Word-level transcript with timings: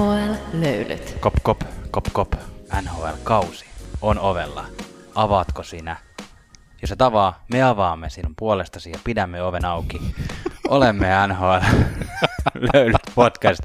NHL-löylyt. 0.00 1.16
Kop, 1.20 1.34
kop, 1.42 1.60
kop, 1.90 2.04
kop. 2.12 2.32
NHL-kausi 2.82 3.66
on 4.02 4.18
ovella. 4.18 4.64
Avaatko 5.14 5.62
sinä? 5.62 5.96
Jos 6.82 6.92
et 6.92 7.02
avaa, 7.02 7.44
me 7.52 7.62
avaamme 7.62 8.10
sinun 8.10 8.34
puolestasi 8.38 8.90
ja 8.90 8.98
pidämme 9.04 9.42
oven 9.42 9.64
auki. 9.64 10.00
Olemme 10.68 11.08
NHL-löylyt 11.26 12.96
podcast. 13.14 13.60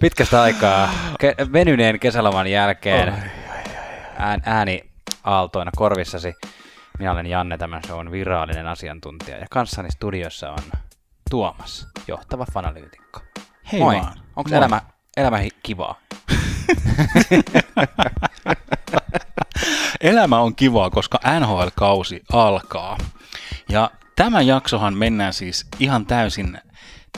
Pitkästä 0.00 0.42
aikaa 0.42 0.88
ke- 1.22 1.52
venyneen 1.52 2.00
kesäloman 2.00 2.46
jälkeen 2.46 3.14
ään, 4.18 4.40
ääni 4.46 4.90
aaltoina 5.24 5.70
korvissasi. 5.76 6.34
Minä 6.98 7.12
olen 7.12 7.26
Janne, 7.26 7.58
tämän 7.58 7.82
shown 7.86 8.10
virallinen 8.10 8.66
asiantuntija 8.66 9.38
ja 9.38 9.46
kanssani 9.50 9.90
studiossa 9.90 10.50
on 10.50 10.80
Tuomas, 11.30 11.86
johtava 12.08 12.46
fanalyytikko. 12.52 13.20
Hei 13.72 13.80
Moi. 13.80 13.94
vaan. 13.96 14.12
Onko 14.36 14.50
elämä, 14.54 14.80
elämä 15.20 15.38
hi- 15.38 15.50
kivaa? 15.62 16.00
Elämä 20.00 20.40
on 20.40 20.54
kivaa, 20.54 20.90
koska 20.90 21.18
NHL-kausi 21.40 22.22
alkaa. 22.32 22.98
Ja 23.68 23.90
tämä 24.16 24.40
jaksohan 24.42 24.94
mennään 24.96 25.32
siis 25.32 25.66
ihan 25.78 26.06
täysin 26.06 26.58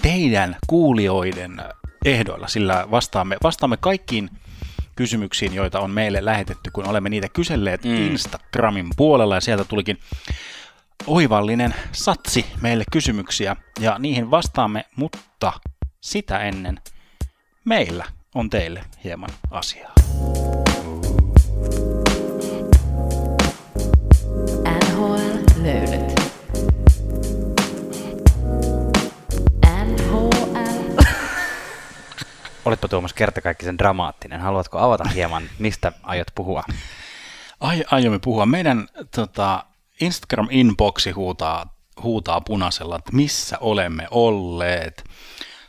teidän 0.02 0.56
kuulijoiden 0.66 1.62
ehdoilla, 2.04 2.48
sillä 2.48 2.86
vastaamme, 2.90 3.36
vastaamme 3.42 3.76
kaikkiin 3.76 4.30
kysymyksiin, 4.96 5.54
joita 5.54 5.80
on 5.80 5.90
meille 5.90 6.24
lähetetty, 6.24 6.70
kun 6.70 6.88
olemme 6.88 7.08
niitä 7.08 7.28
kyselleet 7.28 7.84
mm. 7.84 7.96
Instagramin 7.96 8.88
puolella, 8.96 9.34
ja 9.34 9.40
sieltä 9.40 9.64
tulikin 9.64 9.98
oivallinen 11.06 11.74
satsi 11.92 12.46
meille 12.60 12.84
kysymyksiä, 12.92 13.56
ja 13.80 13.96
niihin 13.98 14.30
vastaamme, 14.30 14.84
mutta 14.96 15.52
sitä 16.00 16.38
ennen 16.38 16.80
meillä 17.64 18.04
on 18.34 18.50
teille 18.50 18.84
hieman 19.04 19.30
asiaa. 19.50 19.92
NHL-löylyt. 24.68 26.14
NHL. 29.84 31.02
Oletpa 32.64 32.88
Tuomas 32.88 33.12
kertakaikkisen 33.12 33.78
dramaattinen. 33.78 34.40
Haluatko 34.40 34.78
avata 34.78 35.04
hieman, 35.04 35.42
mistä 35.58 35.92
aiot 36.02 36.28
puhua? 36.34 36.62
Ai, 37.60 37.84
aiomme 37.90 38.18
puhua. 38.18 38.46
Meidän 38.46 38.88
tota, 39.16 39.64
Instagram-inboxi 40.00 41.10
huutaa, 41.10 41.74
huutaa 42.02 42.40
punaisella, 42.40 42.96
että 42.96 43.12
missä 43.12 43.58
olemme 43.60 44.08
olleet, 44.10 45.04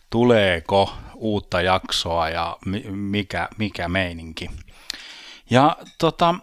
tuleeko 0.10 0.94
uutta 1.24 1.62
jaksoa 1.62 2.30
ja 2.30 2.58
mi- 2.66 2.86
mikä, 2.92 3.50
mikä 3.58 3.88
meininki. 3.88 4.50
Ja 5.50 5.78
tota, 5.98 6.36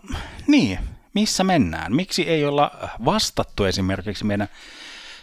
niin, 0.46 0.78
missä 1.14 1.44
mennään? 1.44 1.96
Miksi 1.96 2.28
ei 2.28 2.44
olla 2.44 2.70
vastattu 3.04 3.64
esimerkiksi 3.64 4.24
meidän 4.24 4.48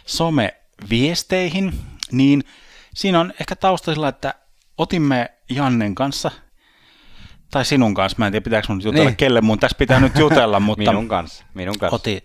someviesteihin, 0.06 1.72
niin 2.12 2.44
siinä 2.94 3.20
on 3.20 3.32
ehkä 3.40 3.56
taustalla, 3.56 4.08
että 4.08 4.34
otimme 4.78 5.30
Jannen 5.50 5.94
kanssa, 5.94 6.30
tai 7.50 7.64
sinun 7.64 7.94
kanssa, 7.94 8.16
mä 8.18 8.26
en 8.26 8.32
tiedä 8.32 8.44
pitääkö 8.44 8.66
mun 8.68 8.78
jutella, 8.78 8.94
Niin. 8.94 9.06
niin. 9.06 9.16
kelle 9.16 9.40
mun 9.40 9.58
tässä 9.58 9.78
pitää 9.78 10.00
nyt 10.00 10.18
jutella, 10.18 10.60
mutta 10.68 10.90
Minun 10.90 11.08
kanssa. 11.08 11.44
Minun 11.54 11.78
kanssa. 11.78 11.94
oti, 11.96 12.22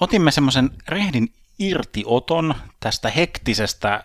otimme 0.00 0.30
semmoisen 0.30 0.70
rehdin 0.88 1.32
irtioton 1.58 2.54
tästä 2.80 3.10
hektisestä 3.10 4.04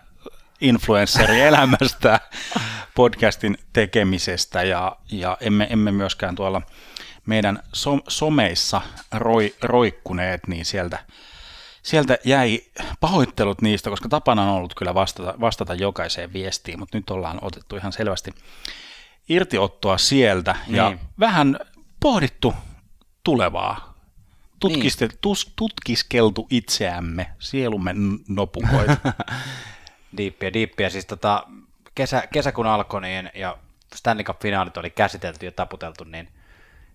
influencerielämästä, 0.62 2.20
podcastin 2.94 3.58
tekemisestä 3.72 4.62
ja, 4.62 4.96
ja 5.10 5.36
emme, 5.40 5.66
emme 5.70 5.92
myöskään 5.92 6.34
tuolla 6.34 6.62
meidän 7.26 7.62
som, 7.72 8.02
someissa 8.08 8.80
roi, 9.12 9.54
roikkuneet, 9.62 10.46
niin 10.46 10.64
sieltä, 10.64 10.98
sieltä 11.82 12.18
jäi 12.24 12.60
pahoittelut 13.00 13.62
niistä, 13.62 13.90
koska 13.90 14.08
tapana 14.08 14.42
on 14.42 14.48
ollut 14.48 14.74
kyllä 14.74 14.94
vastata, 14.94 15.34
vastata 15.40 15.74
jokaiseen 15.74 16.32
viestiin, 16.32 16.78
mutta 16.78 16.98
nyt 16.98 17.10
ollaan 17.10 17.38
otettu 17.42 17.76
ihan 17.76 17.92
selvästi 17.92 18.30
irtiottoa 19.28 19.98
sieltä 19.98 20.56
ja 20.68 20.88
Niin. 20.88 21.00
vähän 21.20 21.58
pohdittu 22.00 22.54
tulevaa. 23.24 23.92
Tutkiste, 24.60 25.08
tus, 25.20 25.52
tutkiskeltu 25.56 26.46
itseämme, 26.50 27.26
sielumme 27.38 27.94
nopukoita. 28.28 28.96
Diippiä, 30.16 30.52
diippiä. 30.52 30.90
Siis 30.90 31.06
tota, 31.06 31.46
kesä, 31.94 32.22
kesä 32.32 32.52
kun 32.52 32.66
alkoi 32.66 33.00
niin, 33.00 33.30
ja 33.34 33.58
Stanley 33.94 34.24
Cup-finaalit 34.24 34.76
oli 34.76 34.90
käsitelty 34.90 35.46
ja 35.46 35.52
taputeltu, 35.52 36.04
niin 36.04 36.28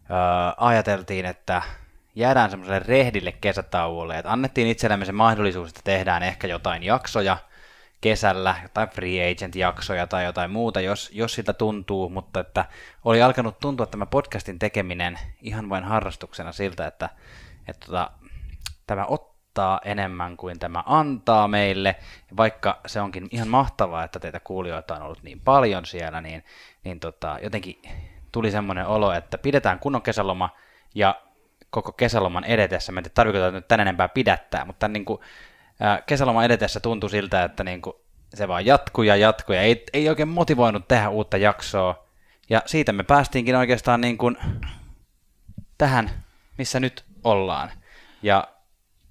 öö, 0.10 0.18
ajateltiin, 0.58 1.26
että 1.26 1.62
jäädään 2.16 2.50
semmoiselle 2.50 2.80
rehdille 2.80 3.32
kesätauolle, 3.32 4.18
että 4.18 4.32
annettiin 4.32 4.68
itsellemme 4.68 5.06
se 5.06 5.12
mahdollisuus, 5.12 5.70
että 5.70 5.82
tehdään 5.84 6.24
ehkä 6.24 6.48
jotain 6.48 6.84
jaksoja 6.84 7.38
kesällä, 8.02 8.56
jotain 8.64 8.90
free 8.90 9.32
agent-jaksoja 9.32 10.08
tai 10.08 10.26
jotain 10.26 10.52
muuta, 10.52 10.82
jos, 10.82 11.10
jos 11.14 11.34
siltä 11.34 11.54
tuntuu, 11.54 12.10
mutta 12.10 12.40
että 12.40 12.66
oli 13.06 13.22
alkanut 13.22 13.60
tuntua 13.60 13.86
tämä 13.86 14.06
podcastin 14.06 14.60
tekeminen 14.60 15.20
ihan 15.42 15.70
vain 15.70 15.84
harrastuksena 15.84 16.52
siltä, 16.52 16.88
että, 16.88 17.10
että 17.68 17.86
tota, 17.86 18.12
tämä 18.88 19.06
ottaa 19.06 19.37
enemmän 19.86 20.38
kuin 20.38 20.60
tämä 20.60 20.84
antaa 20.86 21.48
meille, 21.48 21.96
vaikka 22.38 22.80
se 22.86 23.02
onkin 23.02 23.28
ihan 23.32 23.48
mahtavaa, 23.48 24.04
että 24.04 24.20
teitä 24.20 24.40
kuulijoita 24.40 24.96
on 24.96 25.02
ollut 25.02 25.24
niin 25.24 25.40
paljon 25.40 25.86
siellä, 25.86 26.22
niin, 26.22 26.44
niin 26.84 27.00
tota, 27.00 27.40
jotenkin 27.44 27.82
tuli 28.32 28.52
semmoinen 28.52 28.88
olo, 28.88 29.12
että 29.12 29.38
pidetään 29.38 29.80
kunnon 29.80 30.02
kesäloma, 30.02 30.50
ja 30.96 31.22
koko 31.70 31.92
kesäloman 31.92 32.44
edetessä, 32.44 32.92
tiedä 32.92 33.10
tarvitseeko 33.14 33.46
tätä 33.46 33.58
nyt 33.58 33.68
tän 33.68 33.80
enempää 33.80 34.08
pidättää, 34.08 34.66
mutta 34.66 34.88
niin 34.88 35.06
kuin, 35.06 35.22
kesäloman 36.06 36.46
edetessä 36.46 36.80
tuntui 36.80 37.10
siltä, 37.10 37.44
että 37.44 37.64
niin 37.64 37.82
kuin, 37.82 37.96
se 38.34 38.48
vaan 38.48 38.66
jatkuu 38.66 39.04
ja 39.04 39.16
jatkuu, 39.16 39.56
ja 39.56 39.62
ei, 39.62 39.86
ei 39.94 40.10
oikein 40.10 40.28
motivoinut 40.28 40.88
tehdä 40.88 41.10
uutta 41.10 41.38
jaksoa, 41.38 42.08
ja 42.50 42.62
siitä 42.66 42.94
me 42.94 43.04
päästiinkin 43.04 43.56
oikeastaan 43.56 44.02
niin 44.02 44.18
kuin 44.18 44.38
tähän, 45.78 46.10
missä 46.58 46.80
nyt 46.80 47.06
ollaan. 47.24 47.72
Ja 48.22 48.48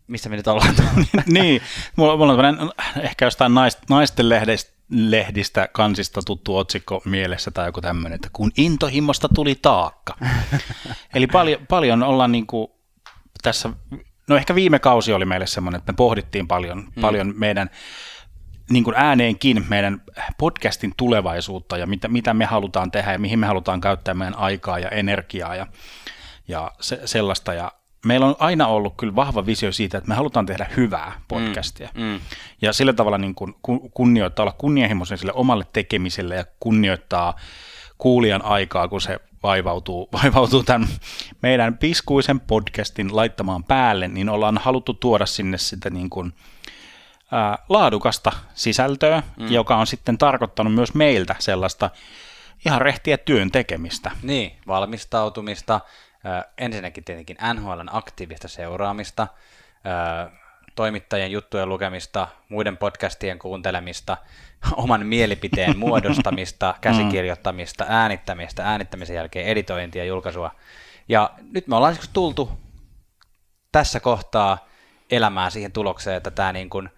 missä 0.06 0.28
me 0.28 0.36
nyt 0.36 0.46
ollaan? 0.46 0.74
niin, 1.26 1.62
mulla, 1.96 2.16
mulla 2.16 2.32
on 2.32 2.38
tämmönen, 2.38 2.70
ehkä 3.00 3.24
jostain 3.24 3.54
nais, 3.54 3.78
naisten 3.90 4.28
lehdistä, 4.28 4.72
lehdistä 4.90 5.68
kansista 5.72 6.20
tuttu 6.26 6.56
otsikko 6.56 7.02
mielessä 7.04 7.50
tai 7.50 7.68
joku 7.68 7.80
tämmöinen, 7.80 8.14
että 8.14 8.28
kun 8.32 8.50
intohimosta 8.56 9.28
tuli 9.34 9.54
taakka. 9.62 10.16
Eli 11.14 11.26
paljon, 11.26 11.66
paljon 11.68 12.02
ollaan 12.02 12.32
niin 12.32 12.46
kuin 12.46 12.68
tässä, 13.42 13.70
no 14.28 14.36
ehkä 14.36 14.54
viime 14.54 14.78
kausi 14.78 15.12
oli 15.12 15.24
meille 15.24 15.46
semmoinen, 15.46 15.78
että 15.78 15.92
me 15.92 15.96
pohdittiin 15.96 16.48
paljon, 16.48 16.78
mm. 16.78 17.00
paljon 17.00 17.34
meidän 17.36 17.70
niin 18.70 18.84
kuin 18.84 18.96
ääneenkin 18.96 19.64
meidän 19.68 20.02
podcastin 20.38 20.92
tulevaisuutta 20.96 21.76
ja 21.76 21.86
mitä, 21.86 22.08
mitä 22.08 22.34
me 22.34 22.44
halutaan 22.44 22.90
tehdä 22.90 23.12
ja 23.12 23.18
mihin 23.18 23.38
me 23.38 23.46
halutaan 23.46 23.80
käyttää 23.80 24.14
meidän 24.14 24.38
aikaa 24.38 24.78
ja 24.78 24.88
energiaa 24.88 25.54
ja, 25.54 25.66
ja 26.48 26.72
se, 26.80 27.00
sellaista. 27.04 27.54
Ja 27.54 27.72
meillä 28.06 28.26
on 28.26 28.36
aina 28.38 28.66
ollut 28.66 28.94
kyllä 28.96 29.14
vahva 29.14 29.46
visio 29.46 29.72
siitä, 29.72 29.98
että 29.98 30.08
me 30.08 30.14
halutaan 30.14 30.46
tehdä 30.46 30.66
hyvää 30.76 31.20
podcastia. 31.28 31.88
Mm, 31.94 32.02
mm. 32.02 32.20
Ja 32.62 32.72
sillä 32.72 32.92
tavalla 32.92 33.18
niin 33.18 33.34
kuin 33.34 33.54
ku- 33.62 33.90
kunnioittaa, 33.94 34.42
olla 34.42 34.54
kunnianhimoisen 34.58 35.18
sille 35.18 35.32
omalle 35.32 35.66
tekemiselle 35.72 36.34
ja 36.34 36.44
kunnioittaa 36.60 37.36
kuulijan 37.98 38.44
aikaa, 38.44 38.88
kun 38.88 39.00
se 39.00 39.20
vaivautuu, 39.42 40.08
vaivautuu 40.22 40.62
tämän 40.62 40.88
meidän 41.42 41.78
piskuisen 41.78 42.40
podcastin 42.40 43.16
laittamaan 43.16 43.64
päälle, 43.64 44.08
niin 44.08 44.28
ollaan 44.28 44.58
haluttu 44.58 44.94
tuoda 44.94 45.26
sinne 45.26 45.58
sitä 45.58 45.90
niin 45.90 46.10
kuin, 46.10 46.32
ää, 47.32 47.58
laadukasta 47.68 48.32
sisältöä, 48.54 49.22
mm. 49.36 49.52
joka 49.52 49.76
on 49.76 49.86
sitten 49.86 50.18
tarkoittanut 50.18 50.74
myös 50.74 50.94
meiltä 50.94 51.36
sellaista 51.38 51.90
ihan 52.66 52.80
rehtiä 52.80 53.18
työn 53.18 53.50
tekemistä. 53.50 54.10
Niin, 54.22 54.52
valmistautumista, 54.66 55.80
ensinnäkin 56.58 57.04
tietenkin 57.04 57.36
NHLn 57.54 57.88
aktiivista 57.92 58.48
seuraamista, 58.48 59.26
toimittajien 60.76 61.32
juttujen 61.32 61.68
lukemista, 61.68 62.28
muiden 62.48 62.76
podcastien 62.76 63.38
kuuntelemista, 63.38 64.16
oman 64.76 65.06
mielipiteen 65.06 65.78
muodostamista, 65.86 66.74
käsikirjoittamista, 66.80 67.84
äänittämistä, 67.88 68.64
äänittämisen 68.64 69.16
jälkeen 69.16 69.46
editointia, 69.46 70.04
julkaisua. 70.04 70.50
Ja 71.08 71.30
nyt 71.52 71.66
me 71.66 71.76
ollaan 71.76 71.94
siis 71.94 72.10
tultu 72.12 72.50
tässä 73.72 74.00
kohtaa 74.00 74.68
elämää 75.10 75.50
siihen 75.50 75.72
tulokseen, 75.72 76.16
että 76.16 76.30
tämä 76.30 76.52
niin 76.52 76.70
kuin 76.70 76.88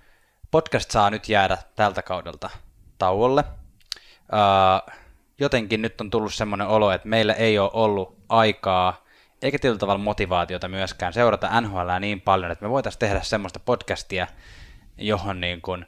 podcast 0.51 0.91
saa 0.91 1.11
nyt 1.11 1.29
jäädä 1.29 1.59
tältä 1.77 2.03
kaudelta 2.03 2.51
tauolle. 2.99 3.45
Öö, 4.33 4.97
jotenkin 5.41 5.83
nyt 5.83 6.01
on 6.01 6.11
tullut 6.11 6.35
semmoinen 6.35 6.67
olo, 6.67 6.93
että 6.93 7.09
meillä 7.09 7.35
ei 7.35 7.59
ole 7.59 7.71
ollut 7.73 8.19
aikaa 8.29 9.05
eikä 9.43 9.59
tietyllä 9.59 9.79
tavalla 9.79 10.05
motivaatiota 10.05 10.69
myöskään 10.69 11.13
seurata 11.13 11.61
NHL 11.61 11.91
niin 12.01 12.21
paljon, 12.21 12.51
että 12.51 12.65
me 12.65 12.71
voitaisiin 12.71 13.01
tehdä 13.01 13.21
semmoista 13.23 13.61
podcastia, 13.61 14.27
johon 14.99 15.41
niin 15.41 15.61
kuin 15.61 15.87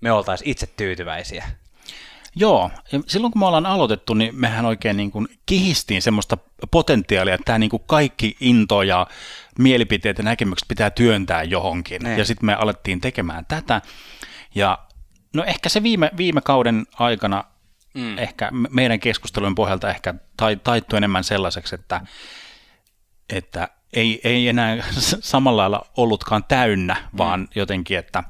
me 0.00 0.12
oltaisiin 0.12 0.50
itse 0.50 0.66
tyytyväisiä. 0.66 1.44
Joo, 2.36 2.70
ja 2.92 3.00
silloin 3.06 3.32
kun 3.32 3.40
me 3.40 3.46
ollaan 3.46 3.66
aloitettu, 3.66 4.14
niin 4.14 4.34
mehän 4.36 4.64
oikein 4.64 4.96
niin 4.96 5.10
kuin 5.10 5.28
kihistiin 5.46 6.02
semmoista 6.02 6.38
potentiaalia, 6.70 7.34
että 7.34 7.44
tämä 7.44 7.58
niin 7.58 7.70
kuin 7.70 7.82
kaikki 7.86 8.36
into 8.40 8.82
ja 8.82 9.06
mielipiteet 9.58 10.18
ja 10.18 10.24
näkemykset 10.24 10.68
pitää 10.68 10.90
työntää 10.90 11.42
johonkin. 11.42 12.02
Niin. 12.02 12.18
Ja 12.18 12.24
sitten 12.24 12.46
me 12.46 12.54
alettiin 12.54 13.00
tekemään 13.00 13.46
tätä. 13.46 13.82
Ja 14.54 14.78
no 15.34 15.44
ehkä 15.44 15.68
se 15.68 15.82
viime, 15.82 16.10
viime 16.16 16.40
kauden 16.40 16.86
aikana, 16.98 17.44
mm. 17.94 18.18
ehkä 18.18 18.50
me- 18.50 18.68
meidän 18.72 19.00
keskustelujen 19.00 19.54
pohjalta 19.54 19.90
ehkä 19.90 20.14
tai, 20.36 20.56
taittui 20.56 20.96
enemmän 20.96 21.24
sellaiseksi, 21.24 21.74
että, 21.74 22.00
että 23.32 23.68
ei, 23.92 24.20
ei 24.24 24.48
enää 24.48 24.76
samalla 25.20 25.62
lailla 25.62 25.86
ollutkaan 25.96 26.44
täynnä, 26.44 27.08
vaan 27.16 27.48
jotenkin, 27.54 27.98
että 27.98 28.24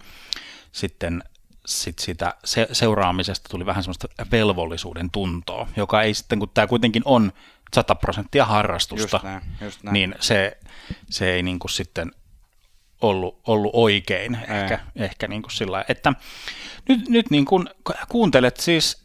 sitten 0.73 1.23
sit 1.67 1.99
sitä 1.99 2.35
se, 2.45 2.69
seuraamisesta 2.73 3.49
tuli 3.49 3.67
vähän 3.67 3.83
semmoista 3.83 4.09
velvollisuuden 4.31 5.11
tuntoa, 5.11 5.69
joka 5.77 6.03
ei 6.03 6.15
sitten, 6.15 6.39
kun 6.39 6.51
tämä 6.55 6.67
kuitenkin 6.67 7.03
on 7.05 7.33
100 7.75 7.95
prosenttia 7.95 8.45
harrastusta, 8.45 9.17
Just 9.17 9.25
näin, 9.25 9.43
just 9.61 9.83
näin. 9.83 9.93
niin 9.93 10.15
se, 10.21 10.59
se 11.11 11.33
ei 11.33 11.43
niin 11.43 11.59
kuin 11.59 11.71
sitten 11.71 12.13
ollut, 13.01 13.41
ollut 13.47 13.71
oikein 13.75 14.35
Ei. 14.35 14.57
ehkä, 14.57 14.79
ehkä 14.97 15.29
niin 15.29 15.43
kuin 15.43 15.53
sillä 15.53 15.85
että 15.89 16.13
nyt, 16.89 17.09
nyt 17.09 17.31
niin 17.31 17.45
kuin 17.45 17.69
kuuntelet 18.09 18.57
siis, 18.57 19.03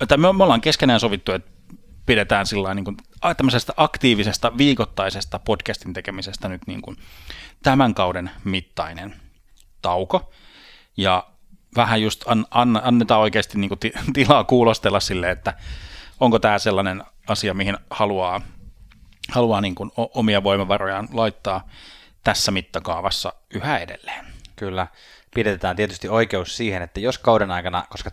että 0.00 0.16
me, 0.16 0.32
me 0.32 0.44
ollaan 0.44 0.60
keskenään 0.60 1.00
sovittu, 1.00 1.32
että 1.32 1.53
pidetään 2.06 2.46
sillä 2.46 2.74
niin 2.74 2.84
kuin 2.84 2.96
tämmöisestä 3.36 3.72
aktiivisesta 3.76 4.58
viikoittaisesta 4.58 5.38
podcastin 5.38 5.92
tekemisestä 5.92 6.48
nyt 6.48 6.62
niin 6.66 6.82
kuin 6.82 6.96
tämän 7.62 7.94
kauden 7.94 8.30
mittainen 8.44 9.14
tauko, 9.82 10.32
ja 10.96 11.26
vähän 11.76 12.02
just 12.02 12.24
an, 12.26 12.46
an, 12.50 12.80
annetaan 12.84 13.20
oikeasti 13.20 13.58
niin 13.58 13.68
kuin 13.68 13.78
ti, 13.78 13.92
tilaa 14.14 14.44
kuulostella 14.44 15.00
sille, 15.00 15.30
että 15.30 15.54
onko 16.20 16.38
tämä 16.38 16.58
sellainen 16.58 17.04
asia, 17.28 17.54
mihin 17.54 17.78
haluaa, 17.90 18.40
haluaa 19.32 19.60
niin 19.60 19.74
kuin 19.74 19.90
omia 19.96 20.42
voimavarojaan 20.42 21.08
laittaa 21.12 21.68
tässä 22.24 22.52
mittakaavassa 22.52 23.32
yhä 23.54 23.78
edelleen. 23.78 24.26
Kyllä. 24.56 24.86
Pidetään 25.34 25.76
tietysti 25.76 26.08
oikeus 26.08 26.56
siihen, 26.56 26.82
että 26.82 27.00
jos 27.00 27.18
kauden 27.18 27.50
aikana, 27.50 27.84
koska 27.90 28.10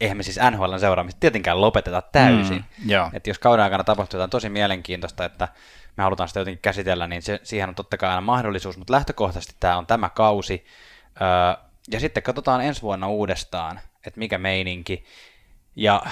eihän 0.00 0.16
me 0.16 0.22
siis 0.22 0.38
NHLn 0.50 0.80
seuraamista 0.80 1.20
tietenkään 1.20 1.60
lopeteta 1.60 2.02
täysin, 2.12 2.64
Mm, 2.78 2.90
joo. 2.90 3.10
että 3.12 3.30
jos 3.30 3.38
kauden 3.38 3.64
aikana 3.64 3.84
tapahtuu 3.84 4.18
jotain 4.18 4.30
tosi 4.30 4.48
mielenkiintoista, 4.48 5.24
että 5.24 5.48
me 5.96 6.02
halutaan 6.02 6.28
sitä 6.28 6.40
jotenkin 6.40 6.62
käsitellä, 6.62 7.06
niin 7.06 7.22
se, 7.22 7.40
siihen 7.42 7.68
on 7.68 7.74
totta 7.74 7.96
kai 7.96 8.08
aina 8.08 8.20
mahdollisuus, 8.20 8.78
mutta 8.78 8.92
lähtökohtaisesti 8.92 9.54
tämä 9.60 9.76
on 9.76 9.86
tämä 9.86 10.08
kausi, 10.10 10.64
öö, 11.20 11.64
ja 11.90 12.00
sitten 12.00 12.22
katsotaan 12.22 12.60
ensi 12.60 12.82
vuonna 12.82 13.08
uudestaan, 13.08 13.80
että 14.06 14.18
mikä 14.18 14.38
meininki, 14.38 15.04
ja 15.76 16.02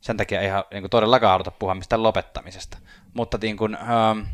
sen 0.00 0.16
takia 0.16 0.40
ei 0.40 0.46
ihan 0.46 0.64
niin 0.72 0.82
kuin 0.82 0.90
todellakaan 0.90 1.32
haluta 1.32 1.50
puhua 1.50 1.74
mistään 1.74 2.02
lopettamisesta, 2.02 2.78
mutta 3.14 3.38
niin 3.42 3.56
kuin, 3.56 3.74
öö, 3.74 4.24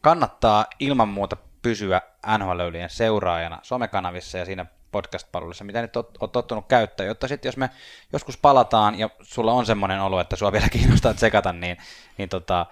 kannattaa 0.00 0.66
ilman 0.78 1.08
muuta 1.08 1.36
pysyä 1.62 2.00
nhl 2.38 2.60
seuraajana 2.88 3.58
somekanavissa 3.62 4.38
ja 4.38 4.44
siinä 4.44 4.66
podcast-palveluissa, 4.92 5.64
mitä 5.64 5.82
nyt 5.82 5.96
oot, 5.96 6.32
tottunut 6.32 6.66
käyttää, 6.68 7.06
jotta 7.06 7.28
sitten 7.28 7.48
jos 7.48 7.56
me 7.56 7.70
joskus 8.12 8.36
palataan 8.36 8.98
ja 8.98 9.10
sulla 9.22 9.52
on 9.52 9.66
semmoinen 9.66 10.00
olo, 10.00 10.20
että 10.20 10.36
sua 10.36 10.52
vielä 10.52 10.68
kiinnostaa 10.78 11.14
tsekata, 11.14 11.52
niin, 11.52 11.76
niin 12.18 12.28
tota, 12.28 12.66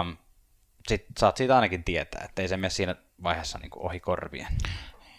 um, 0.00 0.16
sit 0.88 1.04
saat 1.18 1.36
siitä 1.36 1.54
ainakin 1.54 1.84
tietää, 1.84 2.24
ettei 2.24 2.48
se 2.48 2.56
mene 2.56 2.70
siinä 2.70 2.94
vaiheessa 3.22 3.58
niin 3.58 3.70
ohi 3.76 4.00
korvien. 4.00 4.48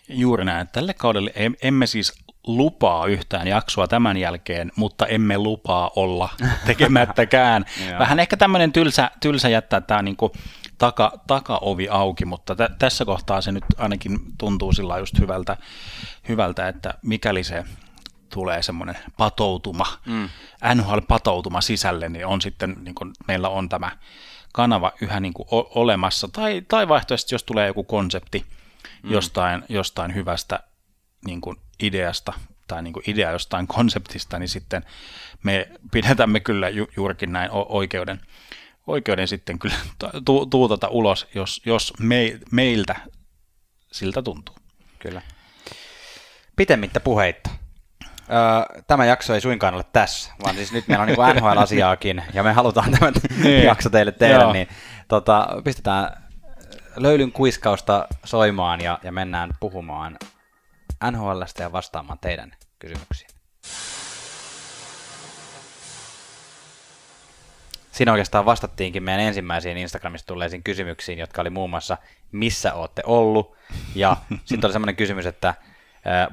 Juuri 0.09 0.45
näin. 0.45 0.67
Tälle 0.67 0.93
kaudelle 0.93 1.31
em- 1.35 1.57
emme 1.61 1.87
siis 1.87 2.13
lupaa 2.47 3.05
yhtään 3.05 3.47
jaksoa 3.47 3.87
tämän 3.87 4.17
jälkeen, 4.17 4.71
mutta 4.75 5.07
emme 5.07 5.37
lupaa 5.37 5.91
olla 5.95 6.29
tekemättäkään. 6.65 7.65
Vähän 7.99 8.19
ehkä 8.19 8.37
tämmöinen 8.37 8.71
tylsä, 8.71 9.11
tylsä 9.19 9.49
jättää 9.49 9.81
tämä 9.81 10.01
niinku 10.01 10.31
taka, 10.77 11.11
takaovi 11.27 11.89
auki, 11.89 12.25
mutta 12.25 12.55
tä- 12.55 12.69
tässä 12.79 13.05
kohtaa 13.05 13.41
se 13.41 13.51
nyt 13.51 13.65
ainakin 13.77 14.19
tuntuu 14.37 14.73
sillä 14.73 14.97
just 14.97 15.19
hyvältä, 15.19 15.57
hyvältä, 16.29 16.67
että 16.67 16.93
mikäli 17.01 17.43
se 17.43 17.63
tulee 18.33 18.61
semmoinen 18.63 18.97
patoutuma, 19.17 19.85
mm. 20.05 20.29
NHL-patoutuma 20.75 21.61
sisälle, 21.61 22.09
niin 22.09 22.25
on 22.25 22.41
sitten, 22.41 22.75
niin 22.81 22.95
kuin 22.95 23.11
meillä 23.27 23.49
on 23.49 23.69
tämä 23.69 23.91
kanava 24.53 24.91
yhä 25.01 25.19
niin 25.19 25.33
kuin 25.33 25.47
o- 25.51 25.71
olemassa, 25.75 26.27
tai, 26.27 26.61
tai 26.67 26.87
vaihtoehtoisesti, 26.87 27.35
jos 27.35 27.43
tulee 27.43 27.67
joku 27.67 27.83
konsepti 27.83 28.45
mm. 29.03 29.11
jostain, 29.11 29.63
jostain 29.69 30.15
hyvästä 30.15 30.59
niin 31.25 31.41
kuin 31.41 31.57
ideasta, 31.81 32.33
tai 32.67 32.83
niin 32.83 32.93
kuin 32.93 33.03
idea 33.07 33.31
jostain 33.31 33.67
konseptista, 33.67 34.39
niin 34.39 34.49
sitten 34.49 34.83
me 35.43 35.67
pidätämme 35.91 36.39
kyllä 36.39 36.69
ju- 36.69 36.89
juurikin 36.97 37.31
näin 37.31 37.49
oikeuden, 37.51 38.21
oikeuden 38.87 39.27
sitten 39.27 39.59
kyllä 39.59 39.75
tu- 40.25 40.45
tuutata 40.45 40.87
ulos, 40.87 41.27
jos, 41.35 41.61
jos 41.65 41.93
me, 41.99 42.39
meiltä 42.51 42.95
siltä 43.91 44.21
tuntuu. 44.21 44.55
Kyllä. 44.99 45.21
Pitemmittä 46.55 46.99
puheitta. 46.99 47.49
Öö, 48.29 48.83
tämä 48.87 49.05
jakso 49.05 49.33
ei 49.33 49.41
suinkaan 49.41 49.73
ole 49.73 49.83
tässä, 49.93 50.31
vaan 50.43 50.55
siis 50.55 50.71
nyt 50.71 50.87
meillä 50.87 51.01
on 51.01 51.07
niin 51.07 51.35
NHL-asiaakin, 51.35 52.23
ja 52.33 52.43
me 52.43 52.53
halutaan 52.53 52.91
tämä 52.91 53.11
Niin. 53.43 53.63
jakso 53.65 53.89
teille 53.89 54.11
tehdä, 54.11 54.35
Joo. 54.41 54.53
niin 54.53 54.67
tota, 55.07 55.47
pistetään 55.63 56.23
löylyn 56.95 57.31
kuiskausta 57.31 58.07
soimaan 58.25 58.81
ja, 58.81 58.99
ja 59.03 59.11
mennään 59.11 59.49
puhumaan 59.59 60.17
NHLstä 61.11 61.63
ja 61.63 61.71
vastaamaan 61.71 62.19
teidän 62.19 62.51
kysymyksiin. 62.79 63.29
Siinä 67.91 68.11
oikeastaan 68.11 68.45
vastattiinkin 68.45 69.03
meidän 69.03 69.25
ensimmäisiin 69.25 69.77
Instagramista 69.77 70.27
tulleisiin 70.27 70.63
kysymyksiin, 70.63 71.19
jotka 71.19 71.41
oli 71.41 71.49
muun 71.49 71.69
muassa, 71.69 71.97
missä 72.31 72.73
olette 72.73 73.01
ollut, 73.05 73.55
ja 73.95 74.17
sitten 74.45 74.67
oli 74.67 74.73
semmoinen 74.73 74.95
kysymys, 74.95 75.25
että 75.25 75.53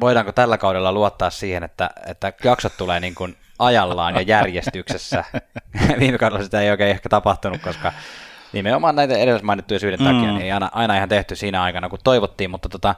voidaanko 0.00 0.32
tällä 0.32 0.58
kaudella 0.58 0.92
luottaa 0.92 1.30
siihen, 1.30 1.62
että, 1.62 1.90
että 2.06 2.32
jaksot 2.44 2.76
tulee 2.76 3.00
niin 3.00 3.14
kuin 3.14 3.36
ajallaan 3.58 4.14
ja 4.14 4.22
järjestyksessä. 4.22 5.24
Viime 6.00 6.18
kaudella 6.18 6.44
sitä 6.44 6.60
ei 6.60 6.70
oikein 6.70 6.90
ehkä 6.90 7.08
tapahtunut, 7.08 7.62
koska 7.62 7.92
nimenomaan 8.52 8.96
näitä 8.96 9.16
edellä 9.16 9.40
mainittuja 9.42 9.80
syiden 9.80 9.98
takia 9.98 10.32
niin 10.32 10.40
ei 10.40 10.52
aina, 10.52 10.70
aina 10.72 10.96
ihan 10.96 11.08
tehty 11.08 11.36
siinä 11.36 11.62
aikana, 11.62 11.88
kun 11.88 11.98
toivottiin, 12.04 12.50
mutta 12.50 12.68
tota, 12.68 12.94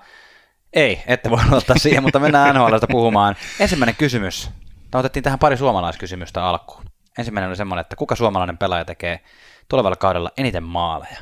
ei, 0.73 1.03
ette 1.07 1.31
voi 1.31 1.39
luottaa 1.51 1.77
siihen, 1.79 2.03
mutta 2.03 2.19
mennään 2.19 2.55
NHLsta 2.55 2.87
puhumaan. 2.91 3.37
Ensimmäinen 3.61 3.97
kysymys. 3.97 4.51
Me 4.93 4.99
otettiin 4.99 5.23
tähän 5.23 5.39
pari 5.39 5.57
suomalaiskysymystä 5.57 6.45
alkuun. 6.45 6.85
Ensimmäinen 7.19 7.49
oli 7.49 7.57
semmoinen, 7.57 7.81
että 7.81 7.97
kuka 7.97 8.17
suomalainen 8.17 8.59
pelaaja 8.59 8.85
tekee 8.85 9.21
tulevalla 9.69 9.97
kaudella 9.97 10.31
eniten 10.37 10.63
maaleja? 10.63 11.19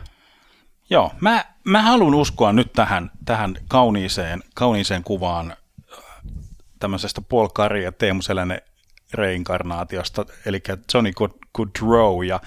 Joo, 0.90 1.12
mä, 1.20 1.44
mä 1.64 1.82
haluan 1.82 2.14
uskoa 2.14 2.52
nyt 2.52 2.72
tähän, 2.72 3.10
tähän 3.24 3.56
kauniiseen, 3.68 4.42
kauniiseen 4.54 5.04
kuvaan 5.04 5.50
äh, 5.50 5.98
tämmöisestä 6.80 7.20
Paul 7.20 7.48
Kari 7.48 7.84
ja 7.84 7.92
Teemu 7.92 8.22
Selänne 8.22 8.62
reinkarnaatiosta, 9.14 10.26
eli 10.46 10.62
Johnny 10.94 11.10
Good- 11.10 11.48
Goodrow 11.54 12.24
ja 12.24 12.40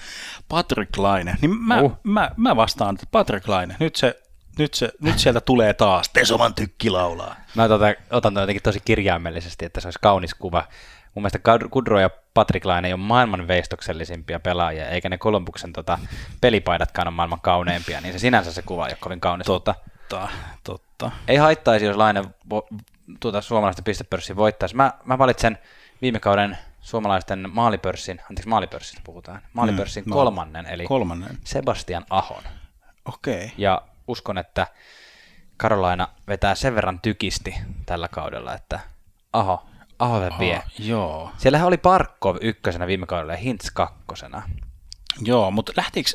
Patrick 0.48 0.96
Laine. 0.96 1.36
Niin 1.40 1.56
mä, 1.56 1.80
uh. 1.80 1.98
mä, 2.02 2.30
mä 2.36 2.56
vastaan, 2.56 2.94
että 2.94 3.06
Patrick 3.10 3.48
Laine, 3.48 3.76
nyt, 3.80 3.96
se, 3.96 4.22
nyt, 4.58 4.74
se, 4.74 4.92
nyt 5.00 5.18
sieltä 5.18 5.40
tulee 5.40 5.74
taas, 5.74 6.08
Tesoman 6.08 6.54
tykki 6.54 6.90
laulaa. 6.90 7.36
Mä 7.54 7.68
tota, 7.68 7.86
otan 8.10 8.34
ton 8.34 8.42
jotenkin 8.42 8.62
tosi 8.62 8.80
kirjaimellisesti, 8.84 9.64
että 9.64 9.80
se 9.80 9.86
olisi 9.86 9.98
kaunis 10.02 10.34
kuva. 10.34 10.64
Mun 11.14 11.22
mielestä 11.22 11.38
Kudro 11.70 12.00
ja 12.00 12.10
Patrick 12.34 12.66
Laine 12.66 12.88
ei 12.88 12.94
ole 12.94 13.00
maailman 13.00 13.48
veistoksellisimpia 13.48 14.40
pelaajia, 14.40 14.88
eikä 14.88 15.08
ne 15.08 15.18
Columbuksen 15.18 15.72
tota, 15.72 15.98
pelipaidatkaan 16.40 17.08
ole 17.08 17.14
maailman 17.14 17.40
kauneimpia, 17.40 18.00
niin 18.00 18.12
se 18.12 18.18
sinänsä 18.18 18.52
se 18.52 18.62
kuva 18.62 18.86
ei 18.86 18.92
ole 18.92 18.98
kovin 19.00 19.20
kaunis. 19.20 19.48
Mutta 19.48 19.74
Totta, 20.08 20.28
totta. 20.64 21.10
ei 21.28 21.36
haittaisi, 21.36 21.86
jos 21.86 21.96
Laine 21.96 22.24
vo, 22.50 22.68
tuota 23.20 23.40
suomalaista 23.40 23.82
pistepörssin 23.82 24.36
voittaisi. 24.36 24.76
Mä, 24.76 24.92
mä 25.04 25.18
valitsen 25.18 25.58
viime 26.02 26.20
kauden 26.20 26.58
suomalaisten 26.80 27.50
maalipörssin, 27.52 28.20
anteeksi 28.30 28.48
maalipörssistä 28.48 29.00
puhutaan, 29.04 29.42
maalipörssin 29.52 30.04
Mm, 30.04 30.12
kolmannen, 30.12 30.66
eli 30.66 30.84
Kolmannen. 30.84 31.38
Sebastian 31.44 32.04
Ahon. 32.10 32.42
Okei. 33.04 33.34
Okay. 33.34 33.48
Ja 33.58 33.82
uskon, 34.12 34.38
että 34.38 34.66
Karolaina 35.56 36.08
vetää 36.28 36.54
sen 36.54 36.74
verran 36.74 37.00
tykisti 37.00 37.54
tällä 37.86 38.08
kaudella, 38.08 38.54
että 38.54 38.80
Aho, 39.32 39.66
Aho 39.98 40.20
se 40.20 40.30
vie. 40.38 40.56
Ah, 40.56 40.64
joo. 40.78 41.30
Siellähän 41.38 41.68
oli 41.68 41.76
Parkov 41.76 42.36
ykkösenä 42.40 42.86
viime 42.86 43.06
kaudella 43.06 43.32
ja 43.32 43.38
Hintz 43.38 43.70
kakkosena. 43.70 44.42
Joo, 45.20 45.50
mutta 45.50 45.72
lähtikö, 45.76 46.10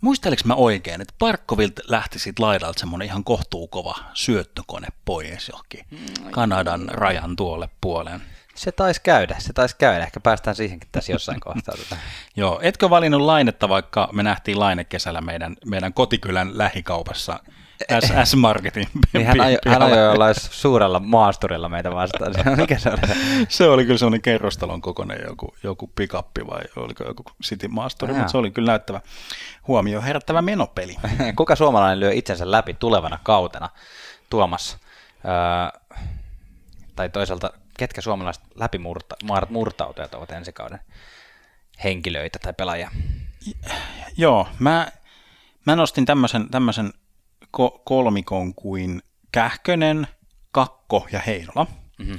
muisteliko 0.00 0.42
mä 0.44 0.54
oikein, 0.54 1.00
että 1.00 1.14
Parkkovilta 1.18 1.82
lähti 1.88 2.18
siitä 2.18 2.42
laidalta 2.42 2.80
semmoinen 2.80 3.06
ihan 3.06 3.24
kohtuukova 3.24 3.98
syöttökone 4.14 4.88
pois 5.04 5.48
johonkin 5.48 5.86
Kanadan 6.30 6.88
rajan 6.88 7.36
tuolle 7.36 7.68
puoleen. 7.80 8.22
Se 8.58 8.72
taisi 8.72 9.00
käydä, 9.02 9.36
se 9.38 9.52
taisi 9.52 9.76
käydä. 9.78 10.04
Ehkä 10.04 10.20
päästään 10.20 10.56
siihenkin 10.56 10.88
tässä 10.92 11.12
jossain 11.12 11.40
kohtaa. 11.40 11.74
Tota. 11.88 11.96
Joo, 12.36 12.60
etkö 12.62 12.90
valinnut 12.90 13.20
lainetta, 13.20 13.68
vaikka 13.68 14.08
me 14.12 14.22
nähtiin 14.22 14.60
laine 14.60 14.84
kesällä 14.84 15.20
meidän, 15.20 15.56
meidän 15.66 15.92
kotikylän 15.92 16.58
lähikaupassa 16.58 17.40
S- 18.00 18.30
S-Marketin. 18.30 18.86
Niin 19.12 19.26
hän, 19.26 19.40
ajo, 19.40 19.58
hän 19.68 19.82
ajoi 19.82 20.04
jollain 20.04 20.34
suurella 20.38 21.00
maasturilla 21.00 21.68
meitä 21.68 21.90
vastaan. 21.90 22.34
Mikä 22.56 22.78
se 22.78 22.88
oli? 22.88 22.98
se 23.48 23.68
oli 23.68 23.84
kyllä 23.84 23.98
semmoinen 23.98 24.22
kerrostalon 24.22 24.80
kokoinen 24.80 25.20
joku, 25.28 25.54
joku 25.62 25.90
pikappi 25.94 26.46
vai 26.46 26.60
oliko 26.76 27.04
joku 27.04 27.22
City 27.44 27.68
Maasturi, 27.68 28.12
mutta 28.12 28.28
se 28.28 28.38
oli 28.38 28.50
kyllä 28.50 28.72
näyttävä 28.72 29.00
huomio 29.68 30.02
herättävä 30.02 30.42
menopeli. 30.42 30.96
Kuka 31.36 31.56
suomalainen 31.56 32.00
lyö 32.00 32.12
itsensä 32.12 32.50
läpi 32.50 32.74
tulevana 32.74 33.18
kautena, 33.22 33.68
Tuomas? 34.30 34.78
Öö, 35.24 35.80
tai 36.96 37.08
toisaalta, 37.08 37.50
ketkä 37.78 38.00
suomalaiset 38.00 38.44
läpimurtautujat 38.54 40.14
ovat 40.14 40.30
ensi 40.30 40.52
kauden 40.52 40.80
henkilöitä 41.84 42.38
tai 42.38 42.52
pelaajia? 42.52 42.90
Joo, 44.16 44.48
mä, 44.58 44.88
mä 45.66 45.76
nostin 45.76 46.04
tämmöisen, 46.04 46.50
tämmöisen 46.50 46.92
ko- 47.44 47.80
kolmikon 47.84 48.54
kuin 48.54 49.02
Kähkönen, 49.32 50.06
Kakko 50.50 51.06
ja 51.12 51.20
Heinola. 51.26 51.66
Mm-hmm. 51.98 52.18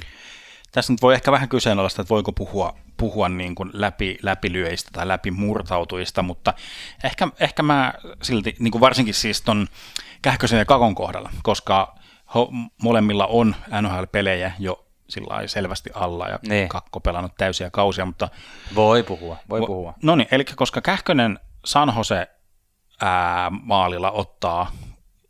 Tässä 0.72 0.92
nyt 0.92 1.02
voi 1.02 1.14
ehkä 1.14 1.32
vähän 1.32 1.48
kyseenalaista, 1.48 2.02
että 2.02 2.14
voiko 2.14 2.32
puhua, 2.32 2.76
puhua 2.96 3.28
niin 3.28 3.54
kuin 3.54 3.70
läpi, 3.72 4.18
läpilyöistä 4.22 4.90
tai 4.92 5.08
läpimurtautujista, 5.08 6.22
mutta 6.22 6.54
ehkä, 7.04 7.28
ehkä 7.40 7.62
mä 7.62 7.94
silti, 8.22 8.56
niin 8.58 8.70
kuin 8.70 8.80
varsinkin 8.80 9.14
siis 9.14 9.42
ton 9.42 9.66
Kähkösen 10.22 10.58
ja 10.58 10.64
Kakon 10.64 10.94
kohdalla, 10.94 11.30
koska 11.42 11.98
ho, 12.34 12.52
molemmilla 12.82 13.26
on 13.26 13.56
NHL-pelejä 13.82 14.52
jo 14.58 14.89
sillä 15.10 15.46
selvästi 15.46 15.90
alla 15.94 16.28
ja 16.28 16.38
niin. 16.48 16.68
Kakko 16.68 17.00
pelannut 17.00 17.32
täysiä 17.38 17.70
kausia, 17.70 18.06
mutta... 18.06 18.28
Voi 18.74 19.02
puhua, 19.02 19.36
voi 19.48 19.60
vo, 19.60 19.66
puhua. 19.66 19.94
No 20.02 20.16
niin, 20.16 20.28
eli 20.30 20.44
koska 20.44 20.80
Kähkönen 20.80 21.38
San 21.64 21.92
Jose 21.96 22.26
ää, 23.00 23.50
maalilla 23.62 24.10
ottaa 24.10 24.72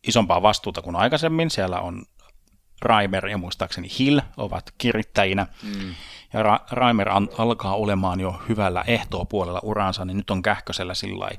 isompaa 0.08 0.42
vastuuta 0.42 0.82
kuin 0.82 0.96
aikaisemmin. 0.96 1.50
Siellä 1.50 1.80
on 1.80 2.04
Raimer 2.82 3.26
ja 3.26 3.38
muistaakseni 3.38 3.88
Hill 3.98 4.20
ovat 4.36 4.74
kirittäjinä. 4.78 5.46
Mm. 5.62 5.94
Ja 6.32 6.42
Ra- 6.42 6.66
Raimer 6.70 7.08
an- 7.08 7.28
alkaa 7.38 7.74
olemaan 7.74 8.20
jo 8.20 8.42
hyvällä 8.48 8.84
ehtoa 8.86 9.24
puolella 9.24 9.60
uransa, 9.62 10.04
niin 10.04 10.16
nyt 10.16 10.30
on 10.30 10.42
Kähkösellä 10.42 10.94
sillä 10.94 11.30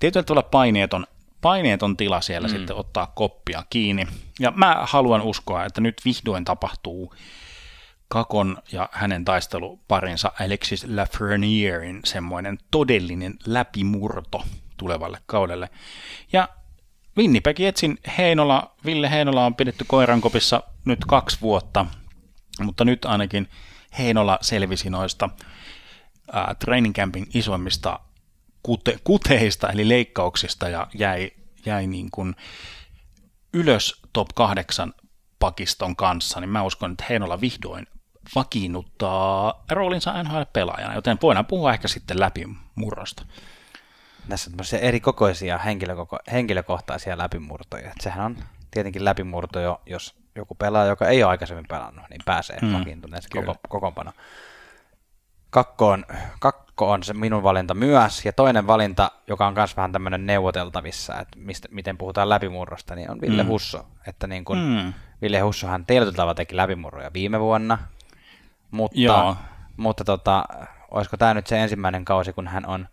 tietyllä 0.00 0.24
tavalla 0.24 0.48
paineeton, 0.50 1.06
paineeton 1.40 1.96
tila 1.96 2.20
siellä 2.20 2.48
mm. 2.48 2.52
sitten 2.52 2.76
ottaa 2.76 3.12
koppia 3.14 3.62
kiinni. 3.70 4.06
Ja 4.40 4.50
mä 4.50 4.78
haluan 4.82 5.22
uskoa, 5.22 5.64
että 5.64 5.80
nyt 5.80 6.00
vihdoin 6.04 6.44
tapahtuu 6.44 7.14
Kakon 8.14 8.58
ja 8.72 8.88
hänen 8.92 9.24
taisteluparinsa 9.24 10.32
Alexis 10.40 10.86
Lafrenierin 10.88 12.00
semmoinen 12.04 12.58
todellinen 12.70 13.34
läpimurto 13.46 14.44
tulevalle 14.76 15.18
kaudelle. 15.26 15.70
Ja 16.32 16.48
Winnipeg 17.16 17.60
Jetsin 17.60 17.98
Heinola, 18.18 18.74
Ville 18.84 19.10
Heinola 19.10 19.46
on 19.46 19.54
pidetty 19.54 19.84
koirankopissa 19.88 20.62
nyt 20.84 20.98
kaksi 21.04 21.40
vuotta, 21.40 21.86
mutta 22.60 22.84
nyt 22.84 23.04
ainakin 23.04 23.48
Heinola 23.98 24.38
selvisi 24.40 24.90
noista 24.90 25.28
ää, 26.32 26.54
training 26.58 26.94
campin 26.94 27.26
isoimmista 27.34 28.00
kute, 28.62 28.98
kuteista 29.04 29.68
eli 29.68 29.88
leikkauksista 29.88 30.68
ja 30.68 30.86
jäi, 30.94 31.30
jäi 31.66 31.86
niin 31.86 32.10
kuin 32.10 32.34
ylös 33.52 34.02
top 34.12 34.28
8 34.34 34.94
pakiston 35.38 35.96
kanssa, 35.96 36.40
niin 36.40 36.50
mä 36.50 36.62
uskon, 36.62 36.90
että 36.90 37.04
Heinola 37.08 37.40
vihdoin 37.40 37.86
vakiinnuttaa 38.34 39.64
roolinsa 39.70 40.22
NHL-pelaajana, 40.22 40.94
joten 40.94 41.18
voidaan 41.22 41.46
puhua 41.46 41.72
ehkä 41.72 41.88
sitten 41.88 42.20
läpi 42.20 42.44
murrosta 42.74 43.26
näissä 44.28 44.50
on 44.74 44.78
eri 44.80 45.00
kokoisia 45.00 45.58
henkilökoko- 45.58 46.32
henkilökohtaisia 46.32 47.18
läpimurtoja. 47.18 47.90
Et 47.90 48.00
sehän 48.00 48.24
on 48.24 48.36
tietenkin 48.70 49.04
läpimurto, 49.04 49.60
jo, 49.60 49.80
jos 49.86 50.14
joku 50.34 50.54
pelaaja, 50.54 50.88
joka 50.88 51.08
ei 51.08 51.22
ole 51.22 51.30
aikaisemmin 51.30 51.68
pelannut, 51.68 52.04
niin 52.10 52.20
pääsee 52.24 52.58
hmm. 52.60 52.72
vakiintuneeseen 52.72 53.46
koko, 53.46 53.58
kokoonpano. 53.68 54.12
Kakko 55.50 55.88
on, 55.88 56.04
kakko 56.40 56.90
on 56.90 57.02
se 57.02 57.14
minun 57.14 57.42
valinta 57.42 57.74
myös, 57.74 58.24
ja 58.24 58.32
toinen 58.32 58.66
valinta, 58.66 59.10
joka 59.26 59.46
on 59.46 59.54
myös 59.54 59.76
vähän 59.76 59.92
tämmöinen 59.92 60.26
neuvoteltavissa, 60.26 61.20
että 61.20 61.38
mistä, 61.38 61.68
miten 61.70 61.98
puhutaan 61.98 62.28
läpimurrosta, 62.28 62.94
niin 62.94 63.10
on 63.10 63.20
Ville 63.20 63.42
hmm. 63.42 63.50
Husso. 63.50 63.86
Että 64.06 64.26
niin 64.26 64.44
kun 64.44 64.58
hmm. 64.58 64.92
Ville 65.22 65.40
Hussohan 65.40 65.86
tietyllä 65.86 66.34
teki 66.34 66.56
läpimurroja 66.56 67.10
viime 67.12 67.40
vuonna, 67.40 67.78
mutta, 68.74 69.00
Joo. 69.00 69.36
mutta 69.76 70.04
tota, 70.04 70.44
olisiko 70.90 71.16
tämä 71.16 71.34
nyt 71.34 71.46
se 71.46 71.62
ensimmäinen 71.62 72.04
kausi, 72.04 72.32
kun 72.32 72.48
hän 72.48 72.66
on 72.66 72.88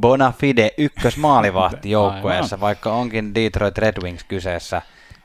bona 0.00 0.32
fide 0.32 0.70
ykkösmaalivahti 0.78 1.90
joukkueessa, 1.90 2.60
vaikka 2.60 2.92
onkin 2.92 3.34
Detroit 3.34 3.78
Red 3.78 4.02
Wings 4.02 4.24
kyseessä. 4.24 4.82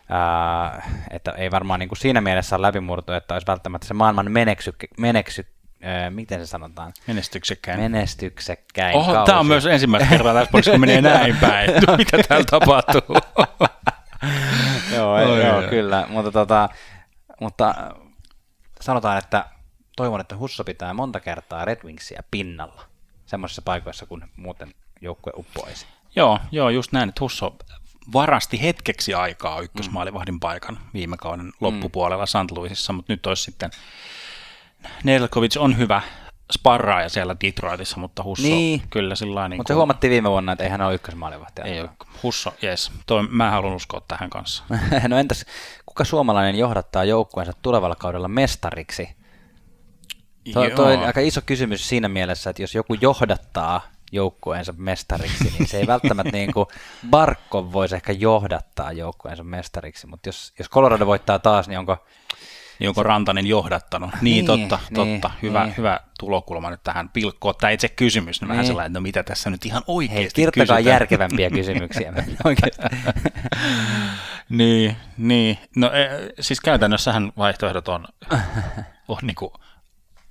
Ää, 0.10 0.90
että 1.12 1.32
ei 1.32 1.52
varmaan 1.52 1.80
niin 1.80 1.90
kuin 1.90 1.98
siinä 1.98 2.22
mielessä 2.22 2.56
ole 2.56 2.68
läpimurto, 2.68 3.14
että 3.14 3.34
olisi 3.34 3.48
välttämättä 3.48 3.88
se 3.88 3.94
maailman 3.94 4.32
meneksy, 4.32 4.76
meneksy 4.98 5.46
ää, 5.84 6.10
miten 6.10 6.40
se 6.40 6.46
sanotaan? 6.46 6.94
Menestyksekkäin. 7.08 7.80
Menestyksekkäin 7.80 8.96
Oho, 8.96 9.26
tämä 9.26 9.40
on 9.40 9.48
myös 9.48 9.66
ensimmäistä 9.66 10.10
kertaa 10.10 10.34
tässä 10.34 10.72
kun 10.72 10.80
menee 10.80 11.02
näin 11.02 11.38
päin. 11.42 11.72
Mitä 11.98 12.18
täällä 12.28 12.46
tapahtuu? 12.50 13.02
joo, 14.96 15.14
Oi, 15.14 15.46
joo, 15.46 15.62
kyllä. 15.62 16.06
Mutta, 16.10 16.32
tota, 16.32 16.70
mutta 17.42 17.76
sanotaan, 18.82 19.17
että 19.17 19.46
toivon, 19.96 20.22
että 20.22 20.38
Husso 20.38 20.63
pitää 20.63 20.94
monta 20.94 21.20
kertaa 21.20 21.65
Red 21.65 21.79
Wingsia 21.86 22.24
pinnalla 22.32 22.86
semmoisissa 23.25 23.62
paikoissa, 23.62 24.05
kun 24.05 24.27
muuten 24.36 24.74
joukkue 25.01 25.34
uppoisi. 25.36 25.86
Joo, 26.15 26.39
joo, 26.51 26.70
just 26.70 26.91
näin, 26.91 27.10
että 27.10 27.22
Husso 27.22 27.55
varasti 28.13 28.62
hetkeksi 28.62 29.13
aikaa 29.13 29.62
ykkösmaalivahdin 29.62 30.39
paikan 30.39 30.79
viime 30.94 31.17
kauden 31.17 31.51
loppupuolella 31.60 32.25
mm. 32.25 32.46
St. 32.48 32.51
Louisissa, 32.51 32.94
mutta 32.94 33.13
nyt 33.13 33.25
olisi 33.25 33.44
sitten 33.44 33.72
Nedeljkovic 35.03 35.58
on 35.58 35.77
hyvä 35.77 36.01
sparraaja 36.53 37.10
siellä 37.10 37.36
Detroitissa, 37.46 37.98
mutta 37.98 38.24
Husso 38.24 38.48
niin. 38.48 38.82
kyllä 38.89 39.15
sillä 39.15 39.50
niin 39.50 39.60
Mutta 39.60 39.67
se 39.67 39.74
huomattiin 39.74 40.12
viime 40.12 40.29
vuonna, 40.29 40.51
että 40.51 40.63
eihän 40.63 40.82
ole 40.82 40.96
ykkösmaalivahti. 40.96 41.62
Ei 41.62 41.82
ole. 41.82 41.89
Husso, 42.24 42.53
jes. 42.62 42.91
Toi, 43.05 43.27
mä 43.29 43.51
haluan 43.51 43.74
uskoa 43.74 44.01
tähän 44.08 44.29
kanssa. 44.29 44.63
no 45.08 45.17
entäs, 45.17 45.46
kuka 45.96 46.04
suomalainen 46.06 46.56
johdattaa 46.56 47.04
joukkueensa 47.04 47.54
tulevalla 47.62 47.96
kaudella 47.96 48.28
mestariksi? 48.28 49.10
Toi, 50.54 50.72
toi 50.72 50.94
on 50.94 51.04
aika 51.04 51.20
iso 51.20 51.42
kysymys 51.46 51.90
siinä 51.90 52.10
mielessä, 52.10 52.50
että 52.50 52.62
jos 52.62 52.75
joku 52.75 52.94
johdattaa 53.02 53.82
joukkueensa 54.12 54.74
mestariksi, 54.78 55.54
niin 55.58 55.68
se 55.68 55.78
ei 55.78 55.88
välttämättä 55.88 56.32
niin 56.38 56.54
kuin 56.54 56.66
Barkov 57.10 57.74
voisi 57.74 57.96
ehkä 57.96 58.12
johdattaa 58.12 58.92
joukkueensa 58.92 59.44
mestariksi, 59.44 60.08
mutta 60.08 60.30
jos, 60.30 60.54
jos 60.60 60.70
Colorado 60.70 61.06
voittaa 61.06 61.40
taas, 61.40 61.68
niin 61.68 61.80
onko... 61.80 61.98
Niin 62.80 62.90
onko 62.90 63.04
Rantanen 63.04 63.48
johdattanut? 63.48 64.10
Niin, 64.22 64.22
niin 64.22 64.46
totta, 64.46 64.80
niin, 64.90 64.96
totta. 64.96 65.32
Hyvä, 65.42 65.64
niin. 65.64 65.78
hyvä 65.78 66.00
tulokulma 66.20 66.70
nyt 66.70 66.84
tähän 66.84 67.10
pilkkoon. 67.10 67.56
Tämä 67.60 67.72
itse 67.72 67.90
kysymys, 67.90 68.42
niin, 68.42 68.48
niin. 68.48 68.52
vähän 68.52 68.66
sellainen, 68.66 68.90
että 68.90 69.00
no 69.00 69.04
mitä 69.04 69.24
tässä 69.24 69.50
nyt 69.50 69.66
ihan 69.66 69.84
oikeasti 69.88 70.22
Hei, 70.22 70.30
kirjoittakaa 70.34 70.78
kysytään. 70.78 70.94
järkevämpiä 70.94 71.50
kysymyksiä. 71.50 72.14
niin, 74.50 74.98
niin. 75.18 75.58
No 75.75 75.92
e, 75.92 76.10
siis 76.40 76.62
käytännössähän 76.62 77.32
vaihtoehdot 77.38 77.88
on, 77.88 78.08
on 79.08 79.18
niin 79.22 79.36
kuin 79.36 79.52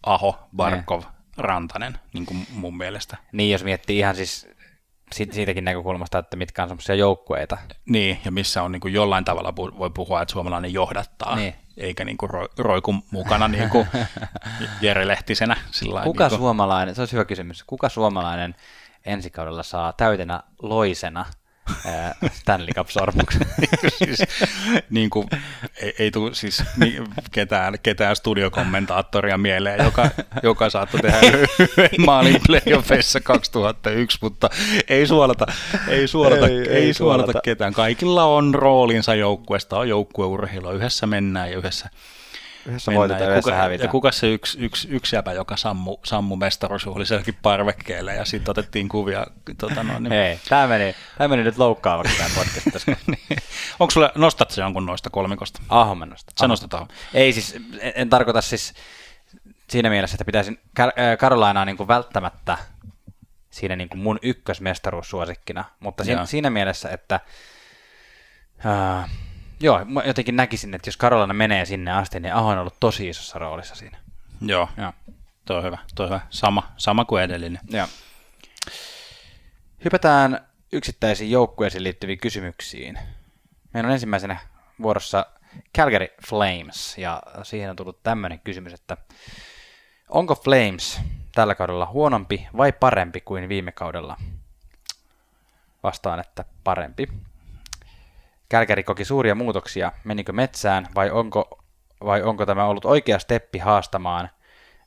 Aho, 0.06 0.38
Barkov, 0.56 1.00
ne. 1.00 1.06
Rantanen, 1.36 1.98
niin 2.12 2.26
kuin 2.26 2.46
mun 2.50 2.76
mielestä. 2.76 3.16
Niin, 3.32 3.50
jos 3.50 3.64
miettii 3.64 3.98
ihan 3.98 4.16
siis 4.16 4.48
siitäkin 5.12 5.64
näkökulmasta, 5.64 6.18
että 6.18 6.36
mitkä 6.36 6.62
on 6.62 6.68
semmoisia 6.68 6.94
joukkueita. 6.94 7.58
Niin, 7.86 8.20
ja 8.24 8.30
missä 8.30 8.62
on 8.62 8.72
niin 8.72 8.80
kuin 8.80 8.94
jollain 8.94 9.24
tavalla 9.24 9.56
voi 9.56 9.90
puhua, 9.90 10.22
että 10.22 10.32
suomalainen 10.32 10.72
johdattaa, 10.72 11.36
niin. 11.36 11.54
eikä 11.76 12.04
niin 12.04 12.16
kuin 12.16 12.30
ro, 12.30 12.48
roiku 12.58 12.94
mukana 13.10 13.48
niin 13.48 13.70
kuin 13.70 13.86
Jere 14.82 15.08
Lehtisenä. 15.08 15.56
Kuka 15.78 16.00
niin 16.00 16.14
kuin... 16.14 16.30
suomalainen, 16.30 16.94
se 16.94 17.02
olisi 17.02 17.12
hyvä 17.12 17.24
kysymys, 17.24 17.64
kuka 17.64 17.88
suomalainen 17.88 18.54
ensi 19.06 19.30
kaudella 19.30 19.62
saa 19.62 19.92
täytenä 19.92 20.42
loisena– 20.62 21.26
Stanley 22.32 22.74
Cup-sormuksen. 22.74 23.46
siis, 23.98 24.18
niin 24.90 25.10
kuin, 25.10 25.28
ei, 25.82 25.94
ei 25.98 26.10
tule 26.10 26.34
siis 26.34 26.62
ketään, 27.32 27.74
ketään 27.82 28.16
studiokommentaattoria 28.16 29.38
mieleen, 29.38 29.84
joka, 29.84 30.10
joka 30.42 30.70
saattoi 30.70 31.00
tehdä 31.00 31.20
maalin 32.06 32.40
playoffeissa 32.46 33.20
2001, 33.20 34.18
mutta 34.20 34.50
ei 34.88 35.06
suolata, 35.06 35.46
ei 35.88 36.08
suolata, 36.08 36.46
ei, 36.46 36.58
ei, 36.58 36.68
ei 36.68 36.94
suolata, 36.94 37.22
suolata 37.22 37.40
ketään. 37.40 37.72
Kaikilla 37.72 38.24
on 38.24 38.54
roolinsa 38.54 39.14
joukkueesta, 39.14 39.78
on 39.78 39.88
joukkueurheilua, 39.88 40.72
yhdessä 40.72 41.06
mennään 41.06 41.50
ja 41.50 41.58
yhdessä 41.58 41.90
Yhdessä 42.66 42.92
voitetaan, 42.94 43.30
yhdessä 43.30 43.50
kuka, 43.50 43.56
hävitään. 43.56 43.86
Ja 43.86 43.90
kuka 43.90 44.12
se 44.12 44.32
yksi, 44.32 44.58
yksi, 44.58 44.88
yksi 44.90 45.16
jäpä, 45.16 45.32
joka 45.32 45.56
sammu, 45.56 45.96
sammu 46.04 46.36
mestaruusjuhlisellekin 46.36 47.36
parvekkeelle 47.42 48.14
ja 48.14 48.24
sitten 48.24 48.50
otettiin 48.50 48.88
kuvia. 48.88 49.26
Tota 49.58 49.82
no, 49.82 49.98
niin. 49.98 50.12
Hei, 50.12 50.38
tämä 50.48 50.66
meni, 50.66 50.94
tämä 51.18 51.28
meni 51.28 51.42
nyt 51.42 51.58
loukkaavaksi 51.58 52.16
tämä 52.16 52.30
podcast 52.34 52.66
tässä. 52.72 52.92
niin. 53.06 53.38
Onko 53.80 53.90
sulle, 53.90 54.12
nostat 54.14 54.50
se 54.50 54.60
jonkun 54.60 54.86
noista 54.86 55.10
kolmikosta? 55.10 55.60
Aho 55.68 55.94
mä 55.94 56.06
nostan. 56.06 56.34
Sä 56.40 56.48
nostat 56.48 56.74
aho. 56.74 56.88
Ei 57.14 57.32
siis, 57.32 57.56
en, 57.80 57.92
en 57.94 58.10
tarkoita 58.10 58.40
siis 58.40 58.74
siinä 59.70 59.90
mielessä, 59.90 60.14
että 60.14 60.24
pitäisin 60.24 60.60
Karolainaa 61.18 61.62
äh, 61.62 61.66
niin 61.66 61.76
kuin 61.76 61.88
välttämättä 61.88 62.58
siinä 63.50 63.76
niin 63.76 63.88
kuin 63.88 64.00
mun 64.00 64.18
ykkösmestaruussuosikkina, 64.22 65.64
mutta 65.80 66.04
siinä, 66.04 66.26
siinä 66.26 66.50
mielessä, 66.50 66.88
että 66.88 67.20
Uh, 68.64 69.10
joo, 69.64 69.84
mä 69.84 70.02
jotenkin 70.04 70.36
näkisin, 70.36 70.74
että 70.74 70.88
jos 70.88 70.96
Karolana 70.96 71.34
menee 71.34 71.64
sinne 71.64 71.92
asti, 71.92 72.20
niin 72.20 72.34
Aho 72.34 72.48
on 72.48 72.58
ollut 72.58 72.80
tosi 72.80 73.08
isossa 73.08 73.38
roolissa 73.38 73.74
siinä. 73.74 73.98
Joo, 74.40 74.68
Joo. 74.76 74.92
toi 75.44 75.56
on 75.56 75.64
hyvä, 75.64 75.78
toi 75.94 76.04
on 76.04 76.10
hyvä. 76.10 76.20
Sama, 76.30 76.72
sama 76.76 77.04
kuin 77.04 77.22
edellinen. 77.22 77.60
Joo. 77.70 77.86
Hypätään 79.84 80.46
yksittäisiin 80.72 81.30
joukkueisiin 81.30 81.82
liittyviin 81.82 82.18
kysymyksiin. 82.18 82.98
Meillä 83.74 83.88
on 83.88 83.92
ensimmäisenä 83.92 84.36
vuorossa 84.82 85.26
Calgary 85.76 86.06
Flames, 86.28 86.98
ja 86.98 87.22
siihen 87.42 87.70
on 87.70 87.76
tullut 87.76 88.02
tämmöinen 88.02 88.40
kysymys, 88.40 88.72
että 88.72 88.96
onko 90.08 90.34
Flames 90.34 91.00
tällä 91.34 91.54
kaudella 91.54 91.86
huonompi 91.86 92.48
vai 92.56 92.72
parempi 92.72 93.20
kuin 93.20 93.48
viime 93.48 93.72
kaudella? 93.72 94.16
Vastaan, 95.82 96.20
että 96.20 96.44
parempi. 96.64 97.08
Calgary 98.50 98.82
koki 98.82 99.04
suuria 99.04 99.34
muutoksia. 99.34 99.92
Menikö 100.04 100.32
metsään 100.32 100.88
vai 100.94 101.10
onko, 101.10 101.58
vai 102.04 102.22
onko 102.22 102.46
tämä 102.46 102.64
ollut 102.64 102.84
oikea 102.84 103.18
steppi 103.18 103.58
haastamaan 103.58 104.30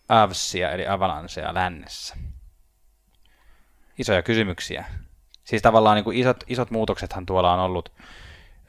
Avsia 0.09 0.71
eli 0.71 0.87
Avalancea 0.87 1.53
lännessä? 1.53 2.15
Isoja 3.99 4.21
kysymyksiä. 4.21 4.85
Siis 5.43 5.61
tavallaan 5.61 5.95
niin 5.95 6.03
kuin 6.03 6.17
isot, 6.17 6.43
isot 6.47 6.71
muutoksethan 6.71 7.25
tuolla 7.25 7.53
on 7.53 7.59
ollut 7.59 7.91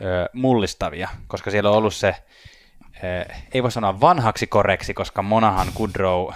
ö, 0.00 0.28
mullistavia, 0.32 1.08
koska 1.26 1.50
siellä 1.50 1.70
on 1.70 1.76
ollut 1.76 1.94
se, 1.94 2.14
ö, 3.04 3.34
ei 3.54 3.62
voi 3.62 3.72
sanoa 3.72 4.00
vanhaksi 4.00 4.46
koreksi, 4.46 4.94
koska 4.94 5.22
Monahan, 5.22 5.68
Goodrow, 5.76 6.32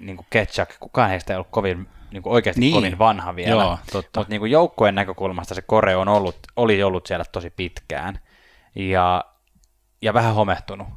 niin 0.00 0.16
kuin 0.16 0.26
Ketchuk, 0.30 0.68
kukaan 0.80 1.10
heistä 1.10 1.32
ei 1.32 1.36
ollut 1.36 1.48
kovin 1.50 1.88
niin 2.14 2.22
kuin 2.22 2.32
oikeasti 2.32 2.60
Niin. 2.60 2.74
kovin 2.74 2.98
vanha 2.98 3.36
vielä. 3.36 3.62
Joo, 3.62 3.78
totta. 3.92 4.20
Mutta 4.20 4.30
niin 4.30 4.40
kuin 4.40 4.50
joukkueen 4.50 4.94
näkökulmasta 4.94 5.54
se 5.54 5.62
kore 5.62 5.96
on 5.96 6.08
ollut, 6.08 6.36
oli 6.56 6.82
ollut 6.82 7.06
siellä 7.06 7.24
tosi 7.32 7.50
pitkään 7.50 8.18
ja, 8.74 9.24
ja 10.02 10.14
vähän 10.14 10.34
homehtunut. 10.34 10.88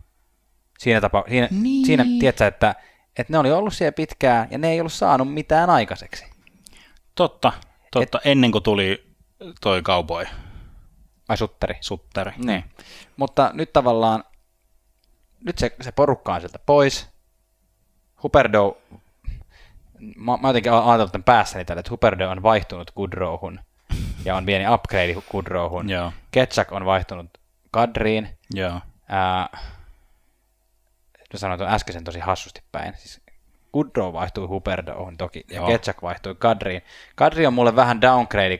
Siinä, 0.79 1.01
tapa, 1.01 1.23
siinä, 1.29 1.47
Niin. 1.51 1.63
niin. 1.63 1.85
siinä 1.85 2.05
tiedätkö, 2.19 2.47
että, 2.47 2.75
että 3.19 3.33
ne 3.33 3.37
oli 3.39 3.51
ollut 3.51 3.73
siellä 3.73 3.91
pitkään 3.91 4.47
ja 4.51 4.57
ne 4.57 4.71
ei 4.71 4.79
ollut 4.79 4.93
saanut 4.93 5.33
mitään 5.33 5.69
aikaiseksi. 5.69 6.25
Totta, 7.15 7.53
totta. 7.91 8.17
Et... 8.17 8.25
Ennen 8.25 8.51
kuin 8.51 8.63
tuli 8.63 9.07
toi 9.61 9.81
cowboy 9.81 10.25
Ai 11.29 11.37
sutteri. 11.37 11.75
sutteri. 11.81 12.31
Niin. 12.37 12.63
Mutta 13.17 13.51
nyt 13.53 13.73
tavallaan, 13.73 14.23
nyt 15.45 15.57
se, 15.57 15.75
se 15.81 15.91
porukka 15.91 16.33
on 16.33 16.41
sieltä 16.41 16.59
pois. 16.65 17.07
Huperdo, 18.23 18.77
mä, 20.15 20.37
mä 20.41 20.49
jotenkin 20.49 20.71
ajatellut 20.73 21.11
tämän 21.11 21.23
päässäni 21.23 21.65
tällä, 21.65 21.79
että 21.79 21.91
Huperdo 21.91 22.29
on 22.29 22.43
vaihtunut 22.43 22.91
Goodrowhun 22.91 23.59
ja 24.25 24.35
on 24.35 24.45
pieni 24.45 24.65
upgrade 24.73 25.15
Goodrowhun. 25.31 25.89
Joo, 25.89 26.11
Ketchuk 26.31 26.71
on 26.71 26.85
vaihtunut 26.85 27.37
Kadriin. 27.71 28.29
joo. 28.53 28.81
Ää, 29.09 29.49
mä 31.33 31.39
sanoin 31.39 31.57
tuon 31.59 31.71
äskeisen 31.71 32.03
tosi 32.03 32.19
hassusti 32.19 32.61
päin. 32.71 32.93
Siis 32.97 33.21
Goodrow 33.73 34.13
vaihtui 34.13 34.47
Huperdoon 34.47 35.17
toki, 35.17 35.43
ja 35.49 35.55
Joo. 35.55 35.67
Ketchuk 35.67 36.01
vaihtui 36.01 36.35
Kadriin. 36.35 36.81
Kadri 37.15 37.47
on 37.47 37.53
mulle 37.53 37.75
vähän 37.75 38.01
downgrade 38.01 38.59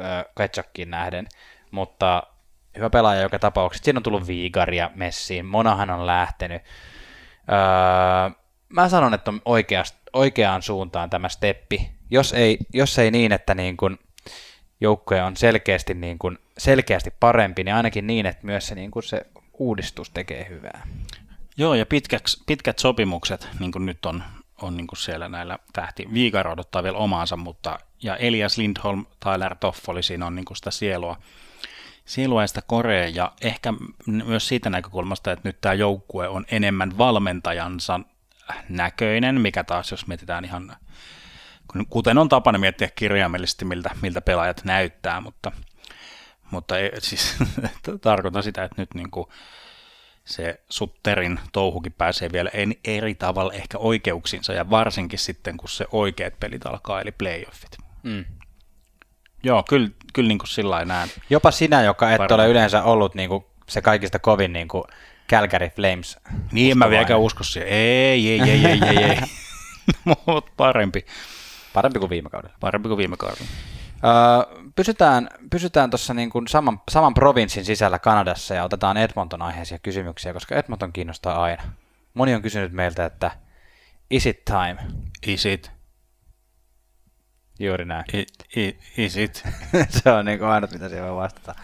äh, 0.00 0.24
Ketchukiin 0.38 0.90
nähden, 0.90 1.26
mutta 1.70 2.22
hyvä 2.76 2.90
pelaaja 2.90 3.20
joka 3.22 3.38
tapauksessa. 3.38 3.84
Siinä 3.84 3.98
on 3.98 4.02
tullut 4.02 4.26
Viigaria 4.26 4.90
messiin, 4.94 5.46
Monahan 5.46 5.90
on 5.90 6.06
lähtenyt. 6.06 6.62
Öö, 7.52 8.30
mä 8.68 8.88
sanon, 8.88 9.14
että 9.14 9.30
on 9.30 9.42
oikeast, 9.44 9.96
oikeaan 10.12 10.62
suuntaan 10.62 11.10
tämä 11.10 11.28
steppi. 11.28 11.90
Jos 12.10 12.32
ei, 12.32 12.58
jos 12.72 12.98
ei 12.98 13.10
niin, 13.10 13.32
että 13.32 13.54
niin 13.54 13.76
kun 13.76 13.98
joukkue 14.80 15.22
on 15.22 15.36
selkeästi, 15.36 15.94
niin 15.94 16.18
kun, 16.18 16.38
selkeästi 16.58 17.10
parempi, 17.20 17.64
niin 17.64 17.74
ainakin 17.74 18.06
niin, 18.06 18.26
että 18.26 18.46
myös 18.46 18.66
se, 18.66 18.74
niin 18.74 18.90
kun 18.90 19.02
se 19.02 19.26
uudistus 19.58 20.10
tekee 20.10 20.46
hyvää. 20.48 20.86
Joo, 21.56 21.74
ja 21.74 21.86
pitkäks, 21.86 22.42
pitkät 22.46 22.78
sopimukset, 22.78 23.48
niin 23.60 23.72
kuin 23.72 23.86
nyt 23.86 24.06
on, 24.06 24.22
on 24.62 24.76
niin 24.76 24.86
kuin 24.86 24.98
siellä 24.98 25.28
näillä 25.28 25.58
tähti. 25.72 26.08
Viikar 26.12 26.48
odottaa 26.48 26.82
vielä 26.82 26.98
omaansa, 26.98 27.36
mutta 27.36 27.78
ja 28.02 28.16
Elias 28.16 28.58
Lindholm, 28.58 29.06
Tyler 29.24 29.54
Toffoli, 29.54 30.02
siinä 30.02 30.26
on 30.26 30.34
niin 30.34 30.44
kuin 30.44 30.56
sitä 30.56 30.70
sielua, 30.70 31.16
sielua 32.04 32.42
ja 32.42 32.46
sitä 32.46 32.62
korea, 32.66 33.08
ja 33.08 33.32
ehkä 33.40 33.74
myös 34.06 34.48
siitä 34.48 34.70
näkökulmasta, 34.70 35.32
että 35.32 35.48
nyt 35.48 35.60
tämä 35.60 35.74
joukkue 35.74 36.28
on 36.28 36.44
enemmän 36.50 36.98
valmentajansa 36.98 38.00
näköinen, 38.68 39.40
mikä 39.40 39.64
taas, 39.64 39.90
jos 39.90 40.06
mietitään 40.06 40.44
ihan, 40.44 40.76
kun- 41.72 41.86
kuten 41.86 42.18
on 42.18 42.28
tapana 42.28 42.58
miettiä 42.58 42.88
kirjaimellisesti, 42.94 43.64
miltä, 43.64 43.90
miltä 44.02 44.20
pelaajat 44.20 44.64
näyttää, 44.64 45.20
mutta, 45.20 45.52
mutta 46.50 46.78
ei, 46.78 46.90
siis, 47.00 47.36
tarkoitan 48.00 48.42
sitä, 48.42 48.64
että 48.64 48.82
nyt 48.82 48.94
niin 48.94 49.10
kuin, 49.10 49.26
se 50.24 50.60
Sutterin 50.70 51.40
touhukin 51.52 51.92
pääsee 51.92 52.32
vielä 52.32 52.50
en- 52.52 52.76
eri 52.84 53.14
tavalla 53.14 53.52
ehkä 53.52 53.78
oikeuksinsa, 53.78 54.52
ja 54.52 54.70
varsinkin 54.70 55.18
sitten, 55.18 55.56
kun 55.56 55.68
se 55.68 55.86
oikeat 55.92 56.40
pelit 56.40 56.66
alkaa, 56.66 57.00
eli 57.00 57.12
playoffit. 57.12 57.76
Mm. 58.02 58.24
Joo, 59.42 59.62
kyllä, 59.68 59.88
kyllä 60.12 60.28
niin 60.28 60.38
kuin 60.38 60.48
sillä 60.48 60.70
lailla 60.70 60.94
näen. 60.94 61.08
Jopa 61.30 61.50
sinä, 61.50 61.82
joka 61.82 62.12
et 62.12 62.18
Varmaan. 62.18 62.40
ole 62.40 62.48
yleensä 62.48 62.82
ollut 62.82 63.14
niin 63.14 63.28
kuin 63.28 63.44
se 63.68 63.82
kaikista 63.82 64.18
kovin 64.18 64.52
niin 64.52 64.68
kuin 64.68 64.84
Calgary 65.30 65.68
Flames. 65.68 66.18
Niin, 66.52 66.70
en 66.70 66.78
mä 66.78 66.90
vieläkään 66.90 67.20
usko 67.20 67.44
siihen. 67.44 67.68
Ei, 67.68 68.30
ei, 68.30 68.40
ei, 68.40 68.66
ei, 68.66 68.80
ei, 68.88 69.04
ei. 69.04 69.18
Mutta 70.26 70.52
parempi. 70.56 71.06
Parempi 71.72 71.98
kuin 71.98 72.10
viime 72.10 72.30
kaudella. 72.30 72.56
Parempi 72.60 72.88
kuin 72.88 72.98
viime 72.98 73.16
kaudella. 73.16 73.46
Öö, 74.04 74.70
pysytään 74.76 75.28
pysytään 75.50 75.90
tuossa 75.90 76.14
niin 76.14 76.30
kuin 76.30 76.48
saman, 76.48 76.80
saman 76.90 77.14
provinssin 77.14 77.64
sisällä 77.64 77.98
Kanadassa 77.98 78.54
ja 78.54 78.64
otetaan 78.64 78.96
Edmonton 78.96 79.42
aiheisia 79.42 79.78
kysymyksiä, 79.78 80.32
koska 80.32 80.54
Edmonton 80.54 80.92
kiinnostaa 80.92 81.42
aina. 81.42 81.62
Moni 82.14 82.34
on 82.34 82.42
kysynyt 82.42 82.72
meiltä, 82.72 83.04
että 83.04 83.30
is 84.10 84.26
it 84.26 84.44
time? 84.44 84.76
Is 85.26 85.46
it? 85.46 85.70
Juuri 87.58 87.84
näin. 87.84 88.04
I, 88.14 88.26
i, 88.56 88.78
is 88.96 89.16
it? 89.16 89.44
se 90.02 90.10
on 90.10 90.24
niin 90.24 90.38
kuin 90.38 90.48
ainut, 90.48 90.70
mitä 90.70 90.88
siihen 90.88 91.04
voi 91.04 91.16
vastata. 91.16 91.54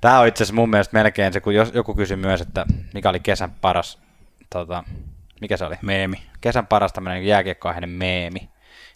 Tämä 0.00 0.20
on 0.20 0.28
itse 0.28 0.42
asiassa 0.42 0.54
mun 0.54 0.70
mielestä 0.70 0.96
melkein 0.96 1.32
se, 1.32 1.40
kun 1.40 1.54
jos, 1.54 1.70
joku 1.74 1.94
kysyi 1.94 2.16
myös, 2.16 2.40
että 2.40 2.66
mikä 2.94 3.08
oli 3.08 3.20
kesän 3.20 3.50
paras, 3.50 3.98
tota, 4.50 4.84
mikä 5.40 5.56
se 5.56 5.64
oli? 5.64 5.76
Meemi. 5.82 6.22
Kesän 6.40 6.66
paras 6.66 6.92
tämmöinen 6.92 7.26
jääkiekkoaiheinen 7.26 7.90
meemi. 7.90 8.50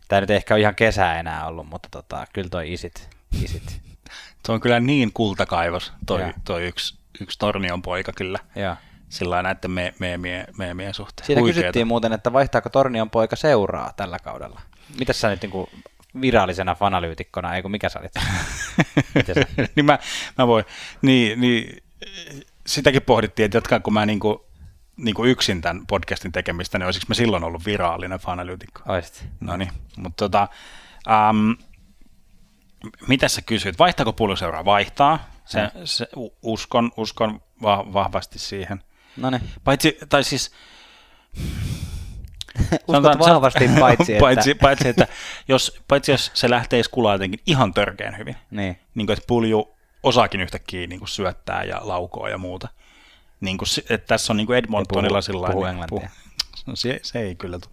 Tämä 0.09 0.21
nyt 0.21 0.31
ehkä 0.31 0.55
ole 0.55 0.61
ihan 0.61 0.75
kesää 0.75 1.21
enää 1.21 1.47
ollut, 1.47 1.69
mutta 1.69 1.89
tota, 1.91 2.27
kyllä 2.33 2.49
toi 2.49 2.73
isit, 2.73 3.09
isit. 3.43 3.81
Tuo 4.47 4.55
on 4.55 4.61
kyllä 4.61 4.81
niin 4.81 5.11
kultakaivos, 5.15 5.93
toi, 6.07 6.21
Joo. 6.21 6.33
toi 6.45 6.67
yksi, 6.67 6.99
yksi 7.21 7.39
tornion 7.39 7.83
poika 7.83 8.13
kyllä. 8.13 8.39
Joo. 8.57 8.77
Sillä 9.09 9.43
näiden 9.43 9.71
me, 9.71 9.95
meemien, 9.99 10.47
meemien 10.59 10.95
suhteen. 10.95 11.27
Siinä 11.27 11.41
Huikeeta. 11.41 11.61
kysyttiin 11.61 11.87
muuten, 11.87 12.13
että 12.13 12.33
vaihtaako 12.33 12.69
Tornion 12.69 13.11
poika 13.11 13.37
seuraa 13.37 13.93
tällä 13.97 14.19
kaudella. 14.19 14.61
Mitäs 14.99 15.21
sä 15.21 15.29
nyt 15.29 15.43
niin 15.43 15.51
kuin 15.51 15.69
virallisena 16.21 16.75
fanalyytikkona, 16.75 17.55
ei 17.55 17.63
kun 17.63 17.71
mikä 17.71 17.89
sä 17.89 18.01
olit? 18.01 18.13
Sä? 19.27 19.35
niin 19.77 19.87
mä, 19.87 19.99
mä 20.39 20.47
voin, 20.47 20.65
niin, 21.03 21.41
niin, 21.41 21.83
sitäkin 22.67 23.03
pohdittiin, 23.03 23.45
että 23.45 23.57
jatkaanko 23.57 23.91
mä 23.91 24.07
niinku, 24.07 24.47
niinku 24.97 25.25
yksin 25.25 25.61
tämän 25.61 25.87
podcastin 25.87 26.33
tekemistä, 26.33 26.79
niin 26.79 26.85
olisiko 26.85 27.05
mä 27.09 27.15
silloin 27.15 27.45
ollut 27.45 27.67
virallinen 27.67 28.19
fanalyytikko. 28.19 28.81
Oisit. 28.93 29.27
No 29.41 29.57
niin, 29.57 29.71
mutta 29.97 30.17
tota, 30.17 30.49
um, 31.31 31.57
mitä 33.09 33.29
sä 33.29 33.43
kysyit? 33.43 33.79
Vaihtaako 33.79 34.13
pulluseuraa? 34.13 34.65
Vaihtaa. 34.65 35.29
Se, 35.45 35.71
se, 35.85 36.09
u- 36.17 36.37
uskon, 36.43 36.93
uskon 36.97 37.41
va- 37.63 37.93
vahvasti 37.93 38.39
siihen. 38.39 38.83
No 39.17 39.31
niin. 39.31 39.43
Paitsi, 39.65 39.99
tai 40.09 40.25
siis... 40.25 40.53
Uskot 42.89 43.19
vahvasti, 43.19 43.69
paitsi 43.81 44.13
että... 44.13 44.21
paitsi, 44.21 44.55
paitsi, 44.55 44.89
että 44.89 45.09
jos, 45.49 45.81
paitsi 45.89 46.13
jos 46.13 46.31
se 46.35 46.51
lähtee 46.51 46.83
skulaa 46.83 47.15
jotenkin 47.15 47.41
ihan 47.47 47.75
törkeän 47.75 48.19
hyvin. 48.19 48.37
Niin. 48.51 48.79
Niin 48.95 49.07
kuin, 49.07 49.19
että 49.19 49.27
pulju 49.27 49.75
osaakin 50.03 50.41
yhtäkkiä 50.41 50.87
niin 50.87 50.99
kuin 50.99 51.09
syöttää 51.09 51.65
ja 51.65 51.81
laukoo 51.83 52.29
ja 52.29 52.39
muuta. 52.39 52.69
Niin 53.41 53.59
kuin, 53.59 53.69
että 53.91 54.07
tässä 54.07 54.33
on 54.33 54.37
niin 54.37 54.47
kuin 54.47 54.59
Edmontonilla 54.59 55.19
puhu- 55.19 55.23
sillä 55.23 55.47
puhu 55.47 55.61
niin, 55.61 55.71
englantia. 55.71 56.11
no, 56.67 56.77
se, 56.83 57.01
se, 57.03 57.19
ei 57.19 57.35
kyllä 57.35 57.59
tu- 57.59 57.69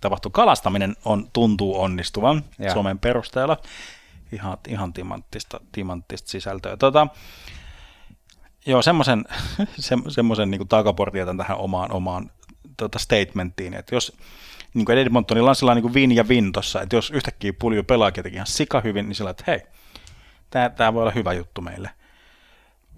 tapahtu. 0.00 0.30
Kalastaminen 0.30 0.96
on, 1.04 1.30
tuntuu 1.32 1.80
onnistuvan 1.80 2.44
Joo. 2.58 2.74
somen 2.74 2.98
perusteella. 2.98 3.56
Ihan, 4.32 4.58
ihan 4.68 4.92
timanttista, 4.92 5.60
timanttista 5.72 6.30
sisältöä. 6.30 6.76
Tota, 6.76 7.06
joo, 8.66 8.82
semmoisen, 8.82 9.24
se, 9.78 9.96
semmoisen 10.08 10.50
niin 10.50 10.68
takaportin 10.68 11.18
jätän 11.18 11.36
tähän 11.36 11.58
omaan, 11.58 11.92
omaan 11.92 12.30
tota 12.76 12.98
statementtiin, 12.98 13.74
että 13.74 13.94
jos 13.94 14.16
niin 14.74 14.84
kuin 14.84 14.98
Edmontonilla 14.98 15.50
on 15.50 15.56
sellainen 15.56 15.84
niin 15.84 15.92
kuin 15.92 16.00
win 16.00 16.12
ja 16.12 16.24
win 16.24 16.52
tossa, 16.52 16.82
että 16.82 16.96
jos 16.96 17.10
yhtäkkiä 17.10 17.52
pulju 17.52 17.84
pelaakin 17.84 18.18
jotenkin 18.18 18.36
ihan 18.36 18.46
sika 18.46 18.80
hyvin, 18.80 19.08
niin 19.08 19.14
sillä 19.16 19.30
että 19.30 19.44
hei, 19.46 19.60
tämä, 20.50 20.68
tämä 20.70 20.94
voi 20.94 21.02
olla 21.02 21.12
hyvä 21.12 21.32
juttu 21.32 21.60
meille. 21.60 21.90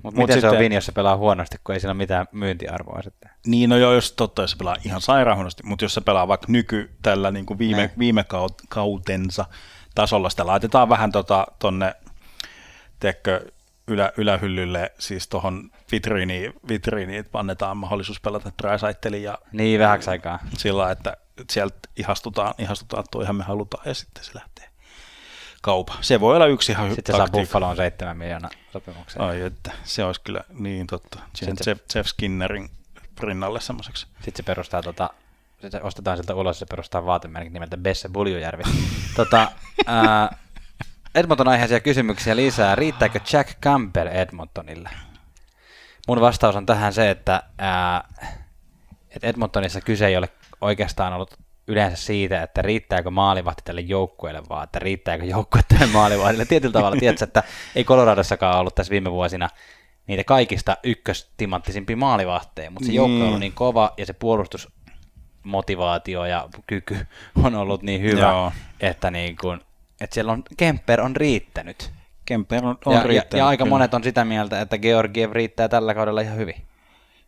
Mut 0.03 0.15
Mut 0.15 0.15
miten 0.15 0.41
se 0.41 0.47
on 0.47 0.51
sitten- 0.51 0.65
Vin, 0.65 0.73
jos 0.73 0.87
se 0.87 0.93
pelaa 0.93 1.17
huonosti, 1.17 1.57
kun 1.65 1.75
ei 1.75 1.81
sillä 1.81 1.93
ole 1.93 1.97
mitään 1.99 2.27
myyntiarvoa 2.33 3.03
sitten? 3.03 3.31
Niin, 3.47 3.71
no 3.71 3.77
joo, 3.77 3.93
jos 3.93 4.13
totta, 4.13 4.43
jos 4.43 4.51
se 4.51 4.57
pelaa 4.57 4.77
ihan 4.85 5.01
sairaanhuonosti, 5.01 5.63
mutta 5.67 5.85
jos 5.85 5.95
se 5.95 6.01
pelaa 6.01 6.29
vaikka 6.29 6.47
nyky 6.51 6.91
tällä 7.03 7.31
niin 7.31 7.47
kuin 7.47 7.59
viime, 7.59 7.77
Näin. 7.77 7.91
viime 7.99 8.23
kaut- 8.23 8.67
kautensa 8.69 9.45
tasolla, 9.95 10.31
sitä 10.31 10.47
laitetaan 10.47 10.89
vähän 10.89 11.13
tota, 11.13 11.47
tonne, 11.59 11.95
ylä, 13.87 14.13
ylähyllylle, 14.17 14.93
siis 14.99 15.29
tuohon 15.29 15.71
vitriiniin, 15.93 16.53
vitriiniin, 16.69 17.21
että 17.21 17.39
annetaan 17.39 17.77
mahdollisuus 17.77 18.21
pelata 18.21 18.53
Drysaitelin 18.63 19.23
ja 19.23 19.39
Niin, 19.53 19.81
vähäksi 19.81 20.11
aikaa. 20.11 20.39
sillä, 20.59 20.91
että 20.91 21.17
sieltä 21.51 21.77
ihastutaan, 21.97 22.55
ihastutaan, 22.59 23.01
että 23.01 23.11
toihan 23.11 23.37
me 23.37 23.45
halutaan 23.45 23.83
ja 23.87 23.95
sitten 23.95 24.25
se 24.25 24.31
lähtee 24.35 24.69
kaupa. 25.63 25.95
Se 26.01 26.21
voi 26.21 26.37
olla 26.37 26.47
yksi 26.47 26.73
ihan 26.73 26.89
Sitten 26.95 27.13
se 27.15 27.17
saa 27.17 27.27
taktiikka. 27.27 27.47
Buffaloon 27.47 27.77
7 27.77 28.17
miljoonaa 28.17 28.51
sopimuksen. 28.73 29.23
Ai 29.23 29.41
että, 29.41 29.73
se 29.85 30.05
olisi 30.05 30.21
kyllä 30.21 30.41
niin 30.59 30.87
totta. 30.87 31.19
Siihen 31.35 31.57
Sitten 31.57 31.65
se- 31.65 31.71
Jeff, 31.71 31.81
Jeff 31.95 32.09
Skinnerin 32.09 32.71
rinnalle 33.21 33.61
semmoiseksi. 33.61 34.07
Sitten 34.15 34.37
se 34.37 34.43
perustaa 34.43 34.83
tota, 34.83 35.11
sitten 35.63 35.83
ostetaan 35.83 36.17
sieltä 36.17 36.35
ulos 36.35 36.57
ja 36.57 36.59
se 36.59 36.67
perustaa 36.71 37.07
vaatemerkit 37.07 37.53
nimeltä 37.53 37.77
Besse 37.77 38.09
Buljujärvi. 38.09 38.63
tota, 39.17 39.51
ää, 39.87 40.37
Edmonton 41.15 41.49
aiheisia 41.49 41.81
kysymyksiä 41.81 42.37
lisää. 42.37 42.75
Riittääkö 42.75 43.21
Jack 43.33 43.61
Campbell 43.61 44.09
Edmontonille? 44.09 44.91
Mun 46.09 46.21
vastaus 46.21 46.57
on 46.57 46.67
tähän 46.67 46.93
se, 46.93 47.11
että, 47.11 47.43
ää, 47.59 48.05
että 49.11 49.27
Edmontonissa 49.27 49.81
kyse 49.81 50.07
ei 50.07 50.17
ole 50.17 50.29
oikeastaan 50.61 51.13
ollut 51.13 51.35
yleensä 51.67 51.97
siitä, 51.97 52.43
että 52.43 52.63
riittääkö 52.63 53.11
maalivahti 53.11 53.63
tälle 53.65 53.81
joukkueelle, 53.81 54.43
vaan 54.49 54.65
että 54.65 54.79
riittääkö 54.79 55.25
joukkue 55.25 55.61
tälle 55.69 55.87
maalivahdille. 55.87 56.45
Tietyllä 56.45 56.73
tavalla, 56.73 56.97
tiedätkö, 56.97 57.25
että 57.25 57.43
ei 57.75 57.85
Coloradossakaan 57.85 58.59
ollut 58.59 58.75
tässä 58.75 58.91
viime 58.91 59.11
vuosina 59.11 59.49
niitä 60.07 60.25
kaikista 60.25 60.77
ykköstimanttisimpia 60.85 61.97
maalivahteja, 61.97 62.71
mutta 62.71 62.87
se 62.87 62.93
joukko 62.93 63.15
on 63.15 63.21
ollut 63.23 63.33
Niin. 63.33 63.41
niin 63.41 63.53
kova 63.53 63.95
ja 63.97 64.07
se 64.07 64.13
puolustusmotivaatio 64.13 66.25
ja 66.25 66.49
kyky 66.67 67.07
on 67.45 67.55
ollut 67.55 67.83
niin 67.83 68.03
hyvä, 68.03 68.29
Joo. 68.29 68.53
että, 68.81 69.11
niin 69.11 69.37
kuin, 69.37 69.61
että 70.01 70.15
siellä 70.15 70.33
on, 70.33 70.43
Kemper 70.57 71.01
on 71.01 71.17
riittänyt. 71.17 71.91
Kemper 72.29 72.65
on, 72.67 72.79
on 72.85 72.93
Ja, 72.93 72.99
ja, 72.99 73.05
riittänyt, 73.07 73.39
ja 73.39 73.47
aika 73.47 73.65
kyllä. 73.65 73.75
monet 73.75 73.95
on 73.95 74.05
sitä 74.05 74.25
mieltä, 74.25 74.61
että 74.61 74.79
Georgiev 74.79 75.33
riittää 75.33 75.69
tällä 75.69 75.95
kaudella 75.95 76.21
ihan 76.21 76.37
hyvin. 76.37 76.55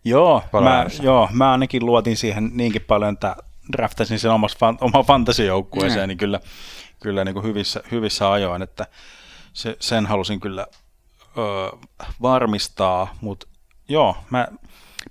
Joo, 0.05 0.43
mä, 0.61 0.87
joo, 1.03 1.29
mä 1.33 1.53
ainakin 1.53 1.87
luotin 1.87 2.17
siihen 2.17 2.51
niinkin 2.55 2.83
paljon, 2.83 3.15
että 3.15 3.37
draftasin 3.73 4.19
sen 4.19 4.31
omassa 4.31 4.59
fan, 4.61 4.79
oma 4.93 5.03
fantasijoukkueeseen, 5.03 6.05
Mm. 6.05 6.09
niin 6.09 6.19
kyllä, 6.19 6.41
kyllä 7.03 7.25
niin 7.25 7.35
kuin 7.35 7.45
hyvissä, 7.45 7.83
hyvissä 7.91 8.33
ajoin, 8.33 8.63
että 8.63 8.87
se, 9.53 9.77
sen 9.81 10.07
halusin 10.07 10.41
kyllä 10.41 10.67
ö, 11.39 11.77
varmistaa, 12.23 13.15
mutta 13.21 13.47
joo, 13.89 14.17
mä, 14.31 14.49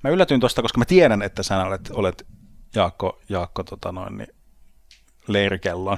mä 0.04 0.10
yllätyin 0.10 0.40
tuosta, 0.40 0.62
koska 0.62 0.78
mä 0.80 0.86
tiedän, 0.86 1.22
että 1.22 1.44
sä 1.44 1.64
olet, 1.66 1.90
olet 1.94 2.26
Jaakko, 2.76 3.20
Jaakko 3.30 3.64
tota 3.64 3.92
noin, 3.92 4.18
niin, 4.18 4.28
leirikellon 5.28 5.98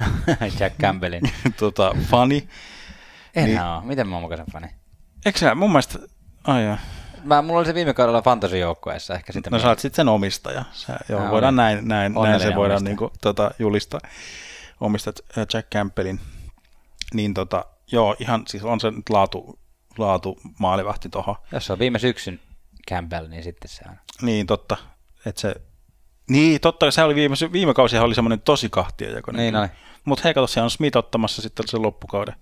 Jack 0.60 0.76
Campbellin. 0.80 1.22
tota, 1.60 1.94
fani. 2.10 2.48
En 3.34 3.44
Niin. 3.44 3.62
ole. 3.62 3.84
Miten 3.84 4.08
mä 4.08 4.14
oon 4.16 4.22
mukaisen 4.22 4.46
fani? 4.52 4.68
Eikö 5.26 5.38
sä, 5.38 5.54
mun 5.54 5.70
mielestä, 5.70 5.98
ai 6.44 6.64
jaa. 6.64 6.78
Mä, 7.24 7.42
mulla 7.42 7.58
oli 7.58 7.66
se 7.66 7.74
viime 7.74 7.94
kaudella 7.94 8.22
fantasijoukkueessa 8.22 9.14
ehkä 9.14 9.32
sitä. 9.32 9.50
No 9.50 9.58
sä 9.58 9.68
oot 9.68 9.78
sitten 9.78 9.96
sen 9.96 10.08
omistaja. 10.08 10.64
Sä, 10.72 10.96
joo, 11.08 11.20
Mä 11.20 11.30
voidaan 11.30 11.56
näin, 11.56 11.88
näin, 11.88 12.14
näin 12.14 12.40
se 12.40 12.54
voidaan 12.54 12.84
niinku, 12.84 13.12
tota, 13.22 13.50
julistaa. 13.58 14.00
Omistat 14.80 15.20
äh, 15.38 15.46
Jack 15.54 15.70
Campbellin. 15.70 16.20
Niin 17.14 17.34
tota, 17.34 17.64
joo, 17.92 18.16
ihan 18.18 18.42
siis 18.48 18.64
on 18.64 18.80
se 18.80 18.90
nyt 18.90 19.08
laatu, 19.08 19.58
laatu 19.98 20.38
maalivahti 20.58 21.08
tuohon. 21.08 21.36
Jos 21.52 21.66
se 21.66 21.72
on 21.72 21.78
viime 21.78 21.98
syksyn 21.98 22.40
Campbell, 22.90 23.28
niin 23.28 23.42
sitten 23.42 23.70
se 23.70 23.84
on. 23.88 23.96
Niin 24.22 24.46
totta, 24.46 24.76
että 25.26 25.40
se, 25.40 25.54
niin 26.28 26.60
totta, 26.60 26.90
se 26.90 27.02
oli 27.02 27.14
viime, 27.14 27.34
viime 27.52 27.74
kausi 27.74 27.98
oli 27.98 28.14
semmoinen 28.14 28.40
tosi 28.40 28.68
kahtiajakoinen. 28.68 29.40
Niin 29.42 29.56
oli. 29.56 29.68
Mutta 30.04 30.22
hei, 30.24 30.34
kato, 30.34 30.46
siellä 30.46 30.64
on 30.64 30.70
Smith 30.70 30.96
ottamassa 30.96 31.42
sitten 31.42 31.68
sen 31.68 31.82
loppukauden. 31.82 32.34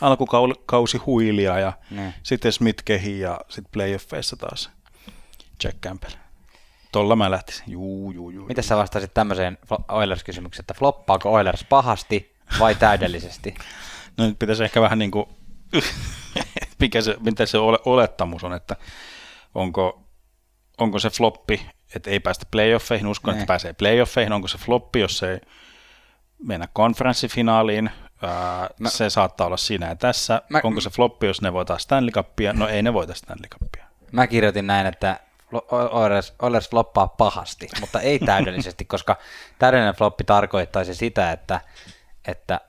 Alkukausi 0.00 0.98
huilia 0.98 1.58
ja 1.58 1.72
Niin. 1.90 2.14
sitten 2.22 2.52
Smith 2.52 2.82
kehi 2.84 3.20
ja 3.20 3.40
sitten 3.48 3.72
playoffeissa 3.72 4.36
taas 4.36 4.70
Jack 5.64 5.80
Campbell. 5.80 6.12
Tolla 6.92 7.16
mä 7.16 7.30
lähtisin. 7.30 7.64
Juu, 7.66 8.10
juu, 8.12 8.30
juu. 8.30 8.46
Miten 8.46 8.64
sä 8.64 8.76
vastasit 8.76 9.14
tämmöiseen 9.14 9.58
Oilers-kysymykseen, 9.88 10.62
että 10.62 10.74
floppaako 10.74 11.32
Oilers 11.32 11.64
pahasti 11.64 12.34
vai 12.60 12.74
täydellisesti? 12.74 13.54
No 14.16 14.26
nyt 14.26 14.38
pitäisi 14.38 14.64
ehkä 14.64 14.80
vähän 14.80 14.98
niin 14.98 15.10
kuin, 15.10 15.26
mikä 16.80 17.00
se, 17.02 17.16
mitä 17.20 17.46
se 17.46 17.58
ole, 17.58 17.78
olettamus 17.84 18.44
on, 18.44 18.52
että 18.54 18.76
onko, 19.54 20.02
onko 20.78 20.98
se 20.98 21.10
floppi, 21.10 21.66
että 21.94 22.10
ei 22.10 22.20
päästä 22.20 22.46
playoffeihin, 22.50 23.06
uskon, 23.06 23.34
Niin. 23.34 23.38
että 23.42 23.46
pääsee 23.46 23.72
playoffeihin, 23.72 24.32
onko 24.32 24.48
se 24.48 24.58
floppi, 24.58 25.00
jos 25.00 25.22
ei 25.22 25.40
mennä 26.42 26.68
konferenssifinaaliin, 26.72 27.90
Ää, 28.22 28.70
Mä- 28.78 28.90
se 28.90 29.10
saattaa 29.10 29.46
olla 29.46 29.56
siinä 29.56 29.88
ja 29.88 29.96
tässä. 29.96 30.42
Mä- 30.48 30.60
Onko 30.64 30.80
se 30.80 30.90
floppi, 30.90 31.26
jos 31.26 31.42
ne 31.42 31.52
voittaa 31.52 31.78
Stanley 31.78 32.10
Cupia? 32.12 32.52
No 32.52 32.68
ei 32.68 32.82
ne 32.82 32.92
voita 32.92 33.14
Stanley 33.14 33.48
Cupia. 33.48 33.84
Mä 34.12 34.26
kirjoitin 34.26 34.66
näin, 34.66 34.86
että 34.86 35.20
Oilers, 35.90 36.34
Oilers 36.42 36.70
floppaa 36.70 37.06
pahasti, 37.08 37.68
mutta 37.80 38.00
ei 38.00 38.18
täydellisesti, 38.18 38.84
koska 38.94 39.16
täydellinen 39.58 39.94
floppi 39.94 40.24
tarkoittaisi 40.24 40.94
sitä, 40.94 41.32
että, 41.32 41.60
että, 42.28 42.60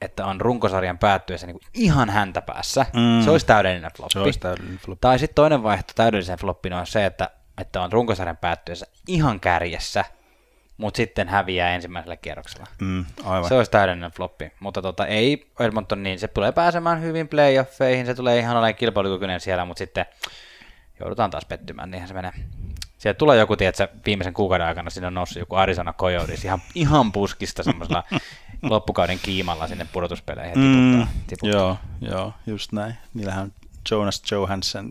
että 0.00 0.26
on 0.26 0.40
runkosarjan 0.40 0.98
päättyessä 0.98 1.46
niin 1.46 1.54
kuin 1.54 1.62
ihan 1.74 2.10
häntä 2.10 2.42
päässä. 2.42 2.86
Mm. 2.92 3.24
Se 3.24 3.30
olisi 3.30 3.46
täydellinen 3.46 3.90
floppi. 3.96 4.12
Se 4.12 4.18
olisi 4.18 4.38
täydellinen 4.38 4.78
floppi. 4.78 5.00
Tai 5.00 5.18
sitten 5.18 5.34
toinen 5.34 5.62
vaihtoehto 5.62 5.92
täydelliseen 5.96 6.38
floppiin 6.38 6.72
on 6.72 6.86
se, 6.86 7.06
että, 7.06 7.30
että 7.58 7.82
on 7.82 7.92
runkosarjan 7.92 8.36
päättyessä 8.36 8.86
ihan 9.08 9.40
kärjessä, 9.40 10.04
mutta 10.76 10.96
sitten 10.96 11.28
häviää 11.28 11.74
ensimmäisellä 11.74 12.16
kierroksella. 12.16 12.66
Mm, 12.80 13.04
aivan. 13.24 13.48
Se 13.48 13.54
olisi 13.54 13.70
täydellinen 13.70 14.10
floppi, 14.10 14.52
mutta 14.60 14.82
tota, 14.82 15.06
ei 15.06 15.50
Edmonton 15.60 16.02
niin, 16.02 16.18
se 16.18 16.28
tulee 16.28 16.52
pääsemään 16.52 17.02
hyvin 17.02 17.28
playoffeihin, 17.28 18.06
se 18.06 18.14
tulee 18.14 18.38
ihan 18.38 18.56
olemaan 18.56 18.74
kilpailukykyinen 18.74 19.40
siellä, 19.40 19.64
mutta 19.64 19.78
sitten 19.78 20.06
joudutaan 21.00 21.30
taas 21.30 21.44
pettymään, 21.44 21.90
niinhän 21.90 22.08
se 22.08 22.14
menee. 22.14 22.32
Sieltä 22.98 23.18
tulee 23.18 23.38
joku, 23.38 23.56
tiedätkö, 23.56 23.88
viimeisen 24.06 24.34
kuukauden 24.34 24.66
aikana 24.66 24.90
sinne 24.90 25.06
on 25.06 25.14
noussut 25.14 25.36
joku 25.38 25.54
Arizona 25.54 25.92
Coyotes 25.92 26.44
ihan, 26.44 26.62
ihan 26.74 27.12
puskista 27.12 27.62
semmoisella 27.62 28.02
loppukauden 28.62 29.18
kiimalla 29.22 29.66
sinne 29.66 29.86
pudotuspeleihin 29.92 30.58
Mm, 30.58 30.92
tiputtaa, 30.92 31.12
tiputtaa. 31.26 31.60
joo, 31.60 31.76
joo, 32.00 32.32
just 32.46 32.72
näin. 32.72 32.94
Niillähän 33.14 33.42
on 33.42 33.52
Jonas 33.90 34.22
Johansson 34.30 34.90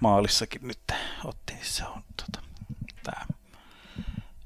maalissakin 0.00 0.60
nyt 0.68 0.78
otti, 1.24 1.52
niin 1.52 1.64
se 1.66 1.84
on 1.84 2.02
tota, 2.16 2.46
tää, 3.02 3.26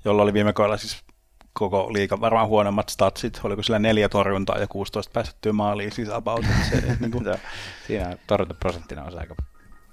jolla 0.08 0.22
oli 0.22 0.32
viime 0.32 0.52
kaudella 0.52 0.76
siis 0.76 1.04
koko 1.52 1.92
liikan 1.92 2.20
varmaan 2.20 2.48
huonommat 2.48 2.88
statsit, 2.88 3.40
oliko 3.44 3.62
sillä 3.62 3.78
neljä 3.78 4.08
torjuntaa 4.08 4.58
ja 4.58 4.66
16 4.66 5.12
päästettyä 5.12 5.52
maaliin 5.52 5.92
siis 5.92 6.08
about, 6.08 6.44
se, 6.70 6.96
niin 7.00 7.10
kuin. 7.10 7.24
Siinä 7.86 8.16
torjuntaprosentti 8.26 8.94
nousee 8.94 9.20
aika, 9.20 9.34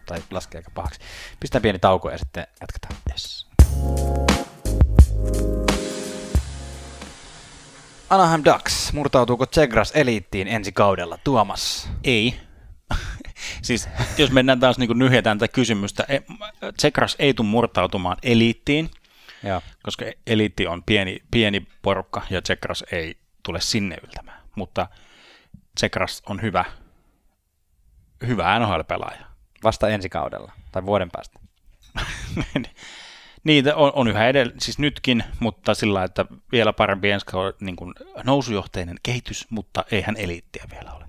tai 0.06 0.20
laskee 0.32 0.60
aika 0.60 0.72
pahaksi. 0.74 1.00
Pistää 1.40 1.62
pieni 1.62 1.80
tauko 1.80 2.10
ja 2.10 2.18
sitten 2.18 2.48
jatketaan. 2.62 2.96
yes. 3.12 3.48
Anaheim 8.10 8.42
Ducks, 8.46 8.94
murtautuuko 8.94 9.46
Tsegras 9.46 9.92
eliittiin 9.96 10.48
ensi 10.48 10.72
kaudella? 10.72 11.18
Tuomas. 11.24 11.90
Ei. 12.04 12.40
siis 13.62 13.90
jos 14.18 14.32
mennään 14.32 14.60
taas 14.60 14.78
niin 14.78 15.00
nyhetään 15.00 15.38
tätä 15.38 15.54
kysymystä, 15.54 16.06
e- 16.08 16.22
Tsekras 16.78 17.16
ei 17.20 17.34
tule 17.34 17.48
murtautumaan 17.48 18.18
eliittiin, 18.24 18.90
Joo. 19.46 19.62
koska 19.84 20.06
eliitti 20.28 20.68
on 20.68 20.84
pieni, 20.84 21.20
pieni 21.32 21.68
porukka 21.82 22.22
ja 22.30 22.42
Tsekras 22.42 22.84
ei 22.92 23.18
tule 23.44 23.62
sinne 23.62 23.98
yltämään. 24.04 24.42
Mutta 24.56 24.88
Tsekras 25.76 26.24
on 26.30 26.42
hyvä, 26.42 26.66
hyvä 28.28 28.60
NHL-pelaaja. 28.60 29.26
Vasta 29.64 29.90
ensi 29.90 30.10
kaudella, 30.10 30.52
tai 30.72 30.86
vuoden 30.86 31.10
päästä. 31.12 31.40
Niitä 33.44 33.76
on, 33.76 33.92
on 33.96 34.08
yhä 34.08 34.28
edelleen, 34.28 34.60
siis 34.60 34.80
nytkin, 34.80 35.24
mutta 35.40 35.74
sillä 35.74 36.04
että 36.04 36.26
vielä 36.52 36.74
parempi 36.74 37.12
ensi 37.12 37.26
kaudella 37.26 37.58
niin 37.60 37.76
kuin 37.76 37.94
nousujohteinen 38.24 38.98
kehitys, 39.04 39.46
mutta 39.50 39.86
eihän 39.92 40.16
eliittiä 40.18 40.66
vielä 40.72 40.94
ole. 40.94 41.06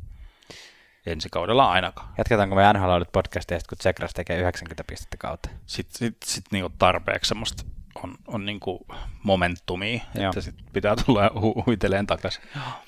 Ensi 1.07 1.29
kaudella 1.33 1.70
ainakaan. 1.70 2.09
Jatketaanko 2.18 2.57
me 2.57 2.72
NHL 2.72 3.03
podcastia, 3.12 3.59
kun 3.68 3.79
Tsegras 3.79 4.12
tekee 4.14 4.38
90 4.38 4.85
pistettä 4.85 5.16
kautta? 5.16 5.49
Sitten 5.66 5.99
sit, 5.99 6.16
sit 6.25 6.44
niinku 6.53 6.70
tarpeeksi 6.79 7.29
semmoista 7.29 7.64
on, 8.05 8.15
on 8.27 8.47
niinku 8.47 8.87
momentumia, 9.23 10.01
Joo. 10.15 10.27
että 10.29 10.41
sit 10.41 10.55
pitää 10.73 10.97
tulla 11.07 11.29
hu- 11.41 11.63
huiteleen 11.67 12.07
takaisin. 12.07 12.43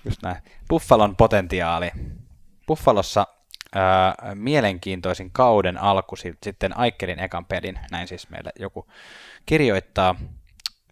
Just 0.05 0.23
näin. 0.23 0.43
Buffalon 0.69 1.17
potentiaali. 1.17 1.91
Buffalossa 2.67 3.27
ää, 3.75 4.15
mielenkiintoisin 4.35 5.31
kauden 5.33 5.79
alku 5.79 6.17
sit- 6.17 6.39
sitten 6.43 6.79
Aikkelin 6.79 7.19
ekan 7.21 7.45
pelin, 7.45 7.79
näin 7.91 8.09
siis 8.09 8.31
meille 8.31 8.53
joku 8.59 8.87
kirjoittaa. 9.47 10.15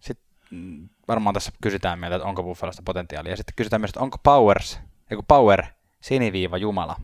Sitten 0.01 0.27
mm, 0.51 0.89
varmaan 1.07 1.33
tässä 1.33 1.51
kysytään 1.61 1.99
meiltä, 1.99 2.15
että 2.15 2.27
onko 2.27 2.43
Buffalosta 2.43 2.81
potentiaalia. 2.85 3.31
Ja 3.33 3.37
sitten 3.37 3.55
kysytään 3.55 3.81
myös, 3.81 3.89
että 3.89 3.99
onko 3.99 4.17
Powers, 4.23 4.79
eiku 5.11 5.23
Power 5.27 5.63
siniviiva 6.01 6.57
Jumala. 6.57 6.95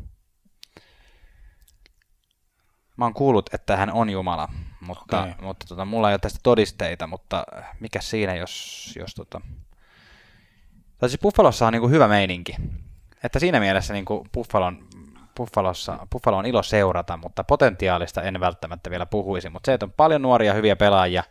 Mä 2.97 3.06
oon 3.06 3.13
kuullut, 3.13 3.54
että 3.54 3.78
hän 3.78 3.93
on 3.93 4.10
Jumala, 4.10 4.49
mutta, 4.84 5.22
Okei. 5.22 5.34
mutta 5.41 5.65
tota, 5.69 5.86
mulla 5.86 6.10
ei 6.10 6.13
ole 6.13 6.19
tästä 6.19 6.39
todisteita, 6.43 7.08
mutta 7.08 7.43
mikä 7.80 8.02
siinä, 8.02 8.36
jos, 8.36 8.93
jos 9.00 9.15
tota... 9.15 9.41
Tai 10.98 11.10
siis 11.10 11.22
Buffalossa 11.22 11.67
on 11.67 11.74
niinku 11.74 11.89
hyvä 11.89 12.08
meininki. 12.08 12.56
Että 13.24 13.39
siinä 13.39 13.60
mielessä 13.60 13.93
niinku 13.93 14.28
Buffalon 14.34 14.88
Buffalossa, 15.38 16.08
Buffalo 16.12 16.38
on 16.38 16.46
ilo 16.46 16.63
seurata, 16.63 17.17
mutta 17.17 17.43
potentiaalista 17.43 18.22
en 18.22 18.39
välttämättä 18.39 18.89
vielä 18.89 19.06
puhuisi, 19.06 19.50
mutta 19.50 19.65
se, 19.65 19.74
että 19.74 19.86
on 19.86 19.91
paljon 19.91 20.22
nuoria 20.22 20.54
hyviä 20.54 20.76
pelaajia 20.76 21.24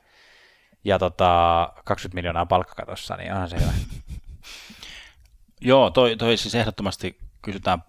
ja 0.84 0.98
tota, 0.98 1.72
20 1.84 2.14
miljoonaa 2.14 2.46
palkkakatossa, 2.46 3.16
niin 3.16 3.32
onhan 3.32 3.48
se 3.48 3.60
hyvä. 3.60 3.72
Joo, 5.60 5.90
toi, 5.90 6.16
toi 6.16 6.36
siis 6.36 6.54
ehdottomasti 6.54 7.18
kysytään 7.42 7.82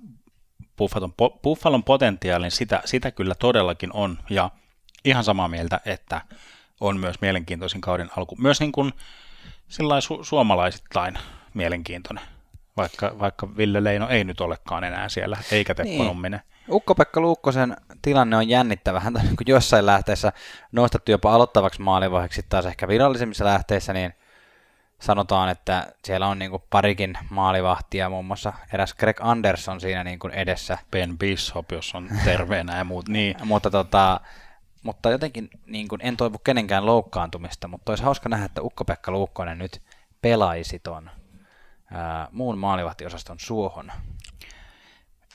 Buffalon, 0.77 1.13
Buffalon 1.43 1.83
potentiaalin, 1.83 2.51
sitä, 2.51 2.81
sitä 2.85 3.11
kyllä 3.11 3.35
todellakin 3.35 3.89
on, 3.93 4.17
ja 4.29 4.49
ihan 5.05 5.23
samaa 5.23 5.47
mieltä, 5.47 5.79
että 5.85 6.21
on 6.79 6.99
myös 6.99 7.21
mielenkiintoisin 7.21 7.81
kauden 7.81 8.09
alku. 8.17 8.35
Myös 8.35 8.59
niin 8.59 8.71
kuin 8.71 8.93
su- 9.69 10.23
suomalaisittain 10.23 11.17
mielenkiintoinen, 11.53 12.23
vaikka, 12.77 13.15
vaikka 13.19 13.57
Ville 13.57 13.83
Leino 13.83 14.09
ei 14.09 14.23
nyt 14.23 14.41
olekaan 14.41 14.83
enää 14.83 15.09
siellä, 15.09 15.37
eikä 15.51 15.75
Teppo 15.75 15.89
niin. 15.89 16.05
Numminen. 16.05 16.41
Ukko-Pekka 16.69 17.21
Luukkosen 17.21 17.77
tilanne 18.01 18.37
on 18.37 18.49
jännittävä. 18.49 18.99
Hän 18.99 19.17
on 19.17 19.21
niin 19.21 19.37
jossain 19.45 19.85
lähteessä 19.85 20.33
nostettu 20.71 21.11
jopa 21.11 21.33
aloittavaksi 21.33 21.81
maalivaiheeksi 21.81 22.45
taas 22.49 22.65
ehkä 22.65 22.87
virallisemmissa 22.87 23.45
lähteissä, 23.45 23.93
niin 23.93 24.13
sanotaan, 24.99 25.49
että 25.49 25.93
siellä 26.03 26.27
on 26.27 26.39
niin 26.39 26.51
kuin 26.51 26.63
parikin 26.69 27.17
maalivahtia, 27.29 28.09
muun 28.09 28.25
muassa 28.25 28.53
eräs 28.73 28.93
Greg 28.93 29.17
Anderson 29.21 29.81
siinä 29.81 30.03
niin 30.03 30.19
kuin 30.19 30.33
edessä. 30.33 30.77
Ben 30.91 31.17
Bishop, 31.17 31.71
jos 31.71 31.95
on 31.95 32.09
terveenä 32.25 32.77
ja 32.77 32.83
muut. 32.83 33.09
Niin. 33.09 33.35
mutta, 33.45 33.71
tota, 33.71 34.19
mutta 34.83 35.09
jotenkin 35.09 35.49
niin 35.65 35.87
kuin, 35.87 36.01
en 36.03 36.17
toivu 36.17 36.37
kenenkään 36.37 36.85
loukkaantumista, 36.85 37.67
mutta 37.67 37.91
olisi 37.91 38.03
hauska 38.03 38.29
nähdä, 38.29 38.45
että 38.45 38.61
Ukko-Pekka 38.61 39.11
Luukkonen 39.11 39.57
nyt 39.57 39.81
pelaisi 40.21 40.79
ton 40.79 41.09
ää, 41.91 42.27
muun 42.31 42.57
maalivahtiosaston 42.57 43.39
suohon. 43.39 43.91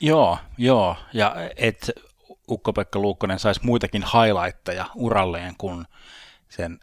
Joo, 0.01 0.39
joo, 0.59 0.97
ja 1.13 1.37
et 1.57 1.91
Ukko-Pekka 2.51 2.99
Luukkonen 2.99 3.39
saisi 3.39 3.61
muitakin 3.65 4.05
highlightteja 4.15 4.87
uralleen 4.95 5.55
kuin 5.59 5.87
sen 6.49 6.81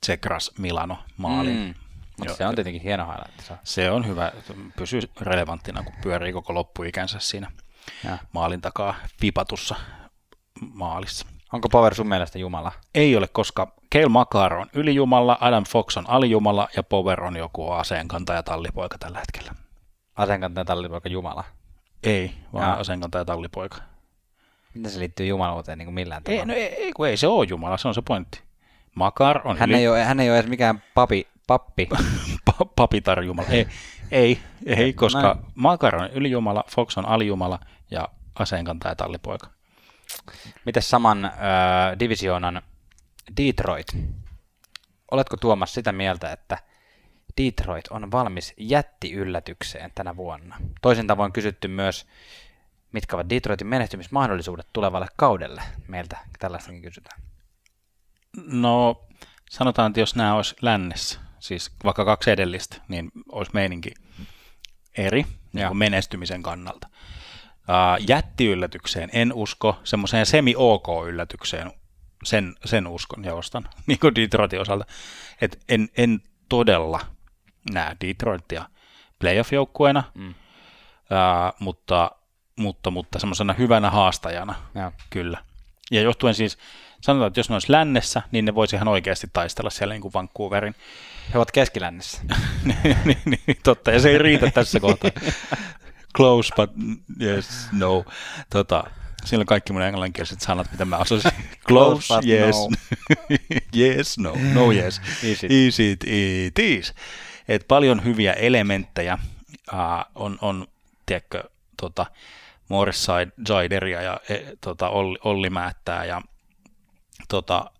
Tsekras 0.00 0.50
Milano 0.58 0.98
maalin. 1.16 1.56
Mm. 1.56 1.74
Mutta 2.18 2.34
se 2.34 2.46
on 2.46 2.54
tietenkin 2.54 2.82
hieno 2.82 3.06
highlight. 3.06 3.52
Se 3.64 3.90
on 3.90 4.06
hyvä, 4.06 4.32
pysyy 4.76 5.00
relevanttina, 5.20 5.82
kun 5.82 5.94
pyörii 6.02 6.32
koko 6.32 6.54
loppuikänsä 6.54 7.18
siinä 7.18 7.52
ja. 8.04 8.18
maalin 8.32 8.60
takaa 8.60 8.94
vipatussa 9.22 9.76
maalissa. 10.60 11.26
Onko 11.52 11.68
Power 11.68 11.94
sun 11.94 12.08
mielestä 12.08 12.38
Jumala? 12.38 12.72
Ei 12.94 13.16
ole, 13.16 13.28
koska 13.32 13.72
Keil 13.90 14.08
Makar 14.08 14.54
on 14.54 14.66
ylijumala, 14.72 15.38
Adam 15.40 15.64
Fox 15.64 15.96
on 15.96 16.10
alijumala 16.10 16.68
ja 16.76 16.82
Power 16.82 17.24
on 17.24 17.36
joku 17.36 17.70
aseenkantaja 17.70 18.42
tallipoika 18.42 18.98
tällä 18.98 19.18
hetkellä. 19.18 19.52
Aseenkantaja 20.16 20.64
tallipoika 20.64 21.08
Jumala? 21.08 21.44
Ei, 22.02 22.32
vaan 22.52 22.78
aseenkantaja 22.78 23.24
tallipoika. 23.24 23.76
Miten 24.74 24.90
se 24.90 24.98
liittyy 24.98 25.26
jumaluuteen 25.26 25.78
niin 25.78 25.86
kuin 25.86 25.94
millään 25.94 26.22
tavalla? 26.22 26.40
Ei, 26.40 26.46
no 26.46 26.54
ei, 26.54 26.84
ei, 26.84 26.92
kun 26.92 27.08
ei 27.08 27.16
se 27.16 27.26
ole 27.26 27.46
Jumala, 27.48 27.76
se 27.76 27.88
on 27.88 27.94
se 27.94 28.02
pointti. 28.02 28.40
Makar 28.94 29.40
on 29.44 29.56
hän, 29.56 29.70
yli... 29.70 29.78
ei 29.78 29.88
ole, 29.88 30.04
hän 30.04 30.20
ei 30.20 30.30
ole 30.30 30.38
edes 30.38 30.50
mikään 30.50 30.82
papi, 30.94 31.28
pappi. 31.46 31.88
Papitar 32.76 33.22
Jumala. 33.22 33.48
Ei, 33.48 33.66
ei, 34.10 34.38
ei 34.66 34.92
koska 34.92 35.22
Näin. 35.22 35.38
Makar 35.54 35.96
on 35.96 36.10
ylijumala, 36.10 36.64
Fox 36.70 36.98
on 36.98 37.06
alijumala 37.06 37.58
ja 37.90 38.08
aseenkantaja 38.34 38.94
tallipoika. 38.94 39.59
Miten 40.64 40.82
saman 40.82 41.24
äh, 41.24 41.32
divisioonan 41.98 42.62
Detroit? 43.36 43.86
Oletko 45.10 45.36
Tuomas 45.36 45.74
sitä 45.74 45.92
mieltä, 45.92 46.32
että 46.32 46.58
Detroit 47.42 47.88
on 47.90 48.10
valmis 48.10 48.54
jättiyllätykseen 48.56 49.90
tänä 49.94 50.16
vuonna? 50.16 50.56
Toisin 50.82 51.06
tavoin 51.06 51.32
kysytty 51.32 51.68
myös, 51.68 52.06
mitkä 52.92 53.16
ovat 53.16 53.30
Detroitin 53.30 53.66
menestymismahdollisuudet 53.66 54.66
tulevalle 54.72 55.06
kaudelle? 55.16 55.62
Meiltä 55.88 56.18
tällaistakin 56.38 56.82
kysytään. 56.82 57.20
No, 58.46 59.04
sanotaan, 59.50 59.90
että 59.90 60.00
jos 60.00 60.16
nämä 60.16 60.34
olisi 60.34 60.56
lännessä, 60.62 61.20
siis 61.38 61.70
vaikka 61.84 62.04
kaksi 62.04 62.30
edellistä, 62.30 62.76
niin 62.88 63.10
olisi 63.32 63.52
meininki 63.54 63.90
eri 64.98 65.26
niin 65.52 65.76
menestymisen 65.76 66.42
kannalta. 66.42 66.88
Uh, 67.60 68.06
jättiyllätykseen 68.08 69.10
en 69.12 69.32
usko, 69.32 69.80
semmoiseen 69.84 70.26
semi-OK-yllätykseen 70.26 71.72
sen, 72.24 72.54
sen 72.64 72.86
uskon 72.86 73.24
ja 73.24 73.34
ostan, 73.34 73.68
niin 73.86 73.98
kuin 73.98 74.14
Detroitin 74.14 74.60
osalta. 74.60 74.84
Et 75.40 75.58
en, 75.68 75.88
en 75.96 76.20
todella 76.48 77.00
näe 77.72 77.96
Detroitia 78.00 78.64
playoff-joukkueena, 79.18 80.02
mm. 80.14 80.28
uh, 80.28 80.34
mutta, 81.58 82.10
mutta, 82.56 82.90
mutta 82.90 83.18
semmoisena 83.18 83.52
hyvänä 83.52 83.90
haastajana 83.90 84.54
ja. 84.74 84.92
kyllä. 85.10 85.44
Ja 85.90 86.00
johtuen 86.02 86.34
siis, 86.34 86.58
sanotaan, 87.00 87.28
että 87.28 87.40
jos 87.40 87.48
ne 87.48 87.54
olisi 87.54 87.72
lännessä, 87.72 88.22
niin 88.32 88.44
ne 88.44 88.54
voisi 88.54 88.76
ihan 88.76 88.88
oikeasti 88.88 89.26
taistella 89.32 89.70
siellä 89.70 89.94
niin 89.94 90.02
kuin 90.02 90.14
Vancouverin. 90.14 90.74
He 91.32 91.38
ovat 91.38 91.50
keskilännessä. 91.50 92.22
niin, 92.64 92.96
niin, 93.04 93.18
niin, 93.24 93.56
totta, 93.62 93.90
ja 93.90 94.00
se 94.00 94.10
ei 94.10 94.18
riitä 94.18 94.50
tässä 94.50 94.80
kohtaa. 94.80 95.10
Close, 96.16 96.52
but 96.56 96.70
yes, 97.20 97.68
no. 97.72 98.04
Tota, 98.50 98.84
siellä 99.24 99.42
on 99.42 99.46
kaikki 99.46 99.72
mun 99.72 99.82
englanninkieliset 99.82 100.40
sanat, 100.40 100.72
mitä 100.72 100.84
mä 100.84 100.98
osasin. 100.98 101.30
Close, 101.68 102.06
Close 102.06 102.28
yes. 102.28 102.56
No. 102.56 102.76
yes, 103.82 104.18
no. 104.18 104.36
No, 104.54 104.72
yes. 104.72 105.00
Is 105.22 105.44
it, 105.44 105.50
is 105.50 105.80
it, 105.80 106.04
it 106.04 106.58
is. 106.58 106.94
Et 107.48 107.64
paljon 107.68 108.04
hyviä 108.04 108.32
elementtejä 108.32 109.18
uh, 109.72 109.78
on, 110.14 110.38
on 110.40 110.66
tiedätkö, 111.06 111.44
tota, 111.80 112.06
Morris 112.68 113.06
Zaideria 113.46 114.02
ja 114.02 114.20
e, 114.28 114.38
tota, 114.60 114.88
Olli, 114.88 115.18
Olli 115.24 115.50
Määttää 115.50 116.04
ja 116.04 116.22
tota, 117.28 117.70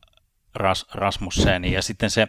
Ras, 0.54 0.86
Rasmusseni. 0.94 1.72
Ja 1.72 1.82
sitten 1.82 2.10
se, 2.10 2.28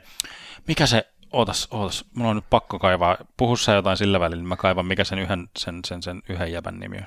mikä 0.67 0.85
se, 0.85 1.10
ootas, 1.31 1.67
ootas, 1.71 2.05
mulla 2.15 2.29
on 2.29 2.35
nyt 2.35 2.49
pakko 2.49 2.79
kaivaa, 2.79 3.17
puhu 3.37 3.57
sä 3.57 3.71
jotain 3.71 3.97
sillä 3.97 4.19
välillä, 4.19 4.41
niin 4.41 4.49
mä 4.49 4.55
kaivan, 4.55 4.85
mikä 4.85 5.03
sen 5.03 5.19
yhden, 5.19 5.49
sen, 5.57 5.79
sen, 5.87 6.03
sen 6.03 6.21
yhden 6.29 6.51
jäbän 6.51 6.79
nimi 6.79 6.97
on. 6.97 7.05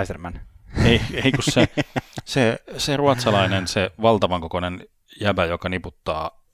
Eiserman. 0.00 0.40
Ei, 0.84 1.00
ei 1.24 1.32
kun 1.32 1.52
se, 1.52 1.68
se, 2.24 2.58
se 2.76 2.96
ruotsalainen, 2.96 3.68
se 3.68 3.90
valtavan 4.02 4.40
kokoinen 4.40 4.86
jäbä, 5.20 5.44
joka 5.44 5.68
niputtaa. 5.68 6.44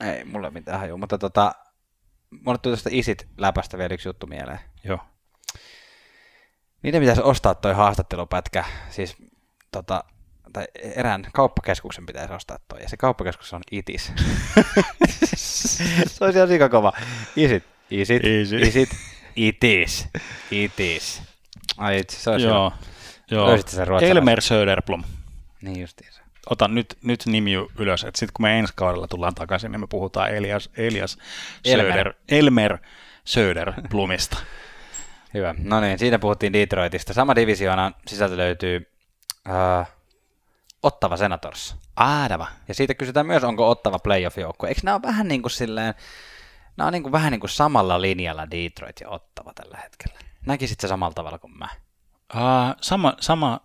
Ei, 0.00 0.24
mulla 0.24 0.50
mitään 0.50 0.80
hajua, 0.80 0.98
mutta 0.98 1.18
tota, 1.18 1.54
mulle 2.30 2.58
tuli 2.58 2.74
tästä 2.74 2.90
Isit 2.92 3.28
läpästä 3.38 3.78
vielä 3.78 3.94
yksi 3.94 4.08
juttu 4.08 4.26
mieleen. 4.26 4.60
Joo. 4.84 4.98
Niiden 6.82 7.00
pitäisi 7.00 7.22
ostaa 7.22 7.54
toi 7.54 7.74
haastattelupätkä, 7.74 8.64
siis 8.90 9.16
tota, 9.72 10.04
tai 10.52 10.64
erään 10.74 11.26
kauppakeskuksen 11.32 12.06
pitäisi 12.06 12.34
ostaa 12.34 12.58
toi, 12.68 12.82
ja 12.82 12.88
se 12.88 12.96
kauppakeskus 12.96 13.52
on 13.52 13.62
ITIS. 13.70 14.12
se 16.06 16.24
olisi 16.24 16.38
ihan 16.38 16.48
sikakova. 16.48 16.92
Isit, 17.36 17.64
isit, 17.90 18.24
isit, 18.24 18.62
isit, 18.62 18.88
ITIS, 19.36 20.08
ITIS. 20.50 21.22
Ai 21.76 21.98
itse, 21.98 22.16
se 22.16 22.30
olisi 22.30 22.46
Joo. 22.46 22.72
Joo. 23.30 23.46
Löysitte 23.46 23.72
sen 23.72 23.88
Elmer 24.00 24.40
Söderblom. 24.40 25.04
Niin 25.62 25.80
justiinsa. 25.80 26.22
Otan 26.50 26.74
nyt, 26.74 26.98
nyt 27.02 27.26
nimi 27.26 27.52
ylös, 27.78 28.04
että 28.04 28.18
sitten 28.18 28.32
kun 28.32 28.42
me 28.42 28.58
ensi 28.58 28.72
kaudella 28.76 29.08
tullaan 29.08 29.34
takaisin, 29.34 29.72
niin 29.72 29.80
me 29.80 29.86
puhutaan 29.86 30.30
Elias, 30.30 30.70
Elias 30.76 31.18
Elmer. 31.64 31.92
Söder, 31.92 32.14
Elmer 32.28 32.78
Söderblomista. 33.24 34.36
Hyvä. 35.34 35.54
No 35.58 35.80
niin, 35.80 35.98
siitä 35.98 36.18
puhuttiin 36.18 36.52
Detroitista. 36.52 37.14
Sama 37.14 37.34
divisioona 37.34 37.92
sisältö 38.06 38.36
löytyy 38.36 38.90
uh, 39.48 39.86
Ottava 40.86 41.16
Senators. 41.16 41.76
Aadava. 41.96 42.46
Ja 42.68 42.74
siitä 42.74 42.94
kysytään 42.94 43.26
myös, 43.26 43.44
onko 43.44 43.70
Ottava 43.70 43.98
playoff-joukkue. 43.98 44.68
Eikö 44.68 44.80
nämä 44.84 44.94
ole 44.94 45.02
vähän 45.02 45.28
niin 45.28 45.42
kuin 45.42 45.50
silleen, 45.50 45.94
nämä 46.76 46.86
on 46.86 46.92
niin 46.92 47.02
kuin 47.02 47.12
vähän 47.12 47.32
niin 47.32 47.40
kuin 47.40 47.50
samalla 47.50 48.00
linjalla 48.00 48.50
Detroit 48.50 49.00
ja 49.00 49.08
Ottava 49.08 49.52
tällä 49.54 49.78
hetkellä. 49.82 50.18
Näkisit 50.46 50.80
se 50.80 50.88
samalla 50.88 51.14
tavalla 51.14 51.38
kuin 51.38 51.58
mä? 51.58 51.68
Uh, 52.34 52.76
sama, 52.80 53.14
sama, 53.20 53.60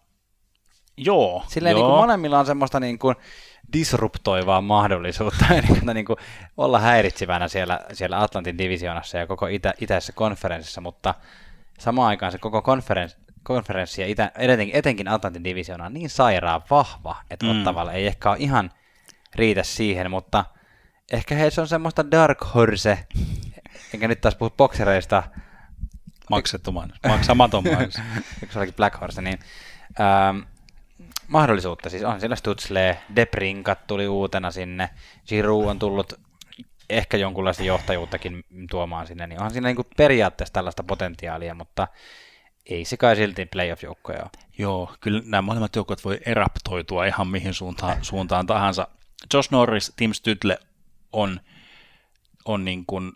joo. 0.98 1.44
Silleen 1.48 1.72
joo. 1.72 1.80
Niin 1.80 1.92
kuin 1.92 2.02
molemmilla 2.02 2.40
on 2.40 2.46
semmoista 2.46 2.80
niin 2.80 3.00
kuin 3.00 3.16
disruptoivaa 3.74 4.62
mahdollisuutta 4.62 5.46
niin, 5.94 6.06
kuin 6.06 6.18
olla 6.58 6.80
häiritsevänä 6.80 7.48
siellä, 7.48 7.80
siellä 7.94 8.22
Atlantin 8.22 8.58
divisioonassa 8.58 9.18
ja 9.18 9.28
koko 9.28 9.48
itä, 9.48 9.74
itäisessä 9.82 10.14
konferenssissa, 10.14 10.82
mutta 10.82 11.16
samaan 11.80 12.08
aikaan 12.08 12.32
se 12.32 12.38
koko 12.38 12.62
konferenssi, 12.62 13.18
konferenssi 13.43 14.01
ja 14.01 14.08
itä, 14.08 14.32
etenkin, 14.38 14.75
etenkin 14.75 15.08
Atlantin 15.08 15.43
divisioona 15.43 15.86
on 15.86 15.93
niin 15.93 16.10
sairaan 16.10 16.62
vahva, 16.69 17.15
että 17.30 17.45
mm. 17.45 17.51
Ottavalla 17.51 17.93
ei 17.93 18.08
ehkä 18.08 18.30
ole 18.30 18.38
ihan 18.39 18.71
riitä 19.36 19.63
siihen, 19.63 20.12
mutta 20.12 20.45
ehkä 21.12 21.36
heissä 21.36 21.62
on 21.62 21.67
semmoista 21.67 22.12
dark 22.12 22.38
horse, 22.54 23.06
enkä 23.93 24.08
nyt 24.08 24.21
taas 24.21 24.36
puhu 24.36 24.49
boksereista, 24.49 25.23
maksettu 26.30 26.71
mainos, 26.71 26.97
maksamaton 27.08 27.63
mainos. 27.75 27.93
Se 28.49 28.60
olikin 28.60 28.75
Black 28.75 29.01
Horse, 29.01 29.21
niin 29.21 29.39
ähm, 29.99 30.39
mahdollisuutta. 31.27 31.89
Siis 31.89 32.04
on 32.04 32.19
siellä 32.19 32.36
Stutzle, 32.36 32.97
Debrinkat 33.15 33.88
tuli 33.88 34.08
uutena 34.08 34.51
sinne, 34.51 34.89
Giroud 35.27 35.65
on 35.65 35.80
tullut 35.80 36.13
ehkä 36.89 37.17
jonkunlaista 37.17 37.63
johtajuuttakin 37.63 38.43
tuomaan 38.69 39.08
sinne, 39.08 39.27
niin 39.27 39.39
onhan 39.39 39.51
siinä 39.51 39.67
niin 39.67 39.86
periaatteessa 39.97 40.54
tällaista 40.54 40.84
potentiaalia, 40.84 41.56
mutta 41.56 41.88
ei 42.65 42.86
se 42.86 42.97
kai 42.97 43.15
silti 43.15 43.45
playoff-joukkoja. 43.45 44.30
Joo, 44.58 44.95
kyllä 45.00 45.21
nämä 45.26 45.41
molemmat 45.41 45.76
joukkueet 45.76 46.06
voi 46.06 46.19
eraptoitua 46.26 47.06
ihan 47.06 47.28
mihin 47.28 47.54
suuntaan, 47.54 47.97
suuntaan 48.02 48.47
tahansa. 48.47 48.88
Josh 49.34 49.52
Norris, 49.52 49.93
Tim 49.95 50.12
Stütle 50.12 50.58
on, 51.13 51.39
on 52.45 52.65
niin 52.65 52.86
kuin 52.86 53.12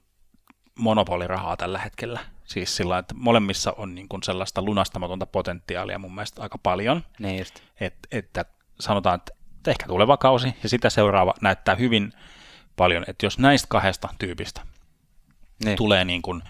monopolirahaa 0.76 1.58
tällä 1.58 1.80
hetkellä. 1.80 2.20
Siis 2.46 2.76
sillä 2.76 2.98
että 2.98 3.16
molemmissa 3.18 3.74
on 3.78 3.96
niin 3.96 4.10
kuin 4.10 4.24
sellaista 4.24 4.62
lunastamatonta 4.62 5.26
potentiaalia 5.26 6.00
mun 6.00 6.16
mielestä 6.16 6.42
aika 6.42 6.58
paljon. 6.58 7.06
Niin 7.20 7.40
just. 7.40 7.60
Et, 7.80 7.96
että 8.12 8.46
sanotaan, 8.80 9.16
että 9.16 9.32
ehkä 9.72 9.88
tuleva 9.88 10.18
kausi 10.18 10.56
ja 10.64 10.70
sitä 10.70 10.90
seuraava 10.90 11.34
näyttää 11.42 11.76
hyvin 11.76 12.14
paljon, 12.76 13.06
että 13.08 13.26
jos 13.26 13.40
näistä 13.40 13.68
kahdesta 13.70 14.10
tyypistä 14.20 14.62
niin. 15.66 15.78
tulee 15.78 16.06
niin 16.06 16.22
kuin 16.22 16.44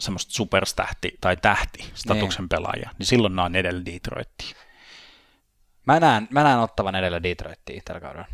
semmoista 0.00 0.32
superstähti 0.32 1.18
tai 1.20 1.36
tähti 1.36 1.90
statuksen 1.94 2.42
niin. 2.42 2.48
pelaajia, 2.48 2.90
niin 2.98 3.06
silloin 3.06 3.36
nämä 3.36 3.46
on 3.46 3.56
edellä 3.56 3.84
Detroittia. 3.84 4.56
Mä 5.86 6.00
näen, 6.00 6.28
mä 6.30 6.42
näen 6.42 6.58
ottavan 6.58 6.94
edellä 6.94 7.22
Detroittia 7.22 7.82
tällä 7.84 8.00
kaudella. 8.00 8.26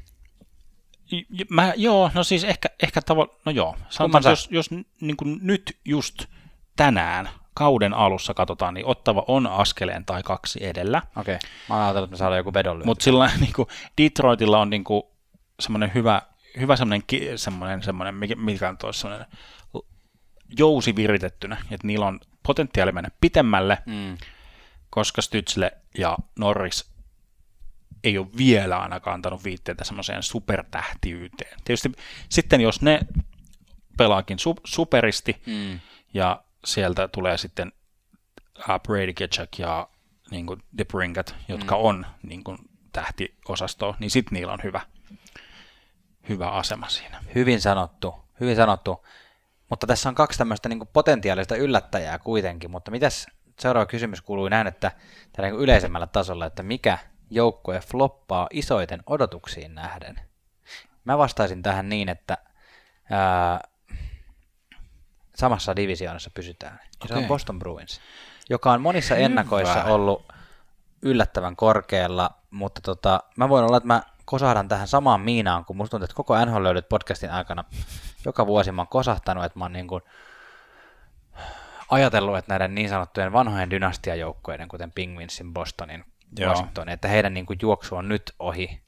Mä, 1.48 1.72
joo, 1.76 2.10
no 2.14 2.24
siis 2.24 2.44
ehkä, 2.44 2.68
ehkä 2.82 3.00
tavo- 3.00 3.40
no 3.44 3.52
joo, 3.52 3.76
sanotaan, 3.88 4.24
jos, 4.26 4.48
jos 4.50 4.70
niin 5.00 5.16
kuin 5.16 5.38
nyt 5.42 5.78
just 5.84 6.24
tänään 6.76 7.28
kauden 7.54 7.94
alussa 7.94 8.34
katsotaan, 8.34 8.74
niin 8.74 8.86
Ottava 8.86 9.24
on 9.28 9.46
askeleen 9.46 10.04
tai 10.04 10.22
kaksi 10.22 10.66
edellä. 10.66 11.02
Okei, 11.16 11.34
okay. 11.34 11.50
mä 11.68 11.84
ajatellut, 11.84 12.08
että 12.08 12.14
me 12.14 12.18
saadaan 12.18 12.38
joku 12.38 12.54
vedonlyönti. 12.54 12.86
Mutta 12.86 13.04
sillä 13.04 13.30
niin 13.40 13.52
kuin 13.52 13.68
Detroitilla 13.98 14.58
on 14.58 14.70
niin 14.70 14.84
kuin 14.84 15.02
semmoinen 15.60 15.94
hyvä, 15.94 16.22
hyvä 16.60 16.76
semmoinen, 16.76 17.02
semmoinen, 17.36 17.82
semmoinen 17.82 18.14
mikä 18.36 18.68
on 18.68 18.78
tuossa 18.78 19.00
semmoinen 19.00 19.26
jousi 20.58 20.96
viritettynä, 20.96 21.56
että 21.70 21.86
niillä 21.86 22.06
on 22.06 22.20
potentiaali 22.42 22.92
mennä 22.92 23.10
pitemmälle, 23.20 23.78
mm. 23.86 24.18
koska 24.90 25.22
Stützle 25.22 25.70
ja 25.98 26.18
Norris 26.38 26.92
ei 28.04 28.18
ole 28.18 28.26
vielä 28.36 28.78
ainakaan 28.78 29.14
antanut 29.14 29.44
viitteitä 29.44 29.84
semmoiseen 29.84 30.22
supertähtiyteen. 30.22 31.60
Tietysti 31.64 31.92
sitten 32.28 32.60
jos 32.60 32.82
ne 32.82 33.00
pelaakin 33.96 34.38
su- 34.38 34.60
superisti 34.64 35.42
mm. 35.46 35.80
ja 36.14 36.42
sieltä 36.64 37.08
tulee 37.08 37.38
sitten 37.38 37.72
uh, 38.58 38.80
Brady 38.82 39.12
Ketchuk 39.12 39.58
ja 39.58 39.88
niin 40.30 40.46
kuin 40.46 40.62
The 40.76 40.86
jotka 41.48 41.74
mm. 41.74 41.82
on 41.82 42.06
niin 42.22 42.44
kuin 42.44 42.58
tähtiosastoa, 42.92 43.96
niin 43.98 44.10
sitten 44.10 44.36
niillä 44.36 44.52
on 44.52 44.62
hyvä, 44.62 44.80
hyvä 46.28 46.48
asema 46.48 46.88
siinä. 46.88 47.24
Hyvin 47.34 47.60
sanottu, 47.60 48.14
hyvin 48.40 48.56
sanottu. 48.56 49.06
Mutta 49.72 49.86
tässä 49.86 50.08
on 50.08 50.14
kaksi 50.14 50.38
tämmöistä 50.38 50.68
niin 50.68 50.88
potentiaalista 50.92 51.56
yllättäjää 51.56 52.18
kuitenkin, 52.18 52.70
mutta 52.70 52.90
mitäs 52.90 53.26
seuraava 53.58 53.86
kysymys 53.86 54.22
kuului 54.22 54.50
näin, 54.50 54.66
että 54.66 54.92
niin 55.38 55.54
yleisemmällä 55.54 56.06
tasolla, 56.06 56.46
että 56.46 56.62
mikä 56.62 56.98
joukkue 57.30 57.80
floppaa 57.80 58.46
isoiten 58.50 59.02
odotuksiin 59.06 59.74
nähden? 59.74 60.20
Mä 61.04 61.18
vastaisin 61.18 61.62
tähän 61.62 61.88
niin, 61.88 62.08
että 62.08 62.38
ää, 63.10 63.60
samassa 65.34 65.76
divisioonassa 65.76 66.30
pysytään. 66.34 66.74
Okay. 66.74 67.08
Se 67.08 67.14
on 67.14 67.28
Boston 67.28 67.58
Bruins, 67.58 68.00
joka 68.50 68.72
on 68.72 68.82
monissa 68.82 69.16
ennakoissa 69.16 69.82
Hyvä. 69.82 69.94
ollut 69.94 70.32
yllättävän 71.02 71.56
korkealla, 71.56 72.30
mutta 72.50 72.80
tota, 72.80 73.20
mä 73.36 73.48
voin 73.48 73.64
olla, 73.64 73.76
että 73.76 73.86
mä 73.86 74.02
kosahdan 74.24 74.68
tähän 74.68 74.88
samaan 74.88 75.20
miinaan, 75.20 75.64
kun 75.64 75.76
musta 75.76 75.90
tuntuu, 75.90 76.04
että 76.04 76.16
koko 76.16 76.44
NHL 76.44 76.62
löydyt 76.62 76.88
podcastin 76.88 77.30
aikana 77.30 77.64
joka 78.24 78.46
vuosi 78.46 78.72
mä 78.72 78.80
oon 78.82 78.88
kosahtanut, 78.88 79.44
että 79.44 79.58
mä 79.58 79.64
oon 79.64 79.72
niin 79.72 79.88
kuin 79.88 80.02
ajatellut, 81.90 82.38
että 82.38 82.52
näiden 82.52 82.74
niin 82.74 82.88
sanottujen 82.88 83.32
vanhojen 83.32 83.70
dynastiajoukkoiden, 83.70 84.68
kuten 84.68 84.92
Penguinsin, 84.92 85.52
Bostonin, 85.52 86.04
Washingtonin, 86.40 86.92
että 86.92 87.08
heidän 87.08 87.34
niin 87.34 87.46
kuin 87.46 87.58
juoksu 87.62 87.96
on 87.96 88.08
nyt 88.08 88.34
ohi. 88.38 88.82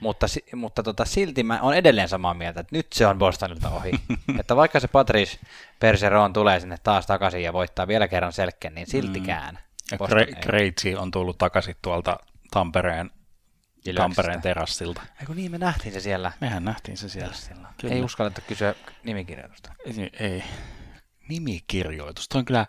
Mutta, 0.00 0.26
mutta 0.54 0.82
tota, 0.82 1.04
silti 1.04 1.42
mä 1.42 1.58
oon 1.62 1.74
edelleen 1.74 2.08
samaa 2.08 2.34
mieltä, 2.34 2.60
että 2.60 2.76
nyt 2.76 2.92
se 2.92 3.06
on 3.06 3.18
Bostonilta 3.18 3.70
ohi. 3.70 3.90
että 4.40 4.56
vaikka 4.56 4.80
se 4.80 4.88
Patrice 4.88 5.38
Perseron 5.80 6.32
tulee 6.32 6.60
sinne 6.60 6.76
taas 6.82 7.06
takaisin 7.06 7.42
ja 7.42 7.52
voittaa 7.52 7.86
vielä 7.86 8.08
kerran 8.08 8.32
selkeän, 8.32 8.74
niin 8.74 8.86
siltikään. 8.86 9.58
Mm. 9.92 10.40
Kreitsi 10.40 10.96
on 10.96 11.10
tullut 11.10 11.38
takaisin 11.38 11.76
tuolta 11.82 12.18
Tampereen 12.50 13.10
Tampereen 13.94 14.42
terassilta. 14.42 15.02
Eikö 15.20 15.34
niin, 15.34 15.50
me 15.50 15.58
nähtiin 15.58 15.92
se 15.92 16.00
siellä. 16.00 16.32
Mehän 16.40 16.64
nähtiin 16.64 16.96
se 16.96 17.08
siellä. 17.08 17.34
Kyllä. 17.80 17.94
Ei 17.94 18.02
uskalleta 18.02 18.40
kysyä 18.40 18.74
nimikirjoitusta. 19.04 19.72
Ei, 19.84 20.10
ei. 20.20 20.44
Nimikirjoitus. 21.28 22.28
Tuo 22.28 22.38
on 22.38 22.44
kyllä, 22.44 22.66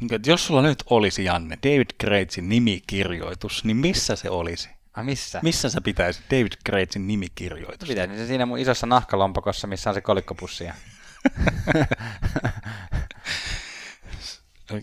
niin 0.00 0.20
jos 0.26 0.46
sulla 0.46 0.62
nyt 0.62 0.84
olisi, 0.90 1.24
Janne, 1.24 1.58
David 1.62 1.86
Kreitsin 1.98 2.48
nimikirjoitus, 2.48 3.64
niin 3.64 3.76
missä 3.76 4.16
se 4.16 4.30
olisi? 4.30 4.68
A, 4.94 5.02
missä? 5.02 5.40
Missä 5.42 5.70
sä 5.70 5.80
pitäisi 5.80 6.22
David 6.30 6.52
Kreitsin 6.64 7.06
nimikirjoitus? 7.06 7.88
Pitäisi 7.88 8.16
se 8.16 8.26
siinä 8.26 8.46
mun 8.46 8.58
isossa 8.58 8.86
nahkalompakossa, 8.86 9.66
missä 9.66 9.90
on 9.90 9.94
se 9.94 10.00
kolikkopussi. 10.00 10.64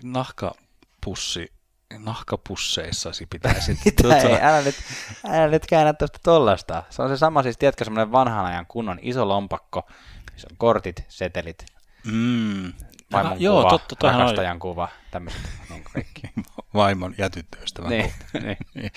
Nahkapussi 0.04 1.52
nahkapusseissasi 1.98 3.26
pitäisi. 3.26 3.78
tuota... 4.02 4.18
ei, 4.18 4.42
älä 4.42 4.62
nyt, 4.62 4.76
älä 5.28 5.48
nyt 5.48 5.66
käännä 5.66 5.94
tuosta 5.94 6.20
tollasta. 6.24 6.84
Se 6.90 7.02
on 7.02 7.10
se 7.10 7.18
sama, 7.18 7.44
siis 7.44 7.58
tiedätkö, 7.58 7.84
semmoinen 7.84 8.12
vanhan 8.12 8.46
ajan 8.46 8.66
kunnon 8.68 9.00
iso 9.02 9.28
lompakko, 9.28 9.88
missä 10.34 10.48
on 10.52 10.58
kortit, 10.58 11.06
setelit, 11.08 11.66
mm. 12.06 12.74
vaimon 13.12 13.32
Aha, 13.32 13.36
kuva, 13.36 13.70
totta, 13.70 14.12
rakastajan 14.12 14.54
oli... 14.54 14.60
kuva, 14.60 14.88
tämmöiset 15.12 15.42
niin 15.70 15.84
kaikki. 15.84 16.22
Vaimon 16.74 17.16
ja 17.18 17.30
tyttöystävän 17.30 17.90
niin, 17.90 18.14
niin. 18.44 18.58
niin. 18.74 18.92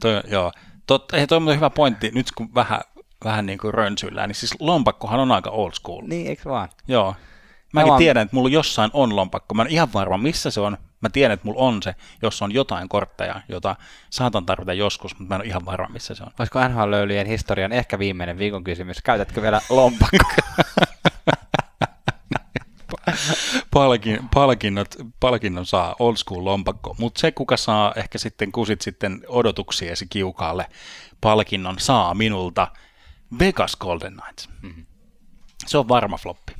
toi, 0.00 0.22
joo. 0.26 0.52
Tot, 0.86 1.12
ei, 1.12 1.26
toi 1.26 1.36
on 1.36 1.56
hyvä 1.56 1.70
pointti, 1.70 2.10
nyt 2.14 2.32
kun 2.32 2.54
vähän, 2.54 2.80
vähän 3.24 3.46
niin 3.46 3.58
kuin 3.58 3.74
rönsyillään, 3.74 4.28
niin 4.28 4.36
siis 4.36 4.54
lompakkohan 4.60 5.20
on 5.20 5.32
aika 5.32 5.50
old 5.50 5.72
school. 5.72 6.02
Niin, 6.06 6.26
eikö 6.26 6.50
vaan? 6.50 6.68
Joo. 6.88 7.14
Mäkin 7.72 7.96
tiedän, 7.98 8.22
että 8.22 8.36
mulla 8.36 8.48
jossain 8.48 8.90
on 8.92 9.16
lompakko. 9.16 9.54
Mä 9.54 9.62
en 9.62 9.68
ihan 9.68 9.92
varma, 9.92 10.18
missä 10.18 10.50
se 10.50 10.60
on. 10.60 10.78
Mä 11.00 11.08
tiedän, 11.08 11.34
että 11.34 11.46
mulla 11.46 11.60
on 11.60 11.82
se, 11.82 11.94
jos 12.22 12.42
on 12.42 12.54
jotain 12.54 12.88
kortteja, 12.88 13.40
jota 13.48 13.76
saatan 14.10 14.46
tarvita 14.46 14.72
joskus, 14.72 15.18
mutta 15.18 15.28
mä 15.28 15.34
en 15.34 15.40
ole 15.40 15.48
ihan 15.48 15.64
varma, 15.64 15.88
missä 15.88 16.14
se 16.14 16.22
on. 16.22 16.30
Olisiko 16.38 16.58
NHL-löylien 16.58 17.26
historian 17.26 17.72
ehkä 17.72 17.98
viimeinen 17.98 18.38
viikon 18.38 18.64
kysymys? 18.64 19.02
Käytätkö 19.02 19.42
vielä 19.42 19.60
lompakkoa? 19.70 20.20
Palkin, 23.74 24.20
palkinnot, 24.34 24.94
palkinnon 25.20 25.66
saa 25.66 25.96
old 25.98 26.16
school 26.16 26.44
lompakko, 26.44 26.96
mutta 26.98 27.20
se 27.20 27.32
kuka 27.32 27.56
saa 27.56 27.92
ehkä 27.96 28.18
sitten 28.18 28.52
kusit 28.52 28.80
sitten 28.80 29.20
odotuksiesi 29.28 30.06
kiukaalle 30.10 30.66
palkinnon 31.20 31.78
saa 31.78 32.14
minulta 32.14 32.68
Vegas 33.38 33.76
Golden 33.76 34.12
Knights. 34.12 34.48
Mm-hmm. 34.62 34.86
Se 35.66 35.78
on 35.78 35.88
varma 35.88 36.16
floppi. 36.16 36.52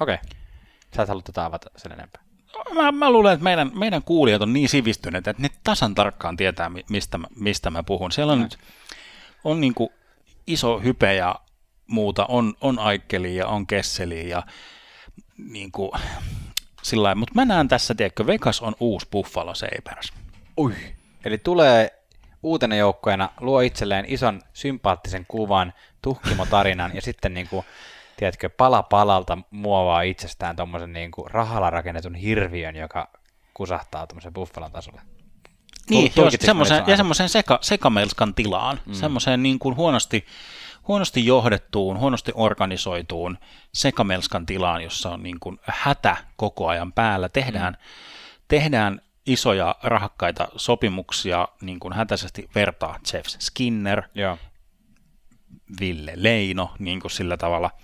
Okei. 0.00 0.14
Okay. 0.14 0.35
Sä 0.96 1.02
et 1.02 1.08
halua 1.08 1.22
tätä 1.22 1.44
avata 1.44 1.70
sen 1.76 1.92
enempää 1.92 2.26
mä, 2.74 2.92
mä 2.92 3.10
luulen, 3.10 3.32
että 3.32 3.44
meidän, 3.44 3.70
meidän 3.74 4.02
kuulijat 4.02 4.42
on 4.42 4.52
niin 4.52 4.68
sivistyneet, 4.68 5.28
että 5.28 5.42
ne 5.42 5.48
tasan 5.64 5.94
tarkkaan 5.94 6.36
tietää, 6.36 6.70
mistä, 6.90 7.18
mistä 7.36 7.70
mä 7.70 7.82
puhun. 7.82 8.12
Siellä 8.12 8.32
on 8.32 8.40
nyt 8.40 8.58
on 9.44 9.60
niin 9.60 9.74
kuin 9.74 9.90
iso 10.46 10.78
hype 10.78 11.14
ja 11.14 11.40
muuta, 11.86 12.26
on, 12.26 12.54
on 12.60 12.78
Aikkeli 12.78 13.36
ja 13.36 13.46
on 13.46 13.66
Kesseli 13.66 14.28
ja 14.28 14.42
niin 15.50 15.72
kuin, 15.72 15.90
sillä 16.82 17.14
mutta 17.14 17.34
mä 17.34 17.44
näen 17.44 17.68
tässä, 17.68 17.94
tiedätkö, 17.94 18.26
Vegas 18.26 18.60
on 18.60 18.74
uusi 18.80 19.06
Buffalo 19.12 19.54
Sabres. 19.54 20.12
Ui. 20.58 20.74
Eli 21.24 21.38
tulee 21.38 22.02
uutena 22.42 22.76
joukkoina, 22.76 23.30
luo 23.40 23.60
itselleen 23.60 24.04
ison 24.08 24.42
sympaattisen 24.52 25.26
kuvan, 25.28 25.72
tuhkimotarinan 26.02 26.94
ja 26.94 27.02
sitten 27.02 27.34
niin 27.34 27.48
kuin 27.48 27.66
tiedätkö, 28.16 28.50
pala 28.50 28.82
palalta 28.82 29.38
muovaa 29.50 30.02
itsestään 30.02 30.56
tuommoisen 30.56 30.92
niin 30.92 31.10
kuin 31.10 31.30
rahalla 31.30 31.70
rakennetun 31.70 32.14
hirviön, 32.14 32.76
joka 32.76 33.08
kusahtaa 33.54 34.06
tuommoisen 34.06 34.32
buffalon 34.32 34.72
tasolle. 34.72 35.00
Niin, 35.90 36.12
joo, 36.16 36.30
semmoisen, 36.40 36.84
ja 36.86 36.96
semmoisen 36.96 37.28
seka, 37.28 37.58
sekamelskan 37.62 38.34
tilaan, 38.34 38.80
mm. 38.86 38.92
semmoiseen 38.92 39.42
niin 39.42 39.58
kuin 39.58 39.76
huonosti, 39.76 40.26
huonosti 40.88 41.26
johdettuun, 41.26 41.98
huonosti 41.98 42.32
organisoituun 42.34 43.38
sekamelskan 43.74 44.46
tilaan, 44.46 44.82
jossa 44.82 45.10
on 45.10 45.22
niin 45.22 45.40
kuin 45.40 45.60
hätä 45.62 46.16
koko 46.36 46.68
ajan 46.68 46.92
päällä. 46.92 47.28
Tehdään, 47.28 47.72
mm. 47.72 47.78
tehdään 48.48 49.00
isoja 49.26 49.76
rahakkaita 49.82 50.48
sopimuksia, 50.56 51.48
niin 51.60 51.80
kuin 51.80 51.92
hätäisesti 51.92 52.50
vertaa 52.54 52.98
Jeff 53.12 53.26
Skinner, 53.28 54.02
Joo. 54.14 54.38
Ville 55.80 56.12
Leino, 56.16 56.70
niin 56.78 57.00
kuin 57.00 57.10
sillä 57.10 57.36
tavalla– 57.36 57.70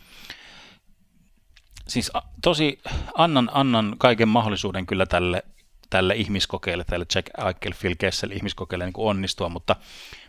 siis 1.89 2.11
tosi 2.43 2.80
annan, 3.14 3.51
annan 3.53 3.95
kaiken 3.99 4.28
mahdollisuuden 4.28 4.87
kyllä 4.87 5.07
tälle, 5.07 5.43
tälle 5.91 6.14
ihmiskokeelle, 6.14 6.85
tälle 6.85 7.07
Jack 7.14 7.30
Eichel, 7.47 7.72
Phil 7.80 7.95
Kessel 7.99 8.30
ihmiskokeelle 8.30 8.85
niin 8.85 8.93
onnistua, 8.97 9.49
mutta, 9.49 9.76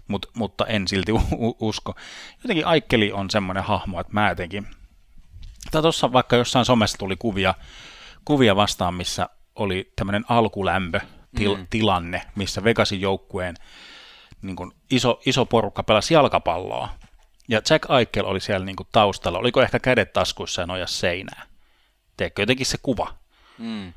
mutta, 0.08 0.28
mutta 0.34 0.66
en 0.66 0.88
silti 0.88 1.12
usko. 1.60 1.95
Jotenkin 2.43 2.66
Aikeli 2.66 3.12
on 3.12 3.30
semmoinen 3.30 3.64
hahmo, 3.64 3.99
että 3.99 4.14
mä 4.14 4.30
jotenkin, 4.30 4.68
tai 5.72 5.82
tuossa 5.82 6.14
vaikka 6.14 6.36
jossain 6.36 6.66
somessa 6.66 6.97
tuli 6.97 7.16
kuvia, 7.16 7.54
kuvia 8.26 8.56
vastaan, 8.56 8.93
missä 8.93 9.30
oli 9.56 9.91
tämmöinen 9.95 10.26
alkulämpö 10.30 10.99
til, 11.36 11.56
mm. 11.56 11.68
tilanne, 11.70 12.22
missä 12.36 12.64
Vegasin 12.64 13.01
joukkueen 13.01 13.56
niin 14.41 14.56
kuin 14.56 14.72
iso, 14.91 15.22
iso 15.26 15.45
porukka 15.45 15.84
pelasi 15.84 16.14
jalkapalloa. 16.14 16.89
Ja 17.48 17.62
Jack 17.70 17.86
Eichel 18.00 18.26
oli 18.26 18.39
siellä 18.39 18.66
niin 18.66 18.76
kuin 18.76 18.88
taustalla. 18.91 19.39
Oliko 19.39 19.62
ehkä 19.62 19.80
kädet 19.80 20.14
taskuissa 20.14 20.62
ja 20.62 20.66
nojas 20.66 21.00
seinää? 21.00 21.46
Teekö 22.18 22.41
jotenkin 22.41 22.66
se 22.66 22.78
kuva? 22.84 23.14
Mm. 23.58 23.94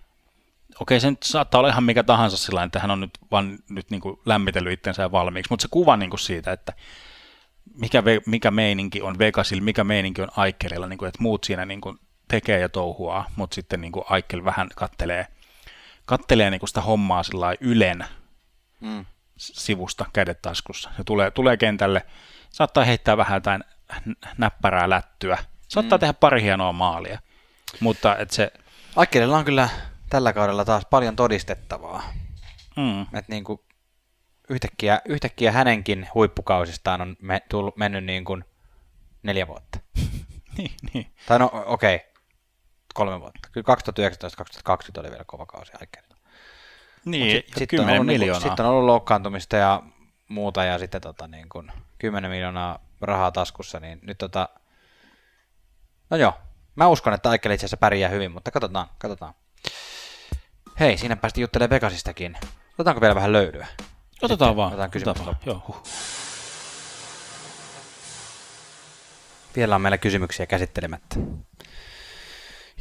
Okei, 0.81 1.01
se 1.01 1.11
nyt 1.11 1.23
saattaa 1.23 1.59
olla 1.59 1.69
ihan 1.69 1.85
mikä 1.85 2.03
tahansa 2.03 2.37
sillä 2.37 2.63
että 2.63 2.81
hän 2.81 2.91
on 2.91 3.01
nyt 3.01 3.19
vaan 3.31 3.59
nyt 3.69 3.91
niin 3.91 4.01
kuin 4.01 4.21
lämmitellyt 4.27 4.73
itsensä 4.73 5.13
valmiiksi, 5.13 5.51
mutta 5.51 5.63
se 5.63 5.69
kuva 5.71 5.97
niin 5.97 6.11
kuin 6.11 6.21
siitä, 6.21 6.53
että 6.53 6.73
mikä, 7.75 8.03
mikä 8.27 8.51
meininki 8.51 9.03
on 9.03 9.19
Vegasilla, 9.19 9.63
mikä 9.63 9.85
meininki 9.85 10.23
on 10.23 10.29
Aikkelilla, 10.37 10.87
niin 10.87 10.99
kuin, 10.99 11.09
että 11.09 11.23
muut 11.23 11.45
siinä 11.45 11.65
niin 11.65 11.81
kuin 11.81 11.99
tekee 12.29 12.61
ja 12.61 12.69
touhuaa, 12.69 13.27
mutta 13.37 13.55
sitten 13.55 13.81
niin 13.81 13.93
kuin 13.93 14.05
Aikkel 14.09 14.45
vähän 14.45 14.69
kattelee, 14.75 15.27
kattelee 16.05 16.51
niin 16.51 16.61
kuin 16.61 16.69
sitä 16.69 16.81
hommaa 16.81 17.23
sillä 17.23 17.55
ylen 17.61 18.05
mm. 18.81 19.05
sivusta 19.37 20.07
kädet 20.13 20.43
taskussa. 20.43 20.91
Ja 20.99 21.05
tulee, 21.05 21.31
tulee 21.31 21.57
kentälle, 21.57 22.07
saattaa 22.57 22.85
heittää 22.85 23.17
vähän 23.17 23.37
jotain 23.37 23.65
näppärää 24.39 24.91
lättyä, 24.91 25.39
saattaa 25.69 25.99
mm. 25.99 26.01
tehdä 26.01 26.13
pari 26.13 26.43
hienoa 26.43 26.73
maalia, 26.73 27.19
mutta 27.81 28.17
että 28.17 28.35
se... 28.35 28.53
Aikkelilla 28.97 29.39
on 29.39 29.45
kyllä 29.45 29.69
tällä 30.11 30.33
kaudella 30.33 30.65
taas 30.65 30.87
paljon 30.91 31.17
todistettavaa. 31.17 32.03
Mm. 32.77 33.03
Että 33.03 33.33
niin 33.33 33.45
kuin 33.45 33.61
yhtäkkiä, 34.49 35.01
yhtäkkiä 35.05 35.53
hänenkin 35.53 36.09
huippukausistaan 36.15 37.01
on 37.01 37.17
me, 37.23 37.43
tullut, 37.49 37.77
mennyt 37.77 38.05
niin 38.05 38.25
kuin 38.25 38.45
neljä 39.23 39.47
vuotta. 39.47 39.79
niin, 40.59 40.71
niin. 40.95 41.13
Tai 41.27 41.39
no 41.39 41.51
okei, 41.67 41.97
okay. 41.97 42.09
kolme 42.95 43.21
vuotta. 43.21 43.49
Kyllä 43.53 43.75
2019-2020 44.71 45.01
oli 45.01 45.11
vielä 45.11 45.25
kova 45.27 45.47
kausi 45.47 45.73
Aikerilla. 45.81 46.17
Niin, 47.05 47.45
sitten 47.57 47.81
on, 47.81 47.89
ollut, 47.89 48.07
niin 48.07 48.35
sitten 48.35 48.67
on 48.67 48.73
ollut 48.73 48.87
loukkaantumista 48.87 49.57
ja 49.57 49.83
muuta 50.29 50.65
ja 50.65 50.79
sitten 50.79 51.01
tota, 51.01 51.29
niin 51.29 51.49
kuin 51.49 51.73
10 51.99 52.31
miljoonaa 52.31 52.79
rahaa 53.01 53.33
taskussa, 53.33 53.81
niin 53.81 53.99
nyt 54.03 54.19
tota, 54.19 54.49
no 56.11 56.17
joo, 56.17 56.35
mä 56.77 56.89
uskon, 56.89 57.15
että 57.15 57.31
Aikel 57.31 57.51
itse 57.51 57.67
asiassa 57.67 57.77
pärjää 57.77 58.11
hyvin, 58.11 58.33
mutta 58.33 58.51
katsotaan, 58.51 58.89
katsotaan. 58.99 59.35
Hei, 60.81 60.99
siinä 60.99 61.17
päästi 61.17 61.41
juttelemaan 61.41 61.71
Vegasistakin. 61.71 62.37
Otetaanko 62.73 63.01
vielä 63.01 63.15
vähän 63.15 63.33
löydyä? 63.33 63.67
Otetaan 64.23 64.49
Sitten 64.49 64.57
vaan. 64.57 64.69
Otetaan 64.69 64.91
kysymys 64.91 65.17
Otetaan 65.21 65.37
Joo. 65.47 65.63
Huh. 65.69 65.83
Vielä 69.57 69.75
on 69.75 69.81
meillä 69.81 69.99
kysymyksiä 69.99 70.47
käsittelemättä. 70.47 71.17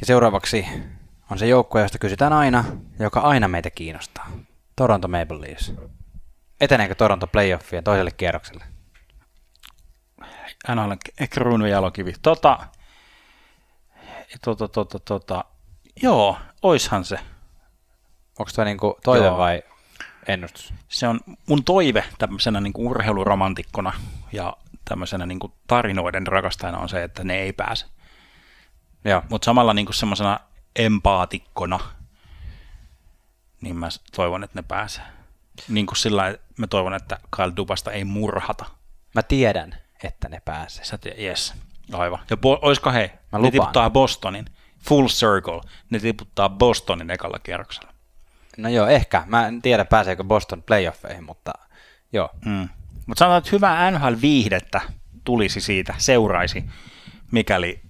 Ja 0.00 0.06
seuraavaksi 0.06 0.66
on 1.30 1.38
se 1.38 1.46
joukkue, 1.46 1.82
josta 1.82 1.98
kysytään 1.98 2.32
aina, 2.32 2.64
joka 2.98 3.20
aina 3.20 3.48
meitä 3.48 3.70
kiinnostaa. 3.70 4.30
Toronto 4.76 5.08
Maple 5.08 5.40
Leafs. 5.40 5.72
Eteneekö 6.60 6.94
Toronto 6.94 7.26
playoffien 7.26 7.84
toiselle 7.84 8.10
kierrokselle? 8.10 8.64
NHL 10.74 10.92
kruunu 11.30 11.66
jalokivi. 11.66 12.12
Tota, 12.22 12.58
tota, 14.44 14.68
tota, 14.68 14.98
tota, 14.98 15.44
joo, 16.02 16.38
oishan 16.62 17.04
se. 17.04 17.18
Onko 18.38 18.50
tuo 18.54 18.64
niinku 18.64 18.98
toive 19.04 19.26
joo. 19.26 19.38
vai 19.38 19.62
ennustus? 20.26 20.74
Se 20.88 21.08
on 21.08 21.20
mun 21.46 21.64
toive 21.64 22.04
tämmöisenä 22.18 22.60
niin 22.60 22.72
kuin 22.72 22.88
urheiluromantikkona 22.88 23.92
ja 24.32 24.56
tämmöisenä 24.88 25.26
niin 25.26 25.38
kuin 25.38 25.52
tarinoiden 25.66 26.26
rakastajana 26.26 26.78
on 26.78 26.88
se, 26.88 27.02
että 27.02 27.24
ne 27.24 27.38
ei 27.38 27.52
pääse. 27.52 27.86
Mutta 29.30 29.44
samalla 29.44 29.74
niin 29.74 29.86
kuin 29.86 29.94
semmoisena 29.94 30.40
empaatikkona, 30.76 31.80
niin 33.60 33.76
mä 33.76 33.88
toivon, 34.16 34.44
että 34.44 34.58
ne 34.58 34.64
pääsee. 34.68 35.15
Niin 35.68 35.86
kuin 35.86 35.96
sillä 35.96 36.34
mä 36.56 36.66
toivon, 36.66 36.94
että 36.94 37.18
Kyle 37.36 37.52
Dubasta 37.56 37.92
ei 37.92 38.04
murhata. 38.04 38.64
Mä 39.14 39.22
tiedän, 39.22 39.74
että 40.02 40.28
ne 40.28 40.40
pääsee. 40.44 40.84
Sä 40.84 40.98
tiedät, 40.98 41.18
yes. 41.20 41.54
Aivan. 41.92 42.18
Ja 42.30 42.36
bo- 42.36 42.58
oisko 42.62 42.92
hei, 42.92 43.10
mä 43.32 43.38
ne 43.38 43.50
tiputtaa 43.50 43.90
Bostonin, 43.90 44.44
full 44.88 45.06
circle, 45.06 45.60
ne 45.90 45.98
tiputtaa 45.98 46.48
Bostonin 46.48 47.10
ekalla 47.10 47.38
kierroksella. 47.38 47.92
No 48.56 48.68
joo, 48.68 48.86
ehkä. 48.86 49.22
Mä 49.26 49.46
en 49.46 49.62
tiedä, 49.62 49.84
pääseekö 49.84 50.24
Boston 50.24 50.62
playoffeihin, 50.62 51.24
mutta 51.24 51.52
joo. 52.12 52.30
Mm. 52.44 52.68
Mutta 53.06 53.18
sanotaan, 53.18 53.38
että 53.38 53.50
hyvää 53.52 53.90
NHL-viihdettä 53.90 54.80
tulisi 55.24 55.60
siitä, 55.60 55.94
seuraisi, 55.98 56.64
mikäli 57.30 57.80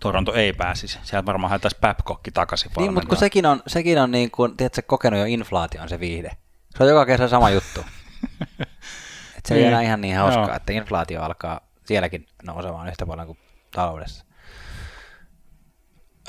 Toronto 0.00 0.34
ei 0.34 0.52
pääsisi. 0.52 0.98
Sieltä 1.02 1.26
varmaan 1.26 1.50
haetaisi 1.50 1.76
Babcockki 1.80 2.30
takaisin. 2.30 2.70
Niin, 2.76 2.94
mutta 2.94 3.08
kun 3.08 3.18
sekin 3.18 3.46
on, 3.46 3.62
sekin 3.66 3.98
on 3.98 4.10
niin 4.10 4.30
kuin, 4.30 4.56
tiedätkö, 4.56 4.82
kokenut 4.82 5.20
jo 5.20 5.26
inflaation 5.26 5.88
se 5.88 6.00
viihde. 6.00 6.30
Se 6.78 6.84
on 6.84 6.88
joka 6.90 7.06
kesä 7.06 7.28
sama 7.28 7.50
juttu. 7.50 7.80
Et 9.38 9.46
se 9.46 9.54
ei 9.54 9.60
niin. 9.60 9.68
enää 9.68 9.82
ihan 9.82 10.00
niin 10.00 10.16
hauskaa, 10.16 10.46
Joo. 10.46 10.56
että 10.56 10.72
inflaatio 10.72 11.22
alkaa 11.22 11.60
sielläkin 11.84 12.26
nousemaan 12.42 12.88
yhtä 12.88 13.06
paljon 13.06 13.26
kuin 13.26 13.38
taloudessa. 13.70 14.24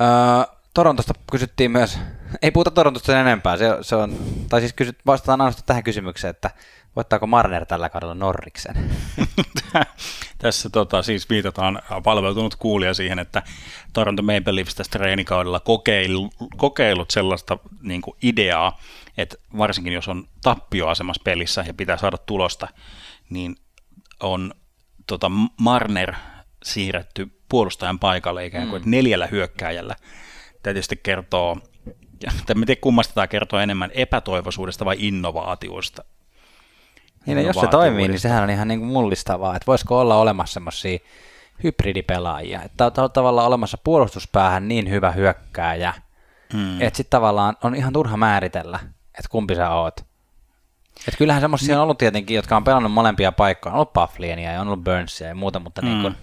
Öö, 0.02 0.08
Torontosta 0.74 1.14
kysyttiin 1.32 1.72
myös, 1.72 2.00
ei 2.42 2.52
puhuta 2.52 2.72
Torontosta 2.72 3.06
sen 3.06 3.18
enempää, 3.18 3.58
se, 3.58 3.70
se 3.82 3.96
on, 3.96 4.16
tai 4.50 4.60
siis 4.60 4.74
kysyt, 4.74 4.98
vastataan 5.06 5.42
ainoastaan 5.42 5.66
tähän 5.66 5.84
kysymykseen, 5.84 6.32
että 6.32 6.52
voittaako 6.96 7.28
Marner 7.28 7.66
tällä 7.66 7.90
kaudella 7.90 8.16
Norriksen? 8.16 8.92
Tässä 10.38 10.70
tota, 10.70 11.04
siis 11.04 11.30
viitataan 11.30 11.82
palveltunut 12.04 12.56
kuulija 12.56 12.94
siihen, 12.94 13.20
että 13.20 13.44
Toronto 13.94 14.24
Maple 14.24 14.56
Leafs 14.56 14.76
tässä 14.76 14.92
treenikaudella 14.92 15.60
kokeilu, 15.60 16.30
kokeilut 16.58 17.12
sellaista 17.12 17.58
niin 17.82 18.02
kuin 18.02 18.18
ideaa, 18.22 18.80
että 19.22 19.38
varsinkin 19.58 19.94
jos 19.94 20.08
on 20.08 20.28
tappioasemassa 20.42 21.22
pelissä 21.24 21.64
ja 21.68 21.74
pitää 21.74 21.98
saada 21.98 22.18
tulosta, 22.18 22.68
niin 23.30 23.56
on 24.20 24.54
tota, 25.08 25.32
Marner 25.60 26.14
siirretty 26.64 27.32
puolustajan 27.50 28.00
paikalle 28.00 28.46
ikään 28.46 28.68
kuin 28.68 28.84
mm. 28.84 28.92
neljällä 28.92 29.28
hyökkääjällä 29.28 29.96
tietysti 30.64 31.00
kertoo, 31.04 31.58
ja 32.24 32.32
en 32.50 32.66
tiedä 32.66 32.82
kummasta 32.82 33.14
tämä 33.14 33.28
kertoo 33.28 33.60
enemmän 33.60 33.92
epätoivoisuudesta 33.94 34.86
vai 34.86 34.96
innovaatioista. 35.00 36.04
Niin, 37.26 37.46
jos 37.46 37.56
se 37.60 37.68
toimii, 37.68 38.08
niin 38.08 38.20
sehän 38.20 38.44
on 38.44 38.50
ihan 38.50 38.68
niin 38.68 38.80
kuin 38.80 38.92
mullistavaa, 38.92 39.56
että 39.56 39.66
voisiko 39.68 40.00
olla 40.00 40.16
olemassa 40.16 40.54
semmoisia 40.54 41.00
hybridipelaajia, 41.64 42.64
että 42.64 42.86
on 42.86 43.12
tavallaan 43.12 43.48
olemassa 43.48 43.78
puolustuspäähän 43.84 44.68
niin 44.68 44.90
hyvä 44.90 45.12
hyökkääjä, 45.12 45.94
hmm. 46.54 46.82
että 46.82 46.98
sitten 46.98 47.12
tavallaan 47.18 47.58
on 47.64 47.76
ihan 47.76 47.94
turha 47.94 48.18
määritellä, 48.18 48.80
että 49.20 49.30
kumpi 49.30 49.56
sä 49.56 49.70
oot. 49.70 50.10
Että 51.08 51.18
kyllähän 51.18 51.42
semmoisia 51.42 51.78
on 51.78 51.84
ollut 51.84 51.98
tietenkin, 51.98 52.36
jotka 52.36 52.58
on 52.58 52.64
pelannut 52.64 52.92
molempia 52.92 53.32
paikkoja, 53.32 53.74
on 53.74 53.76
ollut 53.76 53.94
Pufflienia 53.94 54.52
ja 54.52 54.62
on 54.62 54.68
ollut 54.68 54.84
Burnsia 54.84 55.28
ja 55.28 55.36
muuta, 55.36 55.60
mutta, 55.60 55.82
hmm. 55.82 55.90
niin 55.90 56.02
kuin, 56.02 56.16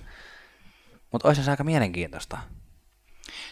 mutta 1.12 1.28
olisi 1.28 1.44
se 1.44 1.50
aika 1.50 1.64
mielenkiintoista. 1.64 2.38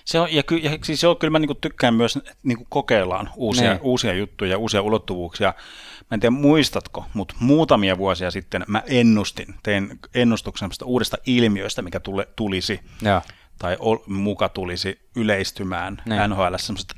Se 0.05 0.21
on, 0.21 0.35
ja, 0.35 0.43
ky, 0.43 0.57
ja 0.57 0.79
siis 0.85 1.01
se 1.01 1.09
on, 1.09 1.17
kyllä 1.17 1.31
mä 1.31 1.39
niin 1.39 1.57
tykkään 1.61 1.95
myös, 1.95 2.17
että 2.17 2.33
niin 2.43 2.67
kokeillaan 2.69 3.31
uusia, 3.37 3.71
niin. 3.71 3.83
uusia 3.83 4.13
juttuja, 4.13 4.59
uusia 4.59 4.83
ulottuvuuksia. 4.83 5.55
Mä 6.01 6.15
en 6.15 6.21
tiedä 6.21 6.31
muistatko, 6.31 7.05
mutta 7.15 7.35
muutamia 7.41 7.99
vuosia 7.99 8.31
sitten 8.31 8.65
mä 8.69 8.83
ennustin, 8.87 9.55
tein 9.63 9.99
ennustuksen 10.15 10.71
uudesta 10.85 11.17
ilmiöstä, 11.27 11.83
mikä 11.83 12.01
tule, 12.01 12.29
tulisi, 12.37 12.81
ja. 13.03 13.23
tai 13.59 13.77
ol, 13.79 13.97
muka 14.07 14.49
tulisi 14.49 15.09
yleistymään 15.17 16.03
niin. 16.07 16.31
NHL, 16.31 16.57
semmoiset 16.57 16.95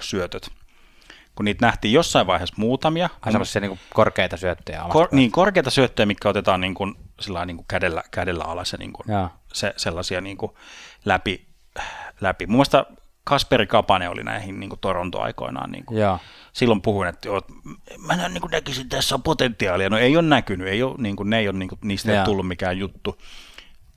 syötöt 0.00 0.50
kun 1.34 1.44
niitä 1.44 1.66
nähtiin 1.66 1.94
jossain 1.94 2.26
vaiheessa 2.26 2.54
muutamia. 2.58 3.08
Ai 3.22 3.32
semmoisia 3.32 3.60
niin 3.60 3.78
korkeita 3.94 4.36
syöttöjä 4.36 4.84
Kor, 4.88 5.08
niin, 5.12 5.32
korkeita 5.32 5.70
syöttöjä, 5.70 6.06
mikä 6.06 6.28
otetaan 6.28 6.60
niin 6.60 6.74
kuin, 6.74 6.94
niin 7.46 7.56
kuin 7.56 7.66
kädellä, 7.68 8.02
kädellä 8.10 8.44
alas 8.44 8.72
ja 8.72 8.78
niin 8.78 8.92
kuin, 8.92 9.06
se, 9.52 9.74
sellaisia 9.76 10.20
niin 10.20 10.36
kuin 10.36 10.52
läpi, 11.04 11.46
läpi. 12.20 12.46
Mun 12.46 12.56
mielestä 12.56 12.86
Kasperi 13.24 13.66
Kapane 13.66 14.08
oli 14.08 14.24
näihin 14.24 14.60
niin 14.60 14.70
Toronto-aikoinaan. 14.80 15.72
Niin 15.72 15.84
kuin. 15.84 15.98
Silloin 16.52 16.82
puhuin, 16.82 17.08
että 17.08 17.28
joo, 17.28 17.42
mä 17.98 18.16
näen, 18.16 18.34
niin 18.34 18.40
kuin 18.40 18.50
näkisin, 18.50 18.82
että 18.82 18.96
tässä 18.96 19.14
on 19.14 19.22
potentiaalia. 19.22 19.90
No 19.90 19.98
ei 19.98 20.16
ole 20.16 20.28
näkynyt, 20.28 20.68
ei 20.68 20.82
ole, 20.82 20.94
niin 20.98 21.16
kuin, 21.16 21.30
ne 21.30 21.38
ei 21.38 21.48
ole, 21.48 21.58
niin 21.58 21.68
kuin, 21.68 21.78
niistä 21.82 22.18
ei 22.18 22.24
tullut 22.24 22.48
mikään 22.48 22.78
juttu. 22.78 23.18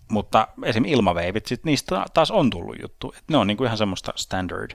Mutta 0.08 0.48
esimerkiksi 0.64 0.94
ilmaveivit, 0.94 1.46
sit 1.46 1.64
niistä 1.64 2.06
taas 2.14 2.32
on 2.32 2.50
tullut 2.50 2.76
juttu. 2.82 3.14
Et 3.18 3.24
ne 3.30 3.38
on 3.38 3.48
niin 3.48 3.58
kuin 3.58 3.66
ihan 3.66 3.78
semmoista 3.78 4.14
standard 4.16 4.72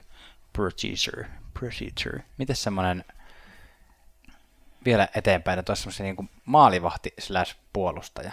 procedure. 0.53 1.27
Procedure. 1.59 2.23
Miten 2.37 2.55
semmoinen 2.55 3.05
vielä 4.85 5.07
eteenpäin, 5.15 5.59
että 5.59 5.71
olisi 5.71 5.81
semmoisia 5.81 6.03
niin 6.03 6.29
maalivahti 6.45 7.13
slash 7.19 7.55
puolustaja? 7.73 8.31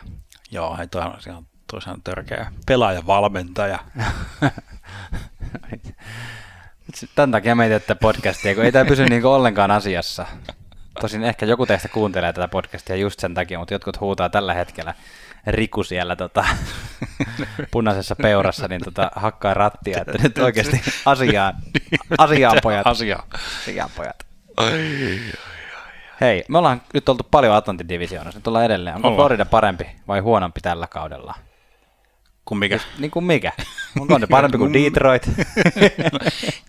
Joo, 0.50 0.76
hei, 0.76 0.88
toi 0.88 1.02
on 1.02 1.18
ihan 1.26 1.46
toisaan 1.66 2.02
törkeä 2.02 2.52
pelaaja-valmentaja. 2.66 3.78
Tämän 7.14 7.30
takia 7.30 7.54
meitä 7.54 7.76
että 7.76 7.94
podcastia, 7.94 8.54
kun 8.54 8.64
ei 8.64 8.72
tämä 8.72 8.84
pysy 8.84 9.04
niin 9.04 9.26
ollenkaan 9.26 9.70
asiassa. 9.70 10.26
Tosin 11.00 11.24
ehkä 11.24 11.46
joku 11.46 11.66
teistä 11.66 11.88
kuuntelee 11.88 12.32
tätä 12.32 12.48
podcastia 12.48 12.96
just 12.96 13.20
sen 13.20 13.34
takia, 13.34 13.58
mutta 13.58 13.74
jotkut 13.74 14.00
huutaa 14.00 14.28
tällä 14.28 14.54
hetkellä 14.54 14.94
Riku 15.46 15.82
siellä 15.82 16.16
tota, 16.16 16.44
punaisessa 17.70 18.16
peurassa, 18.16 18.68
niin 18.68 18.80
tota, 18.84 19.10
hakkaa 19.16 19.54
rattia, 19.54 20.00
että 20.00 20.22
nyt 20.22 20.38
oikeasti 20.38 20.80
asiaan, 21.06 21.54
asiaan 22.18 22.58
pojat. 22.62 22.86
Asia. 22.86 23.22
Asiaan 23.62 23.90
pojat. 23.96 24.26
Hei, 26.20 26.44
me 26.48 26.58
ollaan 26.58 26.82
nyt 26.94 27.08
oltu 27.08 27.24
paljon 27.30 27.54
Atlantin 27.54 27.88
divisioonassa, 27.88 28.38
nyt 28.38 28.46
ollaan 28.46 28.64
edelleen. 28.64 28.96
Onko 28.96 29.08
Ollaan. 29.08 29.20
Florida 29.20 29.44
parempi 29.44 29.86
vai 30.08 30.20
huonompi 30.20 30.60
tällä 30.60 30.86
kaudella? 30.86 31.34
Kun 32.44 32.58
mikä? 32.58 32.78
Niin 32.98 33.10
kuin 33.10 33.24
mikä? 33.24 33.52
Onko 34.00 34.18
ne 34.18 34.26
parempi 34.26 34.58
kuin 34.58 34.72
Detroit? 34.84 35.30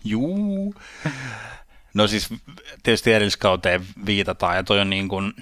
Juu. 0.03 0.76
No 1.93 2.07
siis 2.07 2.30
tietysti 2.84 3.13
edelliskauteen 3.13 3.86
viitataan 4.05 4.55
ja 4.55 4.63
toi 4.63 4.80
on 4.80 4.89
niin 4.89 5.07
kuin, 5.07 5.34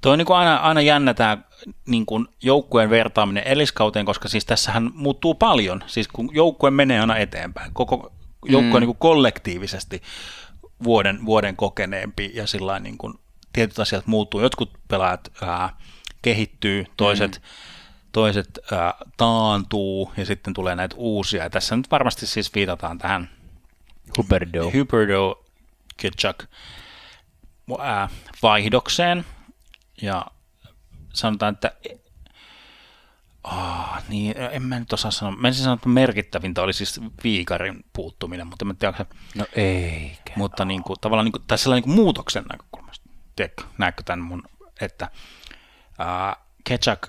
toi 0.00 0.12
on 0.12 0.18
niin 0.18 0.26
kuin 0.26 0.36
aina, 0.36 0.56
aina 0.56 0.80
jännä 0.80 1.14
tämä 1.14 1.38
niin 1.86 2.06
kuin 2.06 2.28
joukkueen 2.42 2.90
vertaaminen 2.90 3.44
edelliskauteen, 3.44 4.06
koska 4.06 4.28
siis 4.28 4.44
tässähän 4.44 4.90
muuttuu 4.94 5.34
paljon, 5.34 5.84
siis 5.86 6.08
kun 6.08 6.30
joukkue 6.32 6.70
menee 6.70 7.00
aina 7.00 7.16
eteenpäin, 7.16 7.74
koko 7.74 8.12
joukkue 8.44 8.80
mm. 8.80 8.80
niin 8.80 8.88
kuin 8.88 8.98
kollektiivisesti 8.98 10.02
vuoden, 10.84 11.26
vuoden 11.26 11.56
kokeneempi 11.56 12.30
ja 12.34 12.46
sillä 12.46 12.78
niin 12.78 12.98
kuin 12.98 13.14
tietyt 13.52 13.78
asiat 13.78 14.06
muuttuu, 14.06 14.40
jotkut 14.40 14.78
pelaajat 14.88 15.32
ää, 15.42 15.76
kehittyy, 16.22 16.84
toiset, 16.96 17.42
mm. 17.42 17.48
toiset 18.12 18.58
ää, 18.72 18.94
taantuu 19.16 20.12
ja 20.16 20.26
sitten 20.26 20.54
tulee 20.54 20.76
näitä 20.76 20.96
uusia. 20.98 21.42
Ja 21.42 21.50
tässä 21.50 21.76
nyt 21.76 21.90
varmasti 21.90 22.26
siis 22.26 22.54
viitataan 22.54 22.98
tähän 22.98 23.30
Huberdo. 24.16 24.70
Huberdo 24.78 25.44
Kitchak 25.96 26.44
ää, 27.78 28.08
vaihdokseen 28.42 29.24
ja 30.02 30.26
sanotaan, 31.14 31.54
että 31.54 31.72
Oh, 33.44 33.96
niin, 34.08 34.34
en 34.36 34.62
mä 34.62 34.78
nyt 34.78 34.92
osaa 34.92 35.10
sanoa. 35.10 35.36
Mä 35.36 35.48
ensin 35.48 35.62
sanoa, 35.64 35.74
että 35.74 35.88
merkittävintä 35.88 36.62
oli 36.62 36.72
siis 36.72 37.00
viikarin 37.24 37.84
puuttuminen, 37.92 38.46
mutta 38.46 38.66
en 38.70 38.76
tiedä, 38.76 39.06
No 39.34 39.46
eikä. 39.56 40.32
mutta 40.36 40.64
niin 40.64 40.82
kuin, 40.82 40.96
tavallaan 41.00 41.24
niin 41.24 41.32
kuin, 41.32 41.42
tai 41.46 41.58
sellainen 41.58 41.82
niin 41.88 41.94
kuin 41.96 42.04
muutoksen 42.04 42.44
näkökulmasta. 42.52 43.08
Tiedätkö, 43.36 43.62
näetkö 43.78 44.02
tämän 44.02 44.24
mun, 44.24 44.42
että 44.80 45.10
ää, 45.98 46.36
Ketchak 46.64 47.08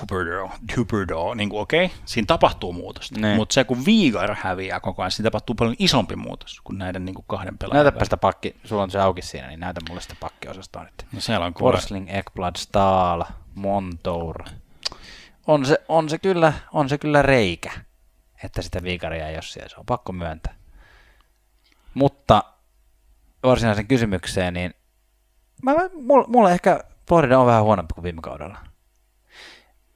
Huberdo, 0.00 0.50
Huberdo 0.76 1.34
niin 1.34 1.48
kuin 1.48 1.60
okei, 1.60 1.84
okay, 1.84 1.98
siinä 2.04 2.26
tapahtuu 2.26 2.72
muutosta, 2.72 3.20
Niin. 3.20 3.36
mutta 3.36 3.52
se 3.52 3.64
kun 3.64 3.84
Viigar 3.84 4.36
häviää 4.40 4.80
koko 4.80 5.02
ajan, 5.02 5.10
siinä 5.10 5.26
tapahtuu 5.26 5.54
paljon 5.54 5.76
isompi 5.78 6.16
muutos 6.16 6.60
kuin 6.64 6.78
näiden 6.78 7.04
niin 7.04 7.14
kuin 7.14 7.24
kahden 7.28 7.58
pelaajan. 7.58 7.84
Näytäpä 7.84 8.04
sitä 8.04 8.16
pakki, 8.16 8.56
sulla 8.64 8.82
on 8.82 8.90
se 8.90 9.00
auki 9.00 9.22
siinä, 9.22 9.48
niin 9.48 9.60
näytä 9.60 9.80
mulle 9.88 10.00
sitä 10.00 10.16
pakkiosastoa 10.20 10.84
nyt. 10.84 11.06
No 11.12 11.20
siellä 11.20 11.46
on 11.46 11.54
kuule, 11.54 11.72
Forsling, 11.72 12.06
Ekblad, 12.10 12.56
Stahl, 12.58 13.22
Montour. 13.54 14.44
On 15.46 15.66
se, 15.66 15.78
on 15.88 16.08
se, 16.08 16.18
kyllä, 16.18 16.52
on 16.72 16.88
se 16.88 16.98
kyllä 16.98 17.22
reikä, 17.22 17.70
että 18.44 18.62
sitä 18.62 18.82
viikaria 18.82 19.28
ei 19.28 19.34
ole 19.34 19.42
siellä, 19.42 19.68
se 19.68 19.76
on 19.76 19.86
pakko 19.86 20.12
myöntää. 20.12 20.54
Mutta 21.94 22.44
varsinaisen 23.42 23.86
kysymykseen, 23.86 24.54
niin 24.54 24.74
mä, 25.62 25.72
mulla, 25.94 26.26
mulla 26.28 26.50
ehkä 26.50 26.80
Florida 27.08 27.38
on 27.38 27.46
vähän 27.46 27.62
huonompi 27.62 27.94
kuin 27.94 28.02
viime 28.02 28.20
kaudella. 28.22 28.58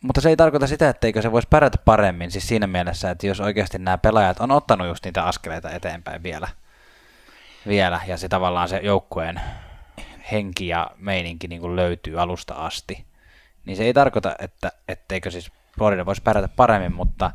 Mutta 0.05 0.21
se 0.21 0.29
ei 0.29 0.37
tarkoita 0.37 0.67
sitä, 0.67 0.89
etteikö 0.89 1.23
se 1.23 1.33
voisi 1.33 1.49
pärjätä 1.51 1.79
paremmin, 1.85 2.31
siis 2.31 2.49
siinä 2.49 2.67
mielessä, 2.67 3.11
että 3.11 3.27
jos 3.27 3.41
oikeasti 3.41 3.79
nämä 3.79 3.99
pelaajat 3.99 4.41
on 4.41 4.51
ottanut 4.51 4.87
just 4.87 5.05
niitä 5.05 5.25
askeleita 5.25 5.71
eteenpäin 5.71 6.23
vielä, 6.23 6.49
vielä 7.69 8.01
ja 8.07 8.17
se 8.17 8.29
tavallaan 8.29 8.69
se 8.69 8.77
joukkueen 8.77 9.41
henki 10.33 10.69
ja 10.69 10.91
meininki 10.97 11.49
niin 11.49 11.61
kuin 11.61 11.77
löytyy 11.77 12.21
alusta 12.21 12.55
asti, 12.55 13.07
niin 13.65 13.77
se 13.77 13.85
ei 13.85 13.95
tarkoita, 13.95 14.35
että 14.39 14.73
etteikö 14.89 15.31
siis 15.31 15.53
Florida 15.79 16.07
voisi 16.07 16.23
pärjätä 16.23 16.49
paremmin, 16.57 16.95
mutta 16.95 17.31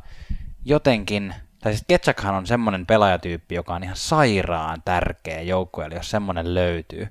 jotenkin, 0.64 1.34
tai 1.62 1.72
siis 1.72 1.84
Ketchakhan 1.88 2.34
on 2.34 2.46
semmoinen 2.46 2.86
pelaajatyyppi, 2.86 3.54
joka 3.54 3.74
on 3.74 3.84
ihan 3.84 3.96
sairaan 3.96 4.82
tärkeä 4.84 5.40
joukkueelle, 5.40 5.96
jos 5.96 6.10
semmoinen 6.10 6.54
löytyy. 6.54 7.08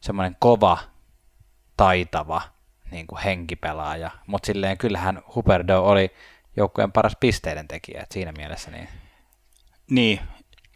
Semmoinen 0.00 0.36
kova, 0.38 0.78
taitava 1.76 2.55
niin 2.90 3.06
kuin 3.06 3.22
henkipelaaja, 3.22 4.10
mutta 4.26 4.46
silleen 4.46 4.78
kyllähän 4.78 5.22
Huberdo 5.34 5.82
oli 5.82 6.10
joukkueen 6.56 6.92
paras 6.92 7.16
pisteiden 7.20 7.68
tekijä, 7.68 8.00
että 8.02 8.12
siinä 8.14 8.32
mielessä 8.32 8.70
niin 8.70 8.88
Niin, 9.90 10.20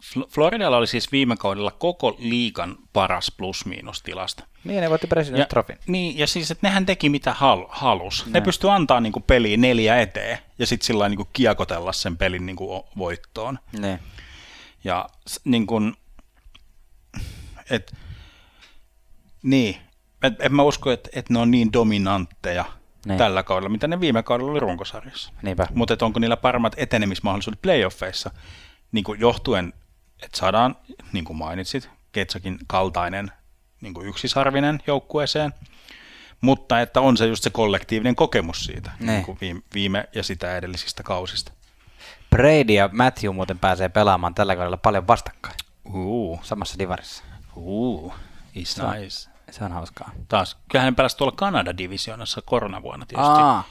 Fl- 0.03 0.27
Floridalla 0.29 0.77
oli 0.77 0.87
siis 0.87 1.11
viime 1.11 1.35
kaudella 1.37 1.71
koko 1.71 2.15
liigan 2.19 2.77
paras 2.93 3.31
plus-miinus 3.37 4.01
tilasta. 4.01 4.43
niin 4.63 4.81
ne 4.81 4.89
voitti 4.89 5.07
President 5.07 5.39
Ja, 5.39 5.45
Trofin. 5.45 5.77
niin, 5.87 6.17
ja 6.17 6.27
siis, 6.27 6.51
että 6.51 6.67
nehän 6.67 6.85
teki 6.85 7.09
mitä 7.09 7.31
hal- 7.33 7.67
halus. 7.69 8.25
Ne 8.25 8.41
pystyi 8.41 8.69
antaa 8.69 8.99
niin 8.99 9.13
kuin, 9.13 9.23
peliin 9.23 9.61
neljä 9.61 9.99
eteen 10.01 10.37
ja 10.59 10.67
sitten 10.67 10.85
sillä 10.85 11.09
niin 11.09 11.17
kuin, 11.17 11.29
kiekotella 11.33 11.93
sen 11.93 12.17
pelin 12.17 12.45
niin 12.45 12.55
kuin, 12.55 12.83
voittoon. 12.97 13.59
Niin. 13.79 13.99
Ja 14.83 15.09
niin 15.43 15.67
kuin, 15.67 15.93
et, 17.69 17.93
niin, 19.43 19.77
et, 20.23 20.33
en 20.39 20.55
mä 20.55 20.63
usko, 20.63 20.91
että 20.91 21.09
et 21.13 21.29
ne 21.29 21.39
on 21.39 21.51
niin 21.51 21.73
dominantteja 21.73 22.63
Niin. 22.63 22.73
niin. 23.07 23.17
tällä 23.17 23.43
kaudella, 23.43 23.69
mitä 23.69 23.87
ne 23.87 23.99
viime 23.99 24.23
kaudella 24.23 24.51
oli 24.51 24.59
runkosarjassa. 24.59 25.33
Niinpä. 25.41 25.67
Mutta 25.75 26.05
onko 26.05 26.19
niillä 26.19 26.37
paremmat 26.37 26.73
etenemismahdollisuudet 26.77 27.61
playoffeissa, 27.61 28.31
niin 28.91 29.03
kuin 29.03 29.19
johtuen, 29.19 29.73
että 30.23 30.37
saadaan, 30.37 30.75
niin 31.13 31.25
kuin 31.25 31.37
mainitsit, 31.37 31.89
Ketsakin 32.11 32.57
kaltainen 32.67 33.31
niin 33.81 33.93
kuin 33.93 34.07
yksisarvinen 34.07 34.79
joukkueeseen, 34.87 35.53
mutta 36.41 36.81
että 36.81 37.01
on 37.01 37.17
se 37.17 37.25
just 37.27 37.43
se 37.43 37.49
kollektiivinen 37.49 38.15
kokemus 38.15 38.65
siitä 38.65 38.91
Ne. 38.99 39.11
niin 39.13 39.25
kuin 39.25 39.37
viime, 39.41 39.61
viime 39.73 40.09
ja 40.15 40.23
sitä 40.23 40.57
edellisistä 40.57 41.03
kausista. 41.03 41.51
Brady 42.29 42.73
ja 42.73 42.89
Matthew 42.93 43.33
muuten 43.35 43.59
pääsee 43.59 43.89
pelaamaan 43.89 44.35
tällä 44.35 44.55
kaudella 44.55 44.77
paljon 44.77 45.07
vastakkain 45.07 45.55
Uh, 45.93 46.43
samassa 46.43 46.79
divarissa. 46.79 47.23
uh, 47.55 48.13
is 48.55 48.73
Se 48.75 48.83
on- 48.83 48.95
nice. 49.01 49.29
Se 49.51 49.63
on 49.63 49.71
hauskaa. 49.71 50.11
Taas, 50.29 50.57
kyllähän 50.71 50.93
ne 50.93 50.95
pelasi 50.95 51.17
tuolla 51.17 51.35
Kanada-divisioonassa 51.35 52.41
koronavuonna 52.45 53.05
tietysti. 53.05 53.31
Aa, 53.31 53.63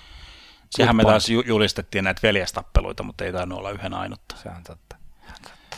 Sehän 0.70 0.96
me 0.96 1.04
taas 1.04 1.28
ju- 1.28 1.42
julistettiin 1.46 2.04
näitä 2.04 2.20
veljestappeluita, 2.22 3.02
mutta 3.02 3.24
ei 3.24 3.32
tainnut 3.32 3.58
olla 3.58 3.70
yhden 3.70 3.94
ainutta. 3.94 4.36
se 4.36 4.48
on 4.48 4.62
totta. 4.64 4.96
Se 5.26 5.32
on 5.32 5.42
totta. 5.42 5.76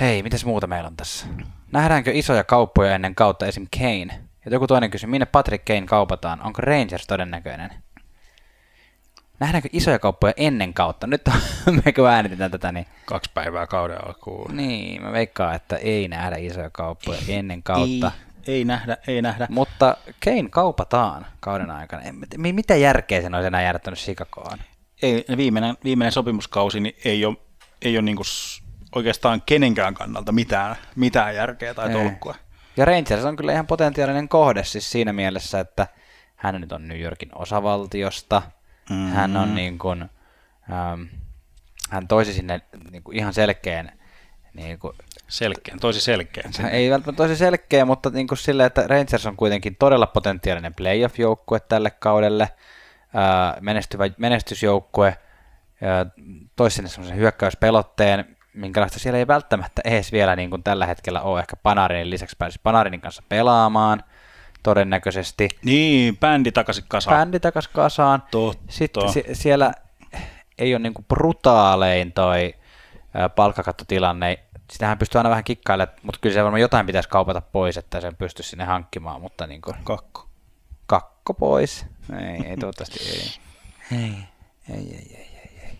Hei, 0.00 0.22
mitäs 0.22 0.44
muuta 0.44 0.66
meillä 0.66 0.86
on 0.86 0.96
tässä? 0.96 1.26
Nähdäänkö 1.72 2.10
isoja 2.14 2.44
kauppoja 2.44 2.94
ennen 2.94 3.14
kautta 3.14 3.46
esim. 3.46 3.66
Kane? 3.78 4.20
Ja 4.44 4.50
joku 4.50 4.66
toinen 4.66 4.90
kysyy, 4.90 5.10
minne 5.10 5.26
Patrick 5.26 5.64
Kane 5.64 5.86
kaupataan? 5.86 6.42
Onko 6.42 6.62
Rangers 6.62 7.06
todennäköinen? 7.06 7.83
Nähdäänkö 9.40 9.68
isoja 9.72 9.98
kauppoja 9.98 10.32
ennen 10.36 10.74
kautta? 10.74 11.06
Nyt 11.06 11.22
me 11.84 11.92
kun 11.92 12.08
äänitetään 12.08 12.50
tätä, 12.50 12.72
niin, 12.72 12.86
Kaksi 13.04 13.30
päivää 13.34 13.66
kauden 13.66 14.06
alkuun. 14.06 14.56
niin 14.56 15.02
mä 15.02 15.12
veikkaan, 15.12 15.54
että 15.54 15.76
ei 15.76 16.08
nähdä 16.08 16.36
isoja 16.36 16.70
kauppoja 16.70 17.18
ennen 17.28 17.62
kautta. 17.62 18.12
Ei, 18.46 18.54
ei 18.54 18.64
nähdä, 18.64 18.96
ei 19.06 19.22
nähdä. 19.22 19.46
Mutta 19.50 19.96
Kane 20.24 20.48
kaupataan 20.50 21.26
kauden 21.40 21.70
aikana. 21.70 22.02
Mitä 22.36 22.76
järkeä 22.76 23.22
sen 23.22 23.34
olisi 23.34 23.46
enää 23.46 23.62
jättänyt 23.62 23.98
Chicagoon? 23.98 24.58
Ei, 25.02 25.24
viimeinen, 25.36 25.76
viimeinen 25.84 26.12
sopimuskausi 26.12 26.80
niin 26.80 26.96
ei 27.04 27.24
ole, 27.24 27.36
ei 27.82 27.96
ole 27.96 28.02
niin 28.02 28.16
oikeastaan 28.94 29.42
kenenkään 29.46 29.94
kannalta 29.94 30.32
mitään, 30.32 30.76
mitään 30.96 31.34
järkeä 31.34 31.74
tai 31.74 31.88
Ei. 31.88 31.94
tolkkua. 31.94 32.34
Ja 32.76 32.84
Rangers 32.84 33.24
on 33.24 33.36
kyllä 33.36 33.52
ihan 33.52 33.66
potentiaalinen 33.66 34.28
kohde 34.28 34.64
siis 34.64 34.90
siinä 34.90 35.12
mielessä, 35.12 35.60
että 35.60 35.86
hän 36.36 36.60
nyt 36.60 36.72
on 36.72 36.88
New 36.88 37.00
Yorkin 37.00 37.28
osavaltiosta. 37.34 38.42
Mm-hmm. 38.90 39.12
Hän 39.12 39.36
on 39.36 39.54
niin 39.54 39.78
kuin, 39.78 40.02
ähm, 40.72 41.02
hän 41.90 42.08
toisi 42.08 42.32
sinne 42.32 42.60
niin 42.90 43.02
kuin 43.02 43.16
ihan 43.16 43.34
selkeän, 43.34 43.92
niin 44.54 44.78
kuin, 44.78 44.96
Selkeän, 45.28 45.80
tosi 45.80 46.00
selkeän. 46.00 46.52
ei 46.70 46.90
välttämättä 46.90 47.22
tosi 47.22 47.36
selkeä, 47.36 47.84
mutta 47.84 48.10
niin 48.10 48.26
kuin 48.26 48.38
silleen, 48.38 48.66
että 48.66 48.86
Rangers 48.86 49.26
on 49.26 49.36
kuitenkin 49.36 49.76
todella 49.76 50.06
potentiaalinen 50.06 50.74
playoff-joukkue 50.74 51.60
tälle 51.60 51.90
kaudelle, 51.90 52.42
äh, 52.42 53.60
menestyvä, 53.60 54.04
menestysjoukkue, 54.18 55.08
äh, 55.08 55.18
toisi 56.56 56.74
sinne 56.74 56.88
semmoisen 56.88 57.18
hyökkäyspelotteen, 57.18 58.36
minkälaista 58.54 58.98
siellä 58.98 59.18
ei 59.18 59.26
välttämättä 59.26 59.82
edes 59.84 60.12
vielä 60.12 60.36
niin 60.36 60.50
kuin 60.50 60.62
tällä 60.62 60.86
hetkellä 60.86 61.20
ole. 61.20 61.40
Ehkä 61.40 61.56
Panarinin 61.56 62.10
lisäksi 62.10 62.36
pääsisi 62.38 62.60
Panarinin 62.62 63.00
kanssa 63.00 63.22
pelaamaan 63.28 64.04
todennäköisesti. 64.64 65.48
Niin, 65.64 66.16
bändi 66.16 66.52
takaisin 66.52 66.84
kasaan. 66.88 67.16
Bändi 67.18 67.40
takas 67.40 67.68
kasaan. 67.68 68.22
Totta. 68.30 68.62
Sitten 68.68 69.12
si- 69.12 69.24
siellä 69.32 69.72
ei 70.58 70.74
ole 70.74 70.82
niin 70.82 70.94
kuin 70.94 71.04
brutaalein 71.04 72.12
toi 72.12 72.54
palkkakattotilanne. 73.36 74.38
Sitähän 74.72 74.98
pystyy 74.98 75.18
aina 75.18 75.30
vähän 75.30 75.44
kikkailemaan, 75.44 75.98
mutta 76.02 76.20
kyllä 76.20 76.34
se 76.34 76.42
varmaan 76.42 76.60
jotain 76.60 76.86
pitäisi 76.86 77.08
kaupata 77.08 77.40
pois, 77.40 77.76
että 77.76 78.00
sen 78.00 78.16
pystyisi 78.16 78.50
sinne 78.50 78.64
hankkimaan, 78.64 79.20
mutta 79.20 79.46
niin 79.46 79.62
kuin 79.62 79.76
Kakko. 79.84 80.28
kakko 80.86 81.34
pois. 81.34 81.86
Ei, 82.20 82.46
ei 82.50 82.56
toivottavasti 82.56 82.98
ei. 83.08 83.30
Ei, 83.98 84.14
ei, 84.70 84.94
ei, 84.96 85.18
ei. 85.62 85.78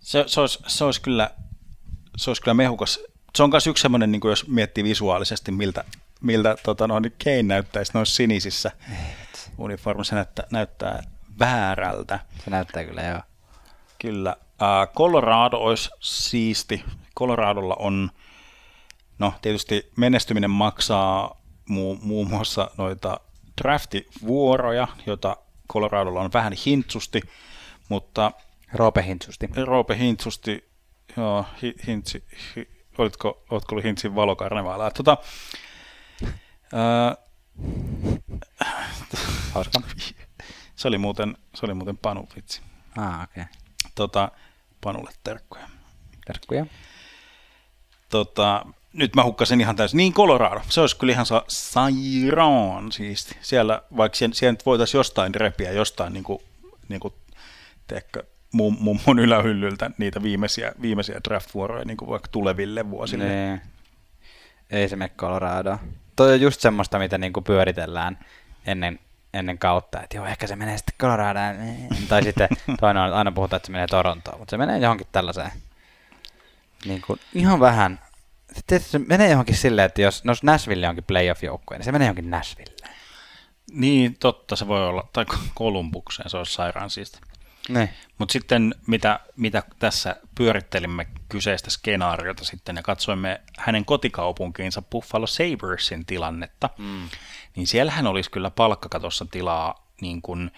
Se, 0.00 0.24
se, 0.26 0.40
olisi, 0.40 0.58
se, 0.66 0.84
olisi 0.84 1.00
kyllä, 1.02 1.30
se 2.16 2.30
olisi 2.30 2.42
kyllä 2.42 2.54
mehukas. 2.54 3.00
Se 3.36 3.42
on 3.42 3.50
myös 3.50 3.66
yksi 3.66 3.82
semmoinen, 3.82 4.12
niin 4.12 4.20
jos 4.24 4.48
miettii 4.48 4.84
visuaalisesti, 4.84 5.52
miltä, 5.52 5.84
miltä 6.24 6.56
tota, 6.62 6.86
no, 6.86 6.94
Kane 7.24 7.42
näyttäisi 7.42 7.92
noissa 7.94 8.16
sinisissä 8.16 8.70
uniformissa. 9.58 10.10
Se 10.10 10.14
näyttää, 10.14 10.46
näyttää 10.50 11.02
väärältä. 11.38 12.20
Se 12.44 12.50
näyttää 12.50 12.84
kyllä, 12.84 13.02
joo. 13.02 13.20
Kyllä. 13.98 14.36
Äh, 14.62 14.88
Colorado 14.96 15.56
olisi 15.56 15.90
siisti. 16.00 16.84
Coloradolla 17.18 17.76
on, 17.78 18.10
no 19.18 19.34
tietysti 19.42 19.92
menestyminen 19.96 20.50
maksaa 20.50 21.40
muu, 21.68 21.98
muun 22.02 22.28
muassa 22.28 22.70
noita 22.76 23.20
draftivuoroja, 23.62 24.88
joita 25.06 25.36
Coloradolla 25.72 26.20
on 26.20 26.32
vähän 26.32 26.52
hintsusti, 26.66 27.20
mutta 27.88 28.32
Roope 28.72 29.04
hintsusti. 29.04 29.48
Roope 29.64 29.98
hintsusti, 29.98 30.70
joo, 31.16 31.44
hi, 31.62 31.74
hintsi, 31.86 32.24
hi, 32.56 32.68
olitko, 32.98 33.44
olitko 33.50 33.74
ollut 33.74 33.84
hintsin 33.84 34.14
valokarnevaalla? 34.14 34.90
Tota, 34.90 35.16
ää, 36.72 37.16
Hauska. 39.52 39.80
se 40.76 40.88
oli 40.88 40.98
muuten, 40.98 41.36
se 41.54 41.66
oli 41.66 41.74
muuten 41.74 41.96
Panu 41.96 42.28
vitsi. 42.36 42.60
Ah, 42.96 43.22
okei. 43.22 43.42
Okay. 43.42 43.54
Tota, 43.94 44.30
Panulle 44.80 45.10
terkkuja. 45.24 45.68
Terkkuja. 46.26 46.66
Tota, 48.08 48.66
nyt 48.92 49.14
mä 49.14 49.24
hukkasin 49.24 49.60
ihan 49.60 49.76
täysin. 49.76 49.96
Niin, 49.96 50.12
Colorado. 50.12 50.60
Se 50.68 50.80
olisi 50.80 50.96
kyllä 50.96 51.12
ihan 51.12 51.26
sa- 51.26 51.44
sairaan 51.48 52.92
siisti. 52.92 53.36
Siellä, 53.40 53.82
vaikka 53.96 54.16
siellä, 54.16 54.34
siellä 54.34 54.52
nyt 54.52 54.66
voitaisiin 54.66 54.98
jostain 54.98 55.34
repiä, 55.34 55.72
jostain 55.72 56.12
niin 56.12 56.24
kuin, 56.24 56.38
niin 56.88 57.00
kuin 57.00 57.14
teekö, 57.86 58.22
mum, 58.52 58.76
mummon 58.80 59.18
ylähyllyltä 59.18 59.90
niitä 59.98 60.22
viimeisiä, 60.22 60.72
viimeisiä 60.82 61.20
draft-vuoroja 61.28 61.84
niin 61.84 61.96
kuin 61.96 62.08
vaikka 62.10 62.28
tuleville 62.28 62.90
vuosille. 62.90 63.28
Niin. 63.28 63.60
Ei 64.70 64.88
se 64.88 64.96
mene 64.96 65.08
Colorado. 65.16 65.78
Toi 66.16 66.32
on 66.32 66.40
just 66.40 66.60
semmoista, 66.60 66.98
mitä 66.98 67.18
niinku 67.18 67.40
pyöritellään 67.40 68.18
ennen, 68.66 68.98
ennen 69.34 69.58
kautta, 69.58 70.02
että 70.02 70.16
joo, 70.16 70.26
ehkä 70.26 70.46
se 70.46 70.56
menee 70.56 70.76
sitten 70.78 70.94
Coloradoon. 70.98 71.56
tai 72.08 72.22
sitten 72.22 72.48
toinen 72.80 73.02
on, 73.02 73.12
aina 73.12 73.32
puhutaan, 73.32 73.56
että 73.56 73.66
se 73.66 73.72
menee 73.72 73.86
Torontoon, 73.86 74.38
mutta 74.38 74.50
se 74.50 74.58
menee 74.58 74.78
johonkin 74.78 75.06
tällaiseen. 75.12 75.52
Niin 76.84 77.02
kuin, 77.06 77.20
ihan 77.34 77.60
vähän. 77.60 78.00
Se 78.78 78.98
menee 78.98 79.30
johonkin 79.30 79.56
silleen, 79.56 79.86
että 79.86 80.02
jos, 80.02 80.22
jos 80.24 80.42
Nashville 80.42 80.88
onkin 80.88 81.04
playoff-joukkue, 81.04 81.76
niin 81.76 81.84
se 81.84 81.92
menee 81.92 82.06
johonkin 82.06 82.30
Nashville. 82.30 82.74
Niin, 83.72 84.16
totta, 84.20 84.56
se 84.56 84.68
voi 84.68 84.88
olla. 84.88 85.08
Tai 85.12 85.26
Kolumbukseen, 85.54 86.30
se 86.30 86.36
olisi 86.36 86.52
sairaan 86.52 86.90
siisti. 86.90 87.18
Niin. 87.68 87.88
Mutta 88.18 88.32
sitten 88.32 88.74
mitä, 88.86 89.20
mitä 89.36 89.62
tässä 89.78 90.16
pyörittelimme 90.34 91.06
kyseistä 91.28 91.70
skenaariota 91.70 92.44
sitten 92.44 92.76
ja 92.76 92.82
katsoimme 92.82 93.40
hänen 93.58 93.84
kotikaupunkiinsa 93.84 94.82
Buffalo 94.82 95.26
Sabersin 95.26 96.06
tilannetta, 96.06 96.70
mm. 96.78 97.08
niin 97.56 97.66
siellähän 97.66 98.06
olisi 98.06 98.30
kyllä 98.30 98.50
palkkakatossa 98.50 99.26
tilaa 99.30 99.86
niin 100.00 100.22
kuin 100.22 100.50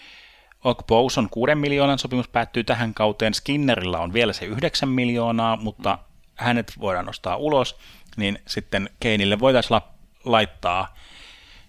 Okpous 0.64 1.18
on 1.18 1.28
6 1.30 1.54
miljoonan 1.54 1.98
sopimus 1.98 2.28
päättyy 2.28 2.64
tähän 2.64 2.94
kauteen, 2.94 3.34
Skinnerilla 3.34 3.98
on 3.98 4.12
vielä 4.12 4.32
se 4.32 4.44
9 4.44 4.88
miljoonaa, 4.88 5.56
mutta 5.56 5.96
mm. 5.96 6.02
hänet 6.34 6.72
voidaan 6.80 7.06
nostaa 7.06 7.36
ulos, 7.36 7.76
niin 8.16 8.38
sitten 8.46 8.90
Keinille 9.00 9.38
voitaisiin 9.38 9.74
la- 9.74 9.94
laittaa 10.24 10.94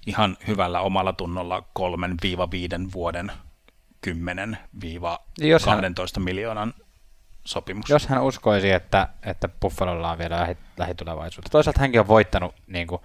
ihan 0.06 0.38
hyvällä 0.48 0.82
omalla 0.82 1.14
tunnolla 1.14 1.64
3-5 1.80 2.94
vuoden 2.94 3.32
10-12 4.08 5.18
Jos 5.42 5.66
hän- 5.66 5.94
miljoonan 6.20 6.74
sopimus. 7.46 7.90
Jos 7.90 8.08
hän 8.08 8.24
uskoisi, 8.24 8.72
että, 8.72 9.08
että 9.24 9.48
Buffalolla 9.48 10.12
on 10.12 10.18
vielä 10.18 10.40
lähi, 10.40 10.58
lähitulevaisuutta. 10.78 11.50
Toisaalta 11.50 11.80
hänkin 11.80 12.00
on 12.02 12.08
voittanut 12.08 12.56
niin 12.68 12.88
kuin, 12.88 13.02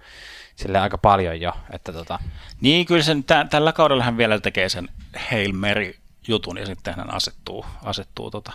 sille 0.55 0.79
aika 0.79 0.97
paljon 0.97 1.41
jo. 1.41 1.53
Että 1.71 1.93
tota, 1.93 2.19
Niin, 2.61 2.85
kyllä 2.85 3.03
sen, 3.03 3.23
tä, 3.23 3.45
tällä 3.49 3.73
kaudella 3.73 4.03
hän 4.03 4.17
vielä 4.17 4.39
tekee 4.39 4.69
sen 4.69 4.89
Hail 5.31 5.53
Mary-jutun 5.53 6.57
ja 6.57 6.65
sitten 6.65 6.95
hän 6.95 7.13
asettuu, 7.13 7.65
asettuu 7.83 8.31
tota 8.31 8.51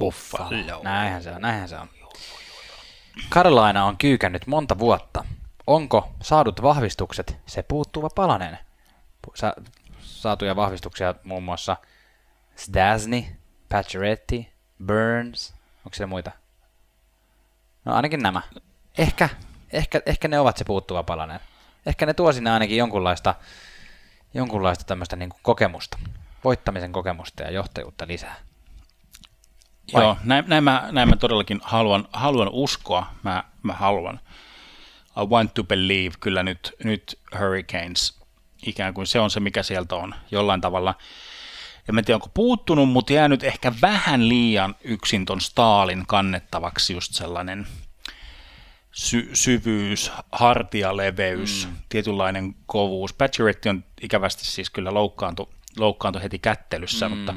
Buffalo. 0.00 0.82
näinhän 0.82 1.22
se 1.22 1.30
on, 1.30 1.42
näinhän 1.42 1.68
se 1.68 1.76
on. 1.78 1.88
Carolina 3.30 3.84
on 3.84 3.96
kyykännyt 3.96 4.46
monta 4.46 4.78
vuotta. 4.78 5.24
Onko 5.66 6.10
saadut 6.22 6.62
vahvistukset 6.62 7.36
se 7.46 7.62
puuttuva 7.62 8.08
palanen? 8.14 8.58
Sa- 9.34 9.54
saatuja 10.22 10.56
vahvistuksia 10.56 11.14
muun 11.24 11.42
muassa 11.42 11.76
Stasny, 12.56 13.24
Pacioretty, 13.68 14.44
Burns. 14.86 15.54
Onko 15.84 15.94
siellä 15.94 16.06
muita? 16.06 16.30
No 17.84 17.94
ainakin 17.94 18.22
nämä. 18.22 18.42
Ehkä, 18.98 19.28
ehkä, 19.72 20.02
ehkä 20.06 20.28
ne 20.28 20.38
ovat 20.38 20.56
se 20.56 20.64
puuttuva 20.64 21.02
palanen. 21.02 21.40
Ehkä 21.86 22.06
ne 22.06 22.14
tuo 22.14 22.32
sinne 22.32 22.50
ainakin 22.50 22.76
jonkunlaista, 22.76 23.34
jonkunlaista 24.34 24.84
tämmöistä 24.84 25.16
niin 25.16 25.30
kokemusta. 25.42 25.98
Voittamisen 26.44 26.92
kokemusta 26.92 27.42
ja 27.42 27.50
johtajuutta 27.50 28.06
lisää. 28.06 28.36
Vai? 29.92 30.02
Joo, 30.02 30.16
näin, 30.24 30.44
näin, 30.48 30.64
mä, 30.64 30.88
näin 30.92 31.08
mä 31.08 31.16
todellakin 31.16 31.60
haluan, 31.62 32.08
haluan 32.12 32.48
uskoa. 32.52 33.06
Mä, 33.22 33.44
mä 33.62 33.72
haluan. 33.72 34.20
I 35.22 35.26
want 35.26 35.54
to 35.54 35.64
believe 35.64 36.14
kyllä 36.20 36.42
nyt, 36.42 36.74
nyt 36.84 37.18
Hurricanes 37.38 38.17
ikään 38.66 38.94
kuin 38.94 39.06
se 39.06 39.20
on 39.20 39.30
se, 39.30 39.40
mikä 39.40 39.62
sieltä 39.62 39.94
on 39.94 40.14
jollain 40.30 40.60
tavalla. 40.60 40.94
Ja 41.86 41.92
mä 41.92 42.00
en 42.00 42.04
tiedä, 42.04 42.16
onko 42.16 42.30
puuttunut, 42.34 42.88
mutta 42.88 43.12
jäänyt 43.12 43.44
ehkä 43.44 43.72
vähän 43.82 44.28
liian 44.28 44.74
yksin 44.84 45.24
ton 45.24 45.40
Staalin 45.40 46.06
kannettavaksi 46.06 46.92
just 46.92 47.14
sellainen 47.14 47.66
sy- 48.92 49.30
syvyys, 49.34 50.12
hartialeveys, 50.32 51.68
mm. 51.70 51.76
tietynlainen 51.88 52.54
kovuus. 52.66 53.12
Pacioretty 53.12 53.68
on 53.68 53.84
ikävästi 54.02 54.44
siis 54.44 54.70
kyllä 54.70 54.94
loukkaantu, 54.94 55.48
loukkaantu 55.78 56.20
heti 56.22 56.38
kättelyssä, 56.38 57.08
mm. 57.08 57.16
mutta, 57.16 57.34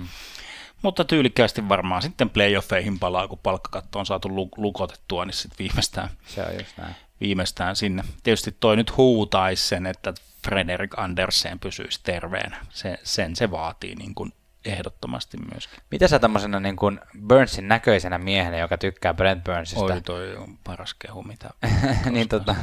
mutta 0.81 1.05
tyylikkäästi 1.05 1.69
varmaan 1.69 2.01
sitten 2.01 2.29
playoffeihin 2.29 2.99
palaa, 2.99 3.27
kun 3.27 3.39
palkkakatto 3.43 3.99
on 3.99 4.05
saatu 4.05 4.35
lu- 4.35 4.49
lukotettua, 4.57 5.25
niin 5.25 5.33
sitten 5.33 5.59
viimeistään, 5.59 6.09
Se 6.25 6.43
on 6.43 6.53
just 6.53 6.77
näin. 6.77 6.95
viimeistään 7.21 7.75
sinne. 7.75 8.03
Tietysti 8.23 8.55
toi 8.59 8.75
nyt 8.75 8.97
huutaisi 8.97 9.67
sen, 9.67 9.85
että 9.85 10.13
Frederik 10.47 10.99
Andersen 10.99 11.59
pysyisi 11.59 11.99
terveenä. 12.03 12.65
Se, 12.69 12.99
sen 13.03 13.35
se 13.35 13.51
vaatii 13.51 13.95
niin 13.95 14.15
kuin 14.15 14.33
ehdottomasti 14.65 15.37
myöskin. 15.51 15.79
Mitä 15.91 16.07
sä 16.07 16.19
tämmöisenä 16.19 16.59
niin 16.59 16.75
kuin 16.75 16.99
Burnsin 17.27 17.67
näköisenä 17.67 18.17
miehenä, 18.17 18.57
joka 18.57 18.77
tykkää 18.77 19.13
Brent 19.13 19.43
Burnsista, 19.43 19.93
Oi, 19.93 20.01
toi 20.01 20.35
on 20.35 20.57
paras 20.63 20.93
kehu, 20.93 21.23
mitä 21.23 21.49
niin 22.11 22.29
tota, 22.29 22.55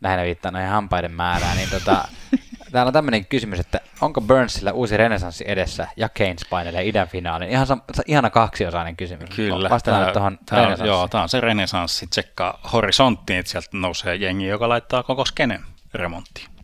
lähinnä 0.00 0.24
viittaa 0.24 0.50
noihin 0.50 0.70
hampaiden 0.70 1.12
määrään, 1.12 1.56
niin 1.56 1.70
tota, 1.70 2.08
täällä 2.72 2.88
on 2.88 2.92
tämmöinen 2.92 3.26
kysymys, 3.26 3.60
että 3.60 3.80
onko 4.00 4.20
Burnsilla 4.20 4.72
uusi 4.72 4.96
renesanssi 4.96 5.44
edessä 5.46 5.88
ja 5.96 6.08
Keynes 6.08 6.46
painelee 6.50 6.88
idän 6.88 7.08
finaalin? 7.08 7.50
Ihan 7.50 7.66
sam- 7.66 8.02
ihana 8.06 8.30
kaksiosainen 8.30 8.96
kysymys. 8.96 9.30
Kyllä. 9.30 9.70
Vastataan 9.70 10.12
tuohon 10.12 10.38
tää. 10.46 10.76
Joo, 10.84 11.08
tämä 11.08 11.22
on 11.22 11.28
se 11.28 11.40
renesanssi. 11.40 12.06
Tsekkaa 12.06 12.60
horisonttiin, 12.72 13.38
että 13.38 13.52
sieltä 13.52 13.68
nousee 13.72 14.16
jengi, 14.16 14.46
joka 14.46 14.68
laittaa 14.68 15.02
koko 15.02 15.24
skenen 15.24 15.64
remonttiin. 15.94 16.55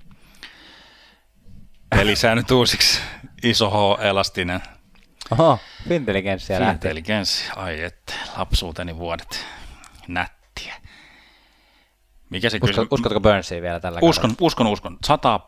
Pelisäännöt 2.03 2.51
uusiksi. 2.51 3.01
Iso 3.43 3.71
H-elastinen. 3.71 4.61
Oho, 5.31 5.59
intelligenssiä 5.91 6.61
lähti. 6.61 6.73
Intelligenssi. 6.73 7.45
Ai 7.57 7.83
että, 7.83 8.13
lapsuuteni 8.37 8.97
vuodet. 8.97 9.47
Nättiä. 10.09 10.75
Mikä 12.31 12.51
se 12.51 12.57
Usko, 12.57 12.67
kysymys? 12.67 12.89
uskotko 12.91 13.21
Burnsiin 13.21 13.63
vielä 13.63 13.81
tällä 13.81 13.99
Uskon, 14.03 14.35
uskon, 14.41 14.67
uskon. 14.67 14.99
100, 15.05 15.41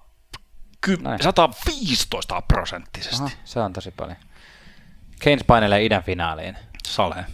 ky, 0.80 0.96
Näin. 0.96 1.22
115 1.22 2.42
prosenttisesti. 2.42 3.16
Aha, 3.22 3.30
se 3.44 3.60
on 3.60 3.72
tosi 3.72 3.90
paljon. 3.90 4.16
Keynes 5.20 5.44
painelee 5.46 5.84
idän 5.84 6.02
finaaliin. 6.02 6.56
Sale. 6.86 7.24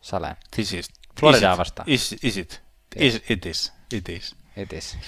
Saleen. 0.00 0.36
This 0.54 0.72
is, 0.72 0.88
Floridaa 1.20 1.58
vastaan. 1.58 1.88
Is, 1.88 2.16
is 2.22 2.36
it? 2.36 2.62
Is, 2.96 3.22
it 3.28 3.46
is. 3.46 3.72
It 3.92 4.08
is. 4.08 4.36
It 4.56 4.72
is. 4.72 4.98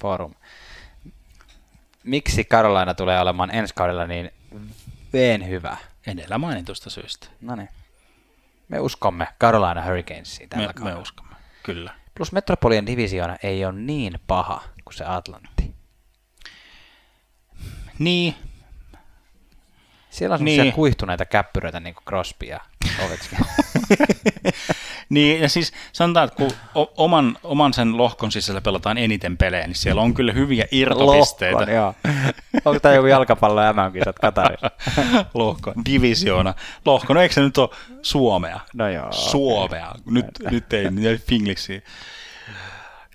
Forum. 0.00 0.34
Miksi 2.04 2.44
Carolina 2.44 2.94
tulee 2.94 3.20
olemaan 3.20 3.54
ensi 3.54 3.74
kaudella 3.74 4.06
niin 4.06 4.30
veen 5.12 5.48
hyvä? 5.48 5.76
Edellä 6.06 6.38
mainitusta 6.38 6.90
syystä. 6.90 7.26
No 7.40 7.56
niin. 7.56 7.68
Me 8.68 8.80
uskomme 8.80 9.28
Carolina 9.40 9.84
Hurricanesiin 9.84 10.48
tällä 10.48 10.62
Me, 10.66 10.68
me 10.68 10.74
kaudella. 10.74 11.02
uskomme. 11.02 11.36
Kyllä. 11.62 11.94
Plus 12.14 12.32
Metropolian 12.32 12.86
divisioona 12.86 13.36
ei 13.42 13.64
ole 13.64 13.72
niin 13.72 14.20
paha 14.26 14.64
kuin 14.84 14.94
se 14.94 15.04
Atlantti. 15.04 15.74
Niin, 17.98 18.34
Siellä 20.10 20.34
on 20.34 20.44
Niin. 20.44 20.72
kuihtuneita 20.72 21.24
käppyröitä 21.24 21.80
niin 21.80 21.94
kuin 21.94 22.04
Crosby 22.04 22.46
ja 22.46 22.60
Ovechkin. 23.06 23.38
Niin, 25.10 25.40
ja 25.40 25.48
siis 25.48 25.72
sanotaan, 25.92 26.24
että 26.28 26.36
kun 26.36 26.50
o- 26.74 26.92
oman, 26.96 27.38
oman 27.42 27.72
sen 27.74 27.96
lohkon 27.96 28.32
sisällä 28.32 28.60
pelataan 28.60 28.98
eniten 28.98 29.36
pelejä, 29.36 29.66
niin 29.66 29.74
siellä 29.74 30.02
on 30.02 30.14
kyllä 30.14 30.32
hyviä 30.32 30.64
irtopisteitä. 30.70 31.56
Lohkon, 31.58 31.74
joo. 31.74 31.94
Onko 32.64 32.80
tämä 32.80 32.94
joku 32.94 33.06
jalkapallo 33.06 33.60
MM-kisat 33.72 34.18
Katarissa? 34.18 34.70
Lohko, 35.34 35.72
divisioona. 35.84 36.54
Lohko, 36.84 37.14
no 37.14 37.20
eikö 37.20 37.34
se 37.34 37.40
nyt 37.40 37.58
ole 37.58 37.68
Suomea? 38.02 38.60
No 38.74 38.88
joo. 38.88 39.12
Suomea. 39.12 39.94
Nyt, 40.06 40.26
nyt 40.50 40.72
ei, 40.72 40.90
nyt 40.90 41.04
ei 41.04 41.18
fingliksi. 41.18 41.84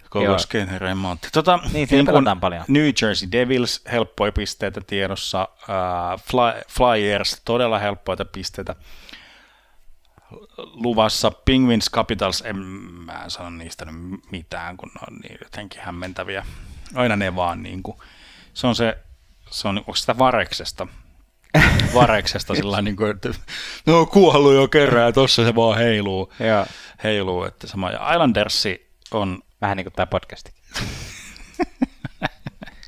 koko 0.10 0.38
skenremontti. 0.38 1.28
Tota, 1.34 1.60
niin, 1.74 1.88
niin 1.92 2.40
paljon. 2.42 2.64
New 2.68 2.90
Jersey 3.02 3.32
Devils, 3.32 3.82
helppoja 3.92 4.32
pisteitä 4.32 4.82
tiedossa. 4.88 5.48
Uh, 5.62 6.22
Fly, 6.22 6.62
Flyers, 6.70 7.42
todella 7.46 7.80
helppoita 7.80 8.26
pisteitä 8.26 8.76
luvassa. 10.58 11.32
Penguins 11.32 11.92
Capitals, 11.92 12.44
en 12.46 12.58
mä 13.06 13.26
sano 13.28 13.50
niistä 13.50 13.86
nyt 13.86 14.32
mitään, 14.32 14.78
kun 14.78 14.90
ne 14.90 15.02
on 15.12 15.18
niin 15.18 15.38
jotenkin 15.44 15.82
hämmentäviä. 15.82 16.46
Aina 16.96 17.16
ne 17.16 17.36
vaan 17.36 17.64
niin 17.64 17.84
kuin, 17.84 17.98
se 18.54 18.68
on 18.68 18.76
se, 18.76 18.98
se 19.50 19.68
on, 19.68 19.78
onko 19.78 19.96
sitä 19.96 20.18
Vareksesta? 20.18 20.88
Vareksesta 21.94 22.56
sillä 22.56 22.82
niin 22.82 22.96
kuin, 22.96 23.12
että 23.12 23.30
ne 23.86 23.94
on 23.94 24.08
kuollut 24.08 24.54
jo 24.54 24.68
kerran 24.68 25.04
ja 25.04 25.12
tossa 25.12 25.46
se 25.46 25.56
vaan 25.56 25.78
heiluu. 25.78 26.34
Joo. 26.40 26.66
heiluu 27.04 27.44
että 27.44 27.68
sama. 27.68 27.92
Ja 27.92 28.12
Islandersi 28.12 28.92
on... 29.12 29.40
Vähän 29.62 29.78
niin 29.78 29.86
kuin 29.86 29.94
tämä 29.94 30.06
podcasti. 30.06 30.52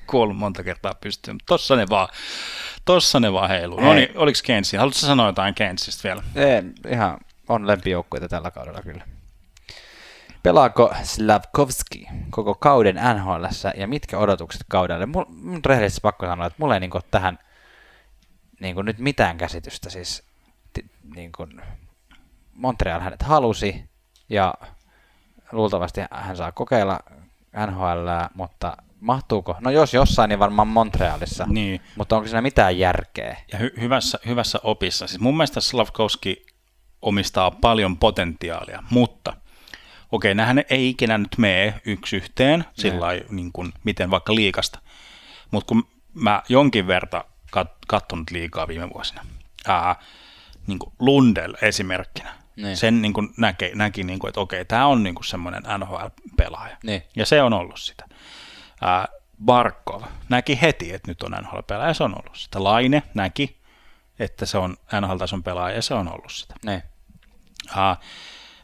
kuollut 0.08 0.38
monta 0.38 0.64
kertaa 0.64 0.94
pystyyn, 1.02 1.36
mutta 1.36 1.46
tossa 1.46 1.76
ne 1.76 1.86
vaan, 1.90 2.08
tossa 2.86 3.20
ne 3.20 3.34
vaan 3.34 3.50
heiluu. 3.50 3.80
No 3.80 3.94
niin, 3.94 4.10
oliko 4.16 4.40
Kensi? 4.44 4.78
Haluatko 4.78 5.00
sanoa 5.00 5.26
jotain 5.26 5.56
Kensistä 5.56 6.04
vielä? 6.04 6.24
Ei, 6.36 6.92
ihan 6.94 7.18
on 7.50 7.68
lempijoukkueita 7.68 8.30
tällä 8.30 8.52
kaudella 8.52 8.82
kyllä. 8.82 9.06
Pelaako 10.44 10.94
Slavkovski 11.04 12.08
koko 12.30 12.56
kauden 12.56 12.96
NHL 12.96 13.46
ja 13.78 13.88
mitkä 13.88 14.18
odotukset 14.18 14.62
kaudelle? 14.68 15.06
Mun 15.06 15.66
rehellisesti 15.66 16.02
pakko 16.02 16.26
sanoa, 16.26 16.48
että 16.48 16.58
mulla 16.60 16.74
ei 16.74 16.80
niin 16.80 16.92
tähän 17.12 17.40
niin 18.60 18.76
nyt 18.84 19.00
mitään 19.00 19.38
käsitystä. 19.38 19.90
Siis 19.90 20.24
niin 21.16 21.32
kuin 21.32 21.62
Montreal 22.54 23.00
hänet 23.00 23.24
halusi 23.24 23.90
ja 24.30 24.54
luultavasti 25.52 26.02
hän 26.12 26.38
saa 26.38 26.52
kokeilla 26.52 27.00
NHL, 27.68 28.08
mutta 28.34 28.78
mahtuuko? 29.00 29.56
No 29.60 29.72
jos 29.72 29.94
jossain, 29.94 30.30
niin 30.30 30.40
varmaan 30.40 30.68
Montrealissa. 30.68 31.46
Niin. 31.50 31.82
Mutta 31.96 32.16
onko 32.16 32.28
siinä 32.28 32.42
mitään 32.42 32.80
järkeä? 32.80 33.38
Ja 33.54 33.60
hy- 33.60 33.82
hyvässä, 33.82 34.20
hyvässä 34.26 34.60
opissa. 34.64 35.08
Siis 35.08 35.20
mun 35.20 35.38
mielestä 35.38 35.62
Slavkovski 35.62 36.46
omistaa 37.02 37.52
paljon 37.52 37.98
potentiaalia, 37.98 38.84
mutta 38.90 39.34
okei, 40.12 40.36
nämähän 40.36 40.64
ei 40.70 40.90
ikinä 40.90 41.18
nyt 41.18 41.38
mene 41.38 41.82
yksi 41.86 42.16
yhteen, 42.16 42.66
sillä 42.74 43.08
niin 43.30 43.52
kuin, 43.52 43.74
miten 43.84 44.12
vaikka 44.12 44.36
liikasta. 44.36 44.80
Mutta 45.52 45.68
kun 45.68 45.88
mä 46.14 46.44
jonkin 46.50 46.88
verran 46.88 47.24
kat- 47.58 47.78
kattonut 47.88 48.32
liikaa 48.32 48.68
viime 48.68 48.90
vuosina, 48.94 49.26
ää, 49.68 49.96
niin 50.68 50.80
kuin 50.80 50.94
Lundell 51.00 51.54
esimerkkinä, 51.62 52.34
niin. 52.56 52.78
sen 52.78 53.02
niin 53.02 53.14
kuin 53.14 53.30
näki, 53.38 53.72
näki 53.76 54.04
niin 54.04 54.20
kuin, 54.20 54.30
että 54.30 54.40
okei, 54.40 54.66
tämä 54.66 54.88
on 54.88 55.04
niin 55.04 55.16
kuin 55.16 55.26
semmoinen 55.26 55.64
NHL-pelaaja. 55.78 56.78
Niin. 56.84 57.04
Ja 57.16 57.26
se 57.26 57.42
on 57.42 57.54
ollut 57.54 57.80
sitä. 57.80 58.06
Ää, 58.82 59.08
Barkov 59.46 60.04
näki 60.30 60.62
heti, 60.62 60.94
että 60.94 61.12
nyt 61.12 61.24
on 61.24 61.32
NHL-pelaaja, 61.32 61.88
ja 61.88 61.94
se 61.94 62.04
on 62.04 62.16
ollut 62.20 62.38
sitä. 62.38 62.64
Laine 62.64 63.04
näki, 63.14 63.57
että 64.20 64.46
se 64.46 64.58
on 64.58 64.78
NHL-tason 65.02 65.44
pelaaja, 65.44 65.76
ja 65.76 65.82
se 65.82 65.94
on 65.94 66.08
ollut 66.08 66.32
sitä. 66.32 66.56
Niin. 66.66 66.84
Uh, 67.72 67.98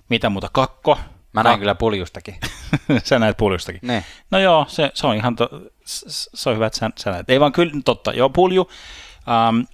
mitä 0.09 0.29
muuta? 0.29 0.49
Kakko. 0.53 0.99
Mä 1.33 1.43
näin 1.43 1.55
Ka- 1.55 1.59
kyllä 1.59 1.75
puljustakin. 1.75 2.35
sä 3.03 3.19
näet 3.19 3.37
puljustakin. 3.37 3.79
Ne. 3.83 4.03
No 4.31 4.39
joo, 4.39 4.65
se, 4.67 4.91
se 4.93 5.07
on 5.07 5.15
ihan, 5.15 5.35
to, 5.35 5.49
se 5.85 6.49
on 6.49 6.55
hyvä, 6.55 6.65
että 6.65 6.79
sä, 6.79 6.89
sä 6.97 7.11
näet. 7.11 7.29
Ei 7.29 7.39
vaan 7.39 7.51
kyllä, 7.51 7.73
totta, 7.85 8.13
joo, 8.13 8.29
pulju. 8.29 8.61
Um, 8.61 9.65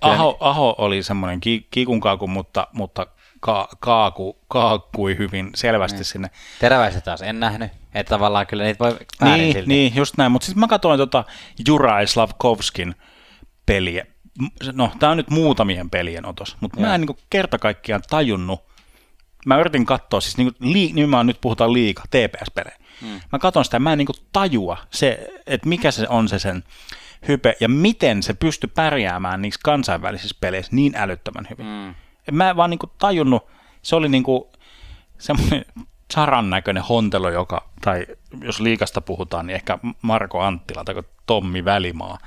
Aho, 0.00 0.30
niin. 0.30 0.36
Aho 0.40 0.74
oli 0.78 1.02
semmoinen 1.02 1.40
ki, 1.40 1.66
kikun 1.70 2.00
mutta, 2.28 2.66
mutta 2.72 3.06
ka, 3.40 3.68
kaaku, 3.80 4.38
kaakkui 4.48 5.18
hyvin 5.18 5.50
selvästi 5.54 5.96
niin. 5.96 6.04
sinne. 6.04 6.30
Teräväiset 6.58 7.04
taas 7.04 7.22
en 7.22 7.40
nähnyt, 7.40 7.70
että 7.94 8.10
tavallaan 8.10 8.46
kyllä 8.46 8.64
niitä 8.64 8.84
voi 8.84 8.96
Niin, 9.22 9.52
silti. 9.52 9.68
niin 9.68 9.96
just 9.96 10.16
näin, 10.16 10.32
mutta 10.32 10.46
sitten 10.46 10.60
mä 10.60 10.68
katsoin 10.68 10.98
tota 10.98 11.24
Juraj 11.68 12.06
Slavkovskin 12.06 12.94
peliä. 13.66 14.06
No, 14.72 14.92
tämä 14.98 15.10
on 15.10 15.16
nyt 15.16 15.30
muutamien 15.30 15.90
pelien 15.90 16.26
otos, 16.26 16.56
mutta 16.60 16.80
mä 16.80 16.94
en 16.94 17.00
niin 17.00 17.18
kerta 17.30 17.58
kaikkiaan 17.58 18.02
tajunnut, 18.10 18.64
mä 19.46 19.60
yritin 19.60 19.86
katsoa, 19.86 20.20
siis 20.20 20.36
niin 20.36 20.54
kuin, 20.54 20.72
lii, 20.72 20.92
nimenomaan 20.92 21.26
nyt 21.26 21.40
puhutaan 21.40 21.72
liika, 21.72 22.02
TPS-pelejä. 22.10 22.76
Hmm. 23.00 23.20
Mä 23.32 23.38
katson 23.38 23.64
sitä, 23.64 23.78
mä 23.78 23.92
en 23.92 23.98
niin 23.98 24.08
tajua 24.32 24.76
se, 24.90 25.28
että 25.46 25.68
mikä 25.68 25.90
se 25.90 26.08
on 26.08 26.28
se 26.28 26.38
sen 26.38 26.64
hype 27.28 27.56
ja 27.60 27.68
miten 27.68 28.22
se 28.22 28.34
pystyy 28.34 28.70
pärjäämään 28.74 29.42
niissä 29.42 29.60
kansainvälisissä 29.64 30.36
peleissä 30.40 30.76
niin 30.76 30.96
älyttömän 30.96 31.46
hyvin. 31.50 31.66
Hmm. 31.66 31.94
Mä 32.32 32.50
en 32.50 32.56
vaan 32.56 32.70
niin 32.70 32.78
tajunnut, 32.98 33.46
se 33.82 33.96
oli 33.96 34.08
niin 34.08 34.22
kuin 34.22 34.44
semmoinen 35.18 35.64
Saran 36.14 36.50
näköinen 36.50 36.82
hontelo, 36.82 37.30
joka, 37.30 37.68
tai 37.80 38.06
jos 38.42 38.60
liikasta 38.60 39.00
puhutaan, 39.00 39.46
niin 39.46 39.54
ehkä 39.54 39.78
Marko 40.02 40.40
Anttila 40.40 40.84
tai 40.84 40.94
Tommi 41.26 41.64
Välimaa 41.64 42.18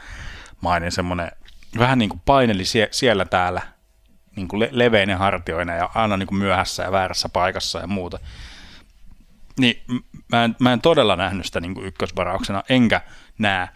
mainen 0.61 0.91
semmoinen, 0.91 1.31
vähän 1.77 1.99
niin 1.99 2.09
kuin 2.09 2.21
paineli 2.25 2.65
sie- 2.65 2.87
siellä 2.91 3.25
täällä 3.25 3.61
niin 4.35 4.47
kuin 4.47 4.59
le- 4.59 4.69
leveinen 4.71 5.17
hartioina 5.17 5.73
ja 5.75 5.89
aina 5.95 6.17
niin 6.17 6.27
kuin 6.27 6.37
myöhässä 6.37 6.83
ja 6.83 6.91
väärässä 6.91 7.29
paikassa 7.29 7.79
ja 7.79 7.87
muuta. 7.87 8.19
Niin 9.59 9.83
mä 10.31 10.43
en, 10.43 10.55
mä 10.59 10.73
en 10.73 10.81
todella 10.81 11.15
nähnyt 11.15 11.45
sitä 11.45 11.59
niin 11.59 11.73
kuin 11.73 11.85
ykkösvarauksena, 11.85 12.63
enkä 12.69 13.01
näe 13.37 13.67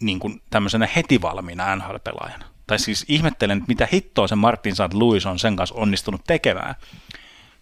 niin 0.00 0.18
kuin 0.18 0.42
tämmöisenä 0.50 0.88
heti 0.96 1.22
valmiina 1.22 1.76
NHL-pelaajana. 1.76 2.44
Tai 2.66 2.78
siis 2.78 3.04
ihmettelen, 3.08 3.64
mitä 3.68 3.88
hittoa 3.92 4.28
se 4.28 4.34
Martin 4.34 4.74
St. 4.74 4.94
Louis 4.94 5.26
on 5.26 5.38
sen 5.38 5.56
kanssa 5.56 5.74
onnistunut 5.74 6.24
tekemään, 6.26 6.74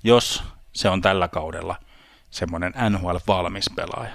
jos 0.05 0.45
se 0.73 0.89
on 0.89 1.01
tällä 1.01 1.29
kaudella 1.29 1.77
semmoinen 2.31 2.73
NHL-valmis 2.91 3.75
pelaaja. 3.77 4.13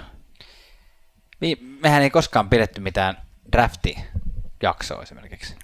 Niin, 1.40 1.78
mehän 1.82 2.02
ei 2.02 2.10
koskaan 2.10 2.50
pidetty 2.50 2.80
mitään 2.80 3.16
drafti-jaksoa 4.60 5.02
esimerkiksi. 5.02 5.56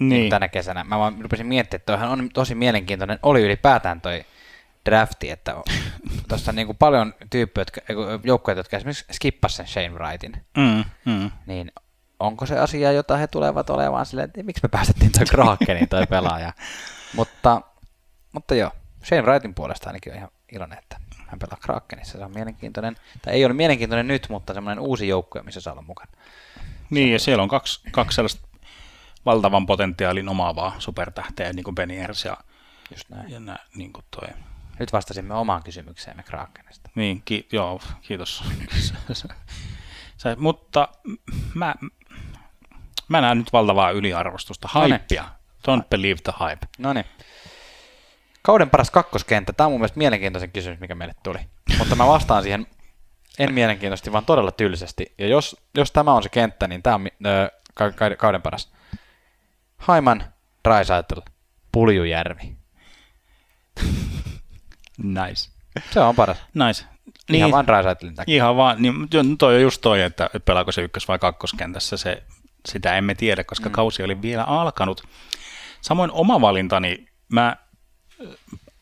Niin. 0.00 0.30
Tänä 0.30 0.48
kesänä. 0.48 0.84
Mä 0.84 0.98
vaan 0.98 1.20
rupesin 1.20 1.46
miettimään, 1.46 1.80
että 1.80 1.92
toihan 1.92 2.08
on 2.08 2.28
tosi 2.34 2.54
mielenkiintoinen. 2.54 3.18
Oli 3.22 3.42
ylipäätään 3.42 4.00
toi 4.00 4.24
drafti, 4.84 5.30
että 5.30 5.54
tuossa 6.28 6.50
on 6.50 6.56
niin 6.56 6.66
kuin 6.66 6.78
paljon 6.78 7.14
tyyppejä, 7.30 7.62
jotka, 7.62 7.80
joukkoja, 8.24 8.56
jotka 8.56 8.76
esimerkiksi 8.76 9.04
skippasivat 9.12 9.68
sen 9.68 9.72
Shane 9.72 9.98
Wrightin. 9.98 10.32
Mm, 10.56 10.84
mm. 11.04 11.30
Niin 11.46 11.72
onko 12.20 12.46
se 12.46 12.58
asia, 12.58 12.92
jota 12.92 13.16
he 13.16 13.26
tulevat 13.26 13.70
olemaan 13.70 14.06
silleen, 14.06 14.24
että 14.24 14.42
miksi 14.42 14.62
me 14.62 14.68
päästettiin 14.68 15.12
toi 15.12 15.24
Krakenin 15.26 15.88
toi 15.88 16.06
pelaaja. 16.06 16.52
mutta, 17.16 17.60
mutta 18.32 18.54
joo, 18.54 18.70
Shane 19.04 19.22
Wrightin 19.22 19.54
puolesta 19.54 19.90
ainakin 19.90 20.12
on 20.12 20.18
ihan 20.18 20.30
iloinen, 20.52 20.78
että 20.78 20.96
hän 21.26 21.38
pelaa 21.38 21.58
Krakenissa. 21.62 22.18
Se 22.18 22.24
on 22.24 22.32
mielenkiintoinen, 22.34 22.96
tai 23.22 23.34
ei 23.34 23.44
ole 23.44 23.54
mielenkiintoinen 23.54 24.08
nyt, 24.08 24.28
mutta 24.28 24.54
semmoinen 24.54 24.84
uusi 24.84 25.08
joukkue, 25.08 25.42
missä 25.42 25.60
saa 25.60 25.72
olla 25.72 25.82
mukana. 25.82 26.12
Niin, 26.92 27.12
ja 27.12 27.18
siellä 27.18 27.42
on 27.42 27.48
kaksi, 27.48 27.80
kaksi 27.90 28.16
sellaista 28.16 28.48
valtavan 29.26 29.66
potentiaalin 29.66 30.28
omaavaa 30.28 30.74
supertähteä, 30.78 31.52
niin 31.52 31.64
kuin 31.64 31.74
Benny 31.74 31.96
Ers 31.96 32.24
ja, 32.24 32.36
Just 32.90 33.08
näin. 33.08 33.30
ja 33.30 33.40
nää, 33.40 33.58
niin 33.74 33.92
kuin 33.92 34.04
toi. 34.10 34.28
Nyt 34.78 34.92
vastasimme 34.92 35.34
omaan 35.34 35.62
kysymykseemme 35.62 36.22
Krakenista. 36.22 36.90
Niin, 36.94 37.22
ki- 37.24 37.48
joo, 37.52 37.80
kiitos. 38.02 38.44
Se, 40.16 40.36
mutta 40.36 40.88
mä, 41.54 41.74
mä 43.08 43.20
näen 43.20 43.38
nyt 43.38 43.52
valtavaa 43.52 43.90
yliarvostusta, 43.90 44.68
hypeä. 44.84 45.24
Don't 45.68 45.88
believe 45.90 46.20
the 46.24 46.32
hype. 46.40 46.66
No 46.78 46.92
niin. 46.92 47.06
Kauden 48.42 48.70
paras 48.70 48.90
kakkoskenttä. 48.90 49.52
Tämä 49.52 49.66
on 49.66 49.72
mun 49.72 49.80
mielestä 49.80 49.98
mielenkiintoisen 49.98 50.52
kysymys, 50.52 50.80
mikä 50.80 50.94
meille 50.94 51.14
tuli. 51.22 51.38
Mutta 51.78 51.96
mä 51.96 52.06
vastaan 52.06 52.42
siihen 52.42 52.66
en 53.38 53.54
mielenkiintoisesti, 53.54 54.12
vaan 54.12 54.24
todella 54.24 54.52
tylsästi. 54.52 55.14
Ja 55.18 55.26
jos, 55.26 55.56
jos 55.74 55.92
tämä 55.92 56.12
on 56.12 56.22
se 56.22 56.28
kenttä, 56.28 56.68
niin 56.68 56.82
tämä 56.82 56.96
on 56.96 57.06
ö, 57.26 57.50
ka- 57.74 57.92
ka- 57.92 58.16
kauden 58.16 58.42
paras. 58.42 58.72
Haiman, 59.78 60.24
Raisaitel, 60.64 61.22
Puljujärvi. 61.72 62.56
nice. 64.98 65.50
Se 65.90 66.00
on 66.00 66.16
paras. 66.16 66.38
Nice. 66.54 66.84
Niin, 67.28 67.38
ihan 67.38 67.50
vaan 67.50 67.68
Raisaitelin 67.68 68.14
takia. 68.14 68.34
Ihan 68.34 68.56
vaan, 68.56 68.82
niin 68.82 69.38
toi 69.38 69.54
on 69.54 69.62
just 69.62 69.80
toi, 69.80 70.02
että 70.02 70.30
pelaako 70.44 70.72
se 70.72 70.82
ykkös- 70.82 71.08
vai 71.08 71.18
kakkoskentässä, 71.18 71.96
se, 71.96 72.22
sitä 72.68 72.96
emme 72.96 73.14
tiedä, 73.14 73.44
koska 73.44 73.68
mm. 73.68 73.72
kausi 73.72 74.02
oli 74.02 74.22
vielä 74.22 74.44
alkanut. 74.44 75.02
Samoin 75.80 76.10
oma 76.10 76.40
valintani, 76.40 77.06
mä 77.28 77.56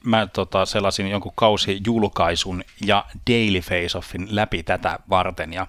mä 0.05 0.26
tota, 0.26 0.66
selasin 0.66 1.09
jonkun 1.09 1.32
kausi 1.34 1.80
julkaisun 1.86 2.64
ja 2.84 3.05
Daily 3.30 3.61
Face-Offin 3.61 4.26
läpi 4.30 4.62
tätä 4.62 4.98
varten 5.11 5.53
ja 5.53 5.66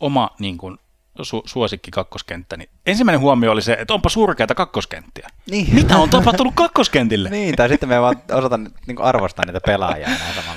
oma 0.00 0.30
niin 0.38 0.58
kuin, 0.58 0.78
su- 1.22 1.42
suosikki 1.44 1.90
kakkoskenttä, 1.90 2.56
niin 2.56 2.70
ensimmäinen 2.86 3.20
huomio 3.20 3.52
oli 3.52 3.62
se, 3.62 3.72
että 3.72 3.94
onpa 3.94 4.08
surkeita 4.08 4.54
kakkoskenttiä. 4.54 5.28
Niin. 5.50 5.74
Mitä 5.74 5.96
on 5.96 6.10
tapahtunut 6.10 6.54
kakkoskentille? 6.54 7.30
niin, 7.38 7.56
tai 7.56 7.68
sitten 7.68 7.88
me 7.88 8.00
vaan 8.00 8.16
osata 8.32 8.56
niin 8.56 9.00
arvostaa 9.00 9.44
niitä 9.44 9.60
pelaajia. 9.66 10.08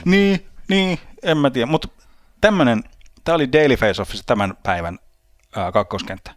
niin, 0.06 0.46
niin, 0.68 1.00
en 1.24 1.38
mä 1.38 1.50
tiedä, 1.50 1.66
mutta 1.66 1.88
tämmöinen, 2.42 2.84
tämä 3.24 3.36
oli 3.36 3.52
Daily 3.52 3.76
Face-Offissa 3.76 4.24
tämän 4.26 4.54
päivän 4.64 5.00
ää, 5.56 5.72
kakkoskenttä. 5.72 6.32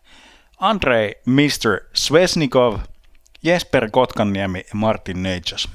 Andrei 0.58 1.14
Mr. 1.26 1.80
Svesnikov, 1.94 2.78
Jesper 3.42 3.90
Kotkanniemi 3.90 4.58
ja 4.58 4.74
Martin 4.74 5.22
Neitjas. 5.22 5.68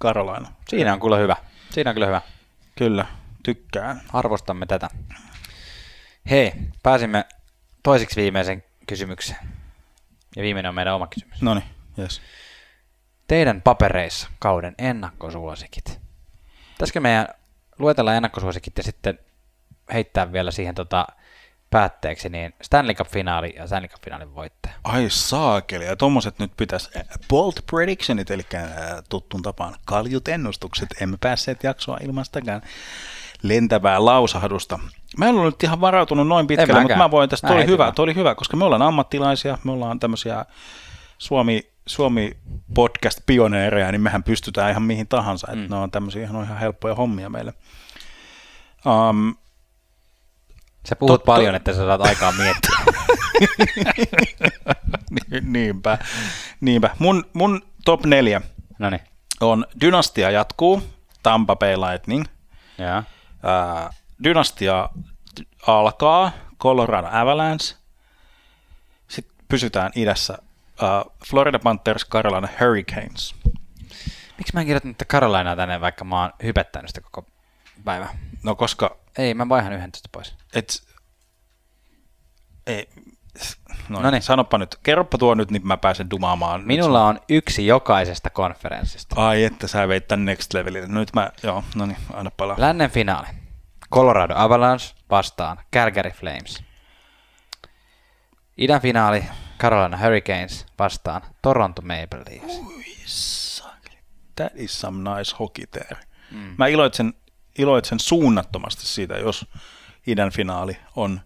Carolina. 0.00 0.52
Siinä 0.68 0.92
on 0.92 1.00
kyllä 1.00 1.16
hyvä. 1.16 1.36
Siinä 1.70 1.90
on 1.90 1.94
kyllä 1.94 2.06
hyvä. 2.06 2.20
Kyllä, 2.78 3.06
tykkään. 3.42 4.00
Arvostamme 4.12 4.66
tätä. 4.66 4.88
Hei, 6.30 6.52
pääsimme 6.82 7.24
toiseksi 7.82 8.20
viimeisen 8.20 8.64
kysymykseen. 8.86 9.38
Ja 10.36 10.42
viimeinen 10.42 10.68
on 10.68 10.74
meidän 10.74 10.94
oma 10.94 11.06
kysymys. 11.06 11.42
No 11.42 11.54
niin, 11.54 11.64
yes. 11.98 12.20
Teidän 13.28 13.62
papereissa 13.62 14.28
kauden 14.38 14.74
ennakkosuosikit. 14.78 16.00
Pitäisikö 16.72 17.00
meidän 17.00 17.28
luetella 17.78 18.14
ennakkosuosikit 18.14 18.76
ja 18.76 18.82
sitten 18.82 19.18
heittää 19.92 20.32
vielä 20.32 20.50
siihen 20.50 20.74
tota 20.74 21.06
päätteeksi 21.70 22.28
niin 22.28 22.54
Stanley 22.62 22.94
Cup-finaali 22.94 23.54
ja 23.56 23.66
Stanley 23.66 23.88
Cup-finaalin 23.88 24.34
voittaja. 24.34 24.74
Ai 24.84 25.06
saakeli, 25.08 25.84
ja 25.84 25.96
tommoset 25.96 26.38
nyt 26.38 26.52
pitäisi, 26.56 26.90
bold 27.28 27.52
predictionit, 27.70 28.30
eli 28.30 28.46
tuttun 29.08 29.42
tapaan 29.42 29.74
kaljut 29.84 30.28
ennustukset, 30.28 30.88
emme 31.00 31.16
päässeet 31.20 31.64
jaksoa 31.64 31.98
ilman 32.02 32.24
sitäkään 32.24 32.62
lentävää 33.42 34.04
lausahdusta. 34.04 34.78
Mä 35.18 35.28
en 35.28 35.34
ole 35.34 35.44
nyt 35.44 35.62
ihan 35.62 35.80
varautunut 35.80 36.28
noin 36.28 36.46
pitkälle, 36.46 36.80
mutta 36.80 36.96
mä 36.96 37.10
voin 37.10 37.30
tästä, 37.30 37.48
toi 37.48 37.56
oli, 37.56 37.66
hyvä, 37.66 37.92
toi 37.92 38.02
oli 38.02 38.14
hyvä, 38.14 38.34
koska 38.34 38.56
me 38.56 38.64
ollaan 38.64 38.82
ammattilaisia, 38.82 39.58
me 39.64 39.72
ollaan 39.72 40.00
tämmöisiä 40.00 40.44
Suomi, 41.18 41.72
Suomi 41.86 42.36
podcast-pioneereja, 42.74 43.92
niin 43.92 44.00
mehän 44.00 44.22
pystytään 44.22 44.70
ihan 44.70 44.82
mihin 44.82 45.08
tahansa, 45.08 45.46
mm. 45.46 45.62
että 45.62 45.74
ne 45.74 45.80
on 45.80 45.90
tämmöisiä 45.90 46.22
ihan, 46.22 46.44
ihan 46.44 46.58
helppoja 46.58 46.94
hommia 46.94 47.30
meille. 47.30 47.54
Um, 48.86 49.34
Sä 50.88 50.96
puhut 50.96 51.12
Tot, 51.12 51.24
paljon, 51.24 51.54
että 51.54 51.72
sä 51.72 51.78
saat 51.78 52.00
aikaa 52.00 52.32
miettiä. 52.32 52.76
niinpä, 55.42 55.98
niinpä. 56.60 56.90
Mun, 56.98 57.24
mun 57.32 57.62
top 57.84 58.04
neljä 58.04 58.40
Noniin. 58.78 59.02
on 59.40 59.66
Dynastia 59.80 60.30
jatkuu, 60.30 60.82
Tampa 61.22 61.56
Bay 61.56 61.76
Lightning. 61.76 62.24
Ja. 62.78 62.96
Äh, 62.96 63.96
Dynastia 64.24 64.88
alkaa, 65.66 66.32
Colorado 66.58 67.08
Avalanche. 67.12 67.76
Sitten 69.08 69.36
pysytään 69.48 69.92
idässä, 69.94 70.38
äh, 70.82 71.14
Florida 71.30 71.58
Panthers, 71.58 72.06
Carolina 72.08 72.48
Hurricanes. 72.60 73.34
Miksi 74.38 74.54
mä 74.54 74.60
en 74.60 74.66
kirjoittanut 74.66 74.96
Carolinaa 75.08 75.56
tänne, 75.56 75.80
vaikka 75.80 76.04
mä 76.04 76.20
oon 76.20 76.32
hypettänyt 76.42 76.88
sitä 76.88 77.00
koko 77.00 77.28
päivä? 77.84 78.08
No 78.42 78.54
koska... 78.54 78.96
Ei, 79.18 79.34
mä 79.34 79.48
vaihan 79.48 79.72
yhden 79.72 79.90
pois. 80.12 80.39
Et, 80.54 80.82
ei, 82.66 82.88
no, 83.88 84.00
no 84.00 84.10
niin. 84.10 84.22
sanoppa 84.22 84.58
nyt, 84.58 84.76
kerropa 84.82 85.18
tuo 85.18 85.34
nyt, 85.34 85.50
niin 85.50 85.66
mä 85.66 85.76
pääsen 85.76 86.10
dumaamaan. 86.10 86.62
Minulla 86.66 87.06
on 87.06 87.20
yksi 87.28 87.66
jokaisesta 87.66 88.30
konferenssista. 88.30 89.26
Ai 89.26 89.44
että 89.44 89.66
sä 89.66 89.88
veit 89.88 90.08
tän 90.08 90.24
next 90.24 90.54
levelille. 90.54 90.88
Nyt 90.88 91.10
mä, 91.14 91.30
joo, 91.42 91.64
no 91.74 91.86
niin, 91.86 91.98
aina 92.12 92.30
palaa. 92.36 92.56
Lännen 92.58 92.90
finaali. 92.90 93.26
Colorado 93.92 94.34
Avalanche 94.36 94.94
vastaan 95.10 95.58
Calgary 95.74 96.10
Flames. 96.10 96.64
Idän 98.56 98.80
finaali 98.80 99.24
Carolina 99.58 99.96
Hurricanes 99.96 100.66
vastaan 100.78 101.22
Toronto 101.42 101.82
Maple 101.82 102.22
Leafs. 102.30 102.58
Ui, 102.58 102.84
That 104.36 104.52
is 104.56 104.80
some 104.80 105.16
nice 105.16 105.36
hockey 105.38 105.66
there. 105.66 105.96
Mm. 106.30 106.54
Mä 106.58 106.66
iloitsen, 106.66 107.14
iloitsen 107.58 108.00
suunnattomasti 108.00 108.86
siitä, 108.86 109.14
jos 109.14 109.46
idän 110.06 110.30
finaali 110.30 110.76
on 110.96 111.20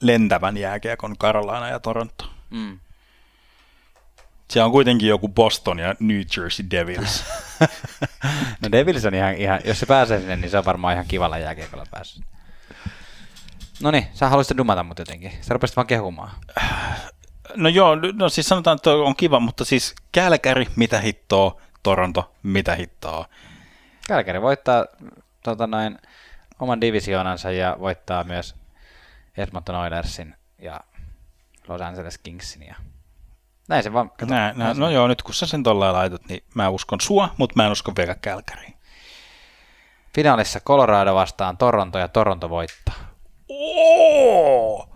lentävän 0.00 0.56
jääkiekon 0.56 1.18
Carolina 1.18 1.68
ja 1.68 1.80
Toronto. 1.80 2.30
Mm. 2.50 2.78
Se 4.50 4.62
on 4.62 4.72
kuitenkin 4.72 5.08
joku 5.08 5.28
Boston 5.28 5.78
ja 5.78 5.94
New 6.00 6.20
Jersey 6.36 6.66
Devils. 6.70 7.24
no 8.62 8.72
Devils 8.72 9.04
on 9.04 9.14
ihan, 9.14 9.34
ihan, 9.34 9.60
jos 9.64 9.80
se 9.80 9.86
pääsee 9.86 10.18
sinne, 10.20 10.36
niin 10.36 10.50
se 10.50 10.58
on 10.58 10.64
varmaan 10.64 10.94
ihan 10.94 11.06
kivalla 11.08 11.38
jääkiekolla 11.38 11.86
päässyt. 11.90 12.24
No 13.82 13.90
niin, 13.90 14.06
sä 14.14 14.28
haluaisit 14.28 14.56
dumata 14.56 14.82
mut 14.82 14.98
jotenkin. 14.98 15.32
Sä 15.40 15.54
rupesit 15.54 15.76
vaan 15.76 15.86
kehumaan. 15.86 16.30
No 17.56 17.68
joo, 17.68 17.96
no 18.14 18.28
siis 18.28 18.48
sanotaan, 18.48 18.76
että 18.76 18.90
on 18.90 19.16
kiva, 19.16 19.40
mutta 19.40 19.64
siis 19.64 19.94
Kälkäri, 20.12 20.66
mitä 20.76 21.00
hittoa, 21.00 21.60
Toronto, 21.82 22.34
mitä 22.42 22.74
hittoa. 22.74 23.28
Kälkäri 24.08 24.42
voittaa 24.42 24.86
tota 25.42 25.66
noin, 25.66 25.98
oman 26.62 26.80
divisioonansa 26.80 27.50
ja 27.50 27.76
voittaa 27.80 28.24
myös 28.24 28.54
Edmonton 29.36 29.74
Oilersin 29.74 30.34
ja 30.58 30.80
Los 31.68 31.80
Angeles 31.80 32.18
Kingsin 32.18 32.62
ja 32.62 32.74
näin 33.68 33.82
se 33.82 33.92
vaan. 33.92 34.10
Kato, 34.10 34.34
nää, 34.34 34.52
nää, 34.56 34.74
no 34.74 34.90
joo, 34.90 35.08
nyt 35.08 35.22
kun 35.22 35.34
sä 35.34 35.46
sen 35.46 35.62
tolleen 35.62 35.92
laitat, 35.92 36.28
niin 36.28 36.44
mä 36.54 36.68
uskon 36.68 37.00
sua, 37.00 37.28
mutta 37.36 37.52
mä 37.56 37.66
en 37.66 37.72
usko 37.72 37.92
vielä 37.96 38.14
Kälkäriin. 38.14 38.74
Finaalissa 40.14 40.60
Colorado 40.60 41.14
vastaan 41.14 41.56
Toronto 41.56 41.98
ja 41.98 42.08
Toronto 42.08 42.50
voittaa. 42.50 42.94
Oo! 43.48 44.88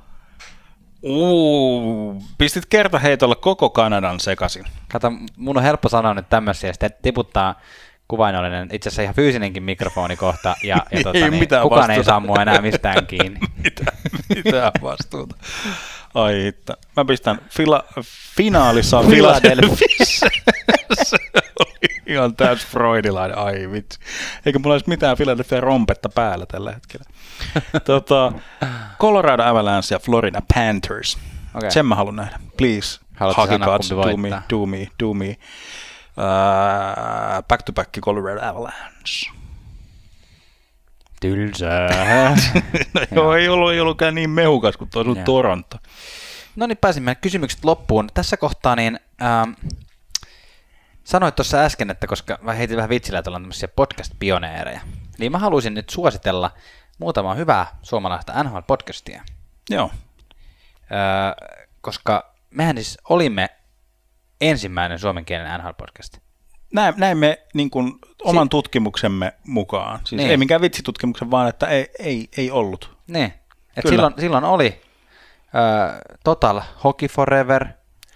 Uu, 1.03 2.23
pistit 2.39 2.67
kertaheitolla 2.67 3.35
koko 3.35 3.71
Kanadan 3.71 4.21
sekaisin. 4.21 4.65
Kato, 4.89 5.13
mun 5.37 5.57
on 5.57 5.63
helppo 5.63 5.89
sanoa 5.89 6.15
nyt 6.15 6.29
tämmöisiä, 6.29 6.73
sitten 6.73 6.91
tiputtaa 7.03 7.61
kuvainnollinen, 8.09 8.69
itse 8.73 8.89
asiassa 8.89 9.03
ihan 9.03 9.15
fyysinenkin 9.15 9.63
mikrofoni 9.63 10.17
kohta, 10.17 10.57
ja, 10.63 10.77
ja 10.91 11.03
tota, 11.05 11.19
niin, 11.31 11.49
kukaan 11.49 11.71
vastuuta. 11.71 11.93
ei 11.93 12.05
saa 12.05 12.21
mua 12.21 12.43
enää 12.43 12.61
mistään 12.61 13.07
kiinni. 13.17 13.41
mitä, 13.65 13.85
mitä 14.35 14.73
vastuuta. 14.83 15.37
Ai 16.15 16.43
hitta. 16.43 16.77
Mä 16.97 17.05
pistän 17.05 17.39
fila, 17.51 17.85
finaalissa 18.37 19.03
Philadelphia. 19.03 19.89
se 21.03 21.17
oli 21.61 21.89
ihan 22.07 22.37
täys 22.37 22.67
freudilainen, 22.67 23.39
ai 23.39 23.71
vitsi. 23.73 23.99
Eikä 24.47 24.59
mulla 24.59 24.75
olisi 24.75 24.89
mitään 24.89 25.17
Philadelphia 25.17 25.61
rompetta 25.61 26.09
päällä 26.09 26.47
tällä 26.47 26.73
hetkellä. 26.73 27.05
tota, 27.85 28.33
Colorado 29.01 29.43
Avalanche 29.43 29.95
ja 29.95 29.99
Florida 29.99 30.43
Panthers. 30.55 31.19
Okay. 31.55 31.71
Sen 31.71 31.87
mä 31.87 31.95
haluan 31.95 32.17
nähdä. 32.17 32.39
Please, 32.57 33.01
Hockey 33.37 33.59
Gods, 33.59 33.91
do 33.91 34.17
me, 34.17 34.31
do 34.51 34.67
me, 34.67 34.87
do 35.03 35.15
me. 35.15 35.37
Uh, 36.17 37.43
back 37.49 37.63
to 37.63 37.73
back 37.73 38.01
Colorado 38.01 38.41
Avalanche. 38.49 39.31
Tylsää. 41.21 42.37
no 42.95 43.01
joo, 43.15 43.35
ei 43.35 43.49
ollut, 43.49 43.73
ei 43.73 43.81
ollutkaan 43.81 44.15
niin 44.15 44.31
mehukas 44.31 44.77
kuin 44.77 44.91
tuo 44.91 45.05
Toronto. 45.25 45.79
No 46.57 46.67
niin, 46.67 46.79
pääsimme 46.79 47.15
kysymykset 47.15 47.65
loppuun. 47.65 48.09
Tässä 48.15 48.37
kohtaa 48.37 48.77
niin 48.77 49.01
ähm, 49.23 49.51
sanoit 51.05 51.35
tuossa 51.35 51.59
äsken, 51.59 51.91
että 51.91 52.07
koska 52.07 52.39
mä 52.43 52.53
heitin 52.53 52.77
vähän 52.77 52.91
vitsillä, 52.91 53.19
että 53.19 53.31
ollaan 53.31 53.43
tämmöisiä 53.43 53.69
podcast-pioneereja, 53.69 54.81
niin 55.19 55.33
mä 55.33 55.39
haluaisin 55.39 55.75
nyt 55.75 55.91
suositella 55.91 56.51
muutamaa 56.99 57.35
hyvää 57.35 57.67
suomalaista 57.83 58.33
NHL-podcastia. 58.33 59.23
Joo. 59.71 59.91
Öö, 60.93 61.51
koska 61.81 62.35
mehän 62.51 62.77
siis 62.77 62.99
olimme 63.09 63.49
ensimmäinen 64.41 64.99
suomenkielinen 64.99 65.61
NHL-podcast. 65.61 66.21
Näin, 66.73 66.95
näin 66.97 67.19
me 67.19 67.39
niin 67.55 67.71
kuin, 67.71 67.93
oman 68.25 68.45
si- 68.47 68.49
tutkimuksemme 68.49 69.33
mukaan. 69.47 70.01
Siis 70.05 70.19
niin. 70.19 70.31
ei 70.31 70.37
minkään 70.37 70.61
vitsitutkimuksen, 70.61 71.31
vaan 71.31 71.49
että 71.49 71.67
ei, 71.67 71.87
ei, 71.99 72.29
ei 72.37 72.51
ollut. 72.51 72.97
Niin. 73.07 73.33
Et 73.77 73.87
silloin, 73.89 74.15
silloin 74.19 74.45
oli 74.45 74.81
uh, 75.47 76.17
Total 76.25 76.61
Hockey 76.85 77.09
Forever. 77.09 77.67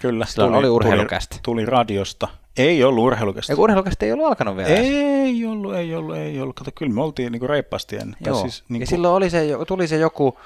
Kyllä. 0.01 0.27
Silloin 0.27 0.53
tuli, 0.53 0.59
oli 0.59 0.69
urheilukästä. 0.69 1.37
Tuli, 1.43 1.63
tuli 1.63 1.67
radiosta. 1.67 2.29
Ei 2.57 2.85
ollut 2.85 3.05
urheilukästä. 3.05 3.53
Eikä 3.53 3.63
urheilukästä 3.63 4.07
ei 4.07 4.13
ollut 4.13 4.27
alkanut 4.27 4.57
vielä. 4.57 4.69
Ei 4.69 5.47
ollut, 5.47 5.75
ei 5.75 5.95
ollut, 5.95 6.17
ei 6.17 6.41
ollut. 6.41 6.57
Kato, 6.57 6.71
kyllä 6.75 6.93
me 6.93 7.03
oltiin 7.03 7.33
niin 7.33 7.41
kuin 7.41 7.51
reippaasti 7.51 7.97
ennen. 7.97 8.17
Joo. 8.27 8.41
Siis, 8.41 8.61
niin 8.61 8.67
kuin... 8.69 8.81
Ja 8.81 8.87
silloin 8.87 9.15
oli 9.15 9.31
se, 9.31 9.49
tuli 9.67 9.89
se 9.89 9.97
joku 9.97 10.39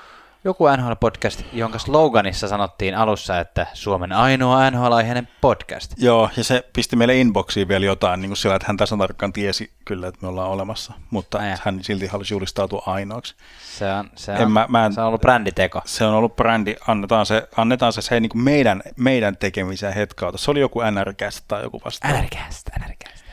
joku 0.44 0.64
NHL-podcast, 0.64 1.44
jonka 1.52 1.78
sloganissa 1.78 2.48
sanottiin 2.48 2.96
alussa, 2.96 3.40
että 3.40 3.66
Suomen 3.74 4.12
ainoa 4.12 4.70
NHL-aiheinen 4.70 5.28
podcast. 5.40 5.92
Joo, 5.96 6.30
ja 6.36 6.44
se 6.44 6.64
pisti 6.72 6.96
meille 6.96 7.16
inboxiin 7.16 7.68
vielä 7.68 7.86
jotain 7.86 8.20
niin 8.20 8.28
kuin 8.28 8.36
sillä, 8.36 8.54
että 8.56 8.66
hän 8.66 8.76
tasan 8.76 8.98
tarkkaan 8.98 9.32
tiesi 9.32 9.72
kyllä, 9.84 10.08
että 10.08 10.18
me 10.22 10.28
ollaan 10.28 10.50
olemassa, 10.50 10.92
mutta 11.10 11.38
Ää. 11.38 11.58
hän 11.62 11.84
silti 11.84 12.06
halusi 12.06 12.34
julistautua 12.34 12.82
ainoaksi. 12.86 13.34
Se 13.78 13.92
on, 13.92 14.10
se 14.16 14.32
on, 14.32 14.52
mä, 14.52 14.66
mä 14.68 14.86
en, 14.86 14.92
se 14.92 15.00
on 15.00 15.06
ollut 15.06 15.20
bränditeko. 15.20 15.82
Se 15.84 16.04
on 16.04 16.14
ollut 16.14 16.36
brändi, 16.36 16.76
annetaan 16.88 17.26
se, 17.26 17.48
annetaan 17.56 17.92
se, 17.92 18.02
se 18.02 18.20
niin 18.20 18.30
kuin 18.30 18.42
meidän, 18.42 18.82
meidän 18.96 19.36
tekemiseen 19.36 19.94
hetkauta. 19.94 20.38
Se 20.38 20.50
oli 20.50 20.60
joku 20.60 20.80
NRCast 20.90 21.44
tai 21.48 21.62
joku 21.62 21.80
vastaava. 21.84 22.18
NRCast, 22.18 22.68
NRCast. 22.78 23.24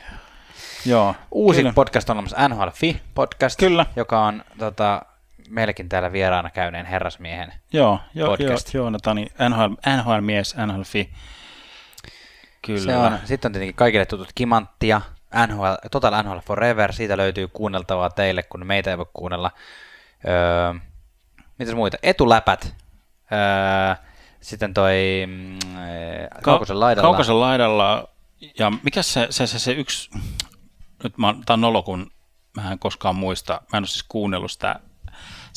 Joo. 0.86 1.14
Uusi 1.30 1.58
kyllä. 1.60 1.72
podcast 1.72 2.10
on 2.10 2.16
olemassa 2.16 2.48
NHL 2.48 2.68
Fi 2.74 3.00
podcast, 3.14 3.58
kyllä. 3.58 3.86
joka 3.96 4.24
on 4.26 4.44
tota, 4.58 5.02
meilläkin 5.52 5.88
täällä 5.88 6.12
vieraana 6.12 6.50
käyneen 6.50 6.86
herrasmiehen 6.86 7.52
joo, 7.72 8.00
jo, 8.14 8.26
podcast. 8.26 8.74
Joo, 8.74 8.82
Joonatani, 8.84 9.26
NHL, 9.48 9.74
NHL-mies, 9.96 10.56
NHL-fi. 10.66 11.10
Kyllä. 12.66 12.80
Se 12.80 12.96
on, 12.96 13.18
sitten 13.24 13.48
on 13.48 13.52
tietenkin 13.52 13.74
kaikille 13.74 14.06
tutut 14.06 14.28
Kimanttia, 14.34 15.00
NHL, 15.46 15.88
Total 15.90 16.22
NHL 16.22 16.38
Forever, 16.38 16.92
siitä 16.92 17.16
löytyy 17.16 17.48
kuunneltavaa 17.48 18.10
teille, 18.10 18.42
kun 18.42 18.66
meitä 18.66 18.90
ei 18.90 18.98
voi 18.98 19.06
kuunnella. 19.12 19.50
Öö, 20.28 20.74
mitäs 21.58 21.74
muita? 21.74 21.96
Etuläpät. 22.02 22.74
Öö, 23.32 23.94
sitten 24.40 24.74
toi 24.74 25.24
mm, 25.26 25.58
Kaukosen 26.42 26.80
laidalla. 26.80 27.08
Kaukosen 27.08 27.40
laidalla, 27.40 28.08
ja 28.58 28.72
mikä 28.82 29.02
se, 29.02 29.26
se, 29.30 29.46
se, 29.46 29.58
se 29.58 29.72
yksi, 29.72 30.10
nyt 31.04 31.18
mä, 31.18 31.34
tää 31.46 31.54
on 31.54 31.60
nolo, 31.60 31.82
kun 31.82 32.10
mä 32.56 32.72
en 32.72 32.78
koskaan 32.78 33.16
muista, 33.16 33.52
mä 33.52 33.76
en 33.76 33.80
ole 33.80 33.86
siis 33.86 34.04
kuunnellut 34.08 34.52
sitä, 34.52 34.80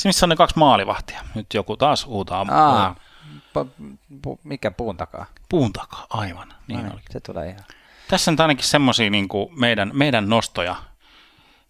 missä 0.06 0.26
on 0.26 0.30
ne 0.30 0.36
kaksi 0.36 0.58
maalivahtia, 0.58 1.22
nyt 1.36 1.54
joku 1.54 1.78
taas 1.78 2.06
huutaa. 2.06 2.46
Aa, 2.50 2.96
pu, 3.54 3.70
pu, 4.22 4.40
mikä 4.44 4.72
puun 4.72 4.98
takaa? 4.98 5.26
Puun 5.50 5.74
takaa, 5.74 6.06
aivan. 6.10 6.54
Niin 6.68 6.86
Ai. 6.86 7.00
Se 7.10 7.20
tulee 7.20 7.50
ihan. 7.50 7.64
Tässä 8.08 8.32
on 8.32 8.38
ainakin 8.40 8.66
semmoisia 8.66 9.10
niin 9.10 9.28
meidän, 9.58 9.92
meidän 9.94 10.30
nostoja 10.30 10.76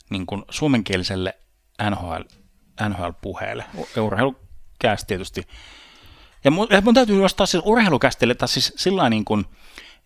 niin 0.09 0.26
kuin 0.26 0.45
suomenkieliselle 0.49 1.38
NHL, 1.89 2.21
NHL-puheelle. 2.89 3.65
Urheilukäs 4.01 5.05
tietysti. 5.07 5.47
Ja 6.43 6.51
mun, 6.51 6.67
mun 6.84 6.93
täytyy 6.93 7.21
nostaa 7.21 7.45
siis 7.45 7.63
urheilukästille, 7.65 8.36
tai 8.36 8.47
siis 8.47 8.73
sillä 8.76 9.09
niin 9.09 9.26
kuin 9.26 9.45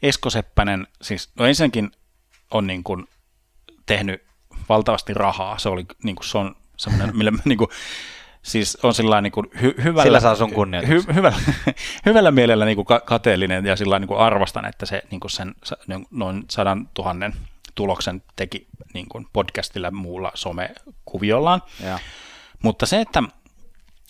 Esko 0.01 0.29
Seppänen, 0.29 0.87
siis 1.01 1.29
no 1.35 1.45
ensinnäkin 1.45 1.91
on 2.51 2.67
niin 2.67 2.83
kuin 2.83 3.07
tehnyt 3.85 4.23
valtavasti 4.69 5.13
rahaa. 5.13 5.57
Se, 5.57 5.69
oli, 5.69 5.85
niin 6.03 6.15
kuin, 6.15 6.25
se 6.25 6.37
on 6.37 6.55
semmoinen, 6.79 7.17
millä 7.17 7.31
niin 7.45 7.57
kuin, 7.57 7.69
siis 8.41 8.77
on 8.83 8.93
sillä 8.93 9.21
niin 9.21 9.31
kuin 9.31 9.47
hy, 9.61 9.73
hyvällä, 9.83 10.03
Sillä 10.03 10.19
saa 10.19 10.35
sun 10.35 10.53
kunnioitus. 10.53 10.89
hy, 10.89 11.13
hyvällä, 11.15 11.37
hyvällä 12.05 12.31
mielellä 12.31 12.65
niin 12.65 12.75
kuin 12.75 12.85
ka- 12.85 12.99
kateellinen 13.05 13.65
ja 13.65 13.75
sillä 13.75 13.99
niin 13.99 14.07
kuin 14.07 14.19
arvostan, 14.19 14.65
että 14.65 14.85
se 14.85 15.03
niin 15.11 15.19
kuin 15.19 15.31
sen 15.31 15.55
noin 16.11 16.43
sadan 16.49 16.89
tuhannen 16.93 17.33
tuloksen 17.75 18.23
teki 18.35 18.67
niin 18.93 19.09
kuin 19.09 19.27
podcastilla 19.33 19.91
muulla 19.91 20.31
somekuviollaan. 20.35 21.61
Ja. 21.83 21.99
Mutta 22.63 22.85
se, 22.85 23.01
että 23.01 23.23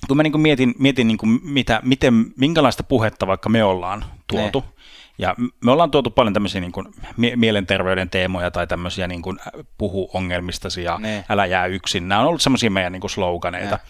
kun 0.08 0.18
mä 0.18 0.24
niin 0.24 0.32
kuin 0.32 0.42
mietin, 0.42 0.74
mietin 0.80 1.08
niin 1.08 1.18
kuin 1.18 1.40
mitä, 1.44 1.80
miten, 1.84 2.26
minkälaista 2.38 2.84
puhetta 2.84 3.28
vaikka 3.28 3.50
me 3.50 3.64
ollaan 3.64 4.06
tuotu, 4.28 4.60
Ne. 4.68 4.79
Ja 5.20 5.36
me 5.66 5.72
ollaan 5.72 5.92
tuotu 5.92 6.12
paljon 6.12 6.34
tämmöisiä 6.34 6.62
niin 6.62 6.72
kuin 6.72 6.88
mie- 7.18 7.36
mielenterveyden 7.36 8.10
teemoja 8.10 8.52
tai 8.52 8.68
tämmöisiä 8.68 9.08
niin 9.08 9.22
kuin 9.22 9.40
puhu 9.78 10.10
ongelmistasi 10.14 10.84
ja 10.84 10.98
Ne. 11.00 11.26
älä 11.30 11.46
jää 11.46 11.66
yksin. 11.66 12.08
Nämä 12.08 12.22
on 12.22 12.28
ollut 12.28 12.42
semmoisia 12.42 12.72
meidän 12.72 12.92
niin 12.92 13.02
kuin 13.02 13.12
sloganeita. 13.12 13.76
Ne. 13.76 13.82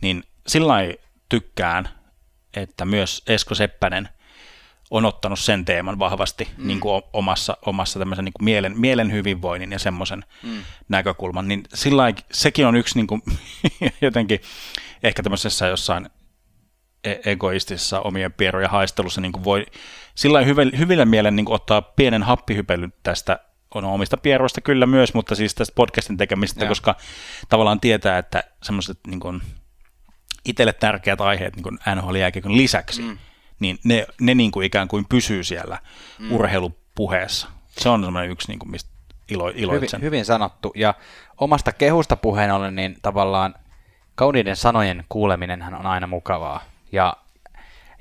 Niin 0.00 0.24
sillä 0.46 0.74
tykkään, 1.28 1.88
että 2.54 2.84
myös 2.84 3.22
Esko 3.26 3.54
Seppänen 3.54 4.08
on 4.90 5.04
ottanut 5.04 5.38
sen 5.38 5.64
teeman 5.64 5.98
vahvasti 5.98 6.48
mm. 6.56 6.66
niin 6.66 6.80
kuin 6.80 7.02
omassa, 7.12 7.56
omassa 7.66 7.98
tämmöisen 7.98 8.24
niin 8.24 8.32
kuin 8.32 8.44
mielen, 8.44 8.80
mielen 8.80 9.12
hyvinvoinnin 9.12 9.72
ja 9.72 9.78
semmoisen 9.78 10.24
mm. 10.42 10.62
näkökulman, 10.88 11.48
niin 11.48 11.64
sillä 11.74 12.12
sekin 12.32 12.66
on 12.66 12.76
yksi 12.76 12.98
niin 12.98 13.06
kuin, 13.06 13.22
jotenkin 14.00 14.40
ehkä 15.02 15.22
tämmöisessä 15.22 15.66
jossain 15.66 16.10
e- 17.06 17.20
egoistisessa 17.24 18.00
omien 18.00 18.32
pierojen 18.32 18.70
haistelussa 18.70 19.20
niin 19.20 19.32
kuin 19.32 19.44
voi 19.44 19.66
sillä 20.14 20.40
hyvillä 20.78 21.04
mielen 21.04 21.36
niin 21.36 21.52
ottaa 21.52 21.82
pienen 21.82 22.22
happihypelyn 22.22 22.92
tästä 23.02 23.38
on 23.74 23.84
omista 23.84 24.16
pierroista 24.16 24.60
kyllä 24.60 24.86
myös, 24.86 25.14
mutta 25.14 25.34
siis 25.34 25.54
tästä 25.54 25.74
podcastin 25.74 26.16
tekemistä, 26.16 26.64
Joo. 26.64 26.68
koska 26.68 26.94
tavallaan 27.48 27.80
tietää, 27.80 28.18
että 28.18 28.44
semmoiset 28.62 28.98
niin 29.06 29.20
kuin 29.20 29.42
itselle 30.44 30.72
tärkeät 30.72 31.20
aiheet 31.20 31.56
niin 31.56 31.62
kuin 31.62 31.78
NHL-jääkiekon 31.94 32.56
lisäksi, 32.56 33.02
mm. 33.02 33.18
niin 33.60 33.78
ne, 33.84 34.06
ne 34.20 34.34
niin 34.34 34.50
kuin 34.50 34.66
ikään 34.66 34.88
kuin 34.88 35.04
pysyy 35.08 35.44
siellä 35.44 35.78
mm. 36.18 36.32
urheilupuheessa. 36.32 37.48
Se 37.68 37.88
on 37.88 38.04
semmoinen 38.04 38.30
yksi, 38.30 38.48
niin 38.48 38.58
kuin, 38.58 38.70
mistä 38.70 38.90
ilo, 39.28 39.46
Hyvin, 39.46 39.62
iloitsen. 39.62 40.02
hyvin 40.02 40.24
sanottu. 40.24 40.72
Ja 40.74 40.94
omasta 41.40 41.72
kehusta 41.72 42.16
puheen 42.16 42.50
ollen, 42.50 42.76
niin 42.76 42.96
tavallaan 43.02 43.54
kauniiden 44.14 44.56
sanojen 44.56 45.04
kuuleminenhan 45.08 45.74
on 45.74 45.86
aina 45.86 46.06
mukavaa. 46.06 46.60
Ja 46.92 47.16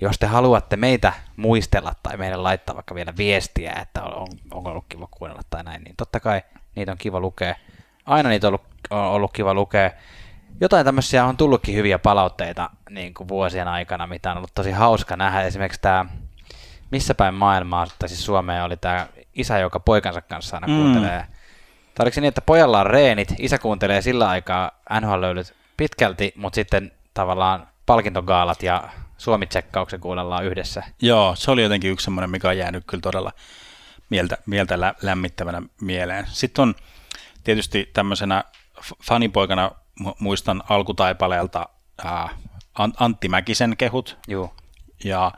jos 0.02 0.20
te 0.20 0.28
haluatte 0.28 0.76
meitä 0.78 1.14
muistella 1.36 1.94
tai 2.04 2.18
meille 2.18 2.38
laittaa 2.38 2.76
vaikka 2.76 2.96
vielä 2.96 3.14
viestiä, 3.18 3.74
että 3.82 4.04
on, 4.04 4.14
on, 4.14 4.28
onko 4.52 4.70
ollut 4.70 4.86
kiva 4.90 5.08
kuunnella 5.12 5.42
tai 5.50 5.64
näin, 5.64 5.84
niin 5.84 5.96
totta 5.98 6.20
kai 6.20 6.42
niitä 6.76 6.92
on 6.92 6.98
kiva 6.98 7.20
lukea. 7.20 7.56
Aina 8.06 8.30
niitä 8.30 8.48
on 8.48 8.50
ollut, 8.50 8.68
on 8.90 9.00
ollut 9.04 9.34
kiva 9.34 9.54
lukea. 9.54 9.92
Jotain 10.62 10.86
tämmöisiä 10.86 11.26
on 11.26 11.38
tullutkin 11.38 11.76
hyviä 11.76 12.00
palautteita 12.00 12.70
niin 12.90 13.14
kuin 13.14 13.28
vuosien 13.28 13.68
aikana, 13.68 14.08
mitä 14.08 14.32
on 14.32 14.38
ollut 14.38 14.52
tosi 14.56 14.72
hauska 14.72 15.16
nähdä. 15.16 15.42
Esimerkiksi 15.42 15.82
tämä, 15.82 16.06
missä 16.92 17.16
päin 17.16 17.34
maailmaa, 17.34 17.88
tai 18.00 18.10
siis 18.10 18.26
Suomeen 18.26 18.64
oli 18.64 18.78
tämä 18.78 19.08
isä, 19.34 19.60
joka 19.60 19.80
poikansa 19.80 20.22
kanssa 20.22 20.58
aina 20.58 20.68
Mm. 20.68 20.82
kuuntelee. 20.82 21.26
Tai 21.96 22.04
oliko 22.04 22.16
se 22.16 22.22
niin, 22.22 22.28
että 22.30 22.42
pojalla 22.42 22.80
on 22.80 22.86
reenit, 22.86 23.34
isä 23.40 23.58
kuuntelee 23.58 24.02
sillä 24.02 24.30
aikaa 24.30 24.72
NHL-löylyt 25.02 25.54
pitkälti, 25.78 26.34
mutta 26.36 26.56
sitten 26.56 26.92
tavallaan 27.14 27.68
palkintogaalat 27.86 28.64
ja 28.64 28.90
Suomi-tsekkauksen 29.18 30.00
kuunnellaan 30.00 30.46
yhdessä. 30.46 30.84
Joo, 31.02 31.36
se 31.36 31.52
oli 31.52 31.64
jotenkin 31.64 31.92
yksi 31.92 32.04
semmoinen, 32.04 32.30
mikä 32.30 32.50
on 32.50 32.58
jäänyt 32.58 32.84
kyllä 32.88 33.02
todella 33.02 33.32
mieltä, 34.10 34.38
mieltä 34.46 34.80
lä- 34.80 34.94
lämmittävänä 35.02 35.62
mieleen. 35.82 36.26
Sitten 36.30 36.62
on 36.64 36.76
tietysti 37.44 37.90
tämmöisenä 37.94 38.44
fanipoikana 39.04 39.72
mu- 40.04 40.16
muistan 40.20 40.64
alkutaipaleelta 40.70 41.70
ää, 42.06 42.30
An- 42.76 42.94
Antti 43.00 43.30
Mäkisen 43.30 43.78
kehut 43.78 44.18
Juu. 44.28 44.54
ja 45.04 45.32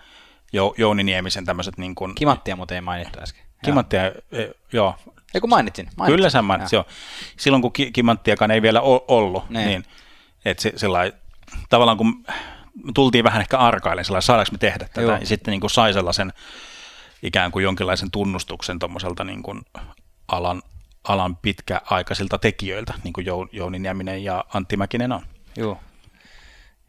jo- 0.54 0.74
Jouni 0.78 1.04
Niemisen 1.04 1.46
tämmöiset 1.46 1.78
niin 1.78 1.96
kuin... 1.96 2.16
Kimanttia 2.16 2.56
muuten 2.56 2.76
ei 2.76 2.82
mainittu 2.82 3.20
äsken. 3.22 3.44
Kimanttia, 3.66 4.06
e, 4.06 4.12
joo. 4.74 4.96
Ei 5.34 5.42
kun 5.42 5.50
mainitsin. 5.50 5.90
mainitsin. 5.98 6.16
Kyllä 6.18 6.30
sä 6.30 6.42
mainitsit, 6.42 6.74
joo. 6.74 6.86
Silloin 7.38 7.62
kun 7.62 7.74
Ki- 7.74 7.92
Kimanttiakaan 7.92 8.52
ei 8.52 8.62
vielä 8.62 8.82
ollut, 9.08 9.50
Niin. 9.50 9.68
niin, 9.68 9.86
että 10.46 10.64
se, 10.64 10.74
sillai, 10.76 11.14
tavallaan 11.70 11.98
kun 11.98 12.26
tultiin 12.94 13.24
vähän 13.24 13.42
ehkä 13.42 13.58
arkailen, 13.58 14.06
sillä 14.06 14.22
saadaanko 14.22 14.52
me 14.52 14.58
tehdä 14.58 14.88
tätä, 14.88 15.02
Joo. 15.02 15.18
ja 15.18 15.26
sitten 15.26 15.52
niin 15.52 15.62
kuin 15.62 15.72
sai 15.72 15.94
sellaisen 15.94 16.34
ikään 17.24 17.52
kuin 17.52 17.64
jonkinlaisen 17.64 18.12
tunnustuksen 18.12 18.80
tuommoiselta 18.80 19.24
niin 19.24 19.44
kuin 19.44 19.62
alan, 20.28 20.62
alan 21.08 21.36
pitkäaikaisilta 21.36 22.38
tekijöiltä, 22.38 22.94
niin 23.04 23.14
kuin 23.14 23.28
Jou- 23.28 23.50
Jouni 23.52 23.80
Nieminen 23.80 24.24
ja 24.24 24.46
Antti 24.54 24.78
Mäkinen 24.78 25.12
on. 25.12 25.22
Joo. 25.58 25.80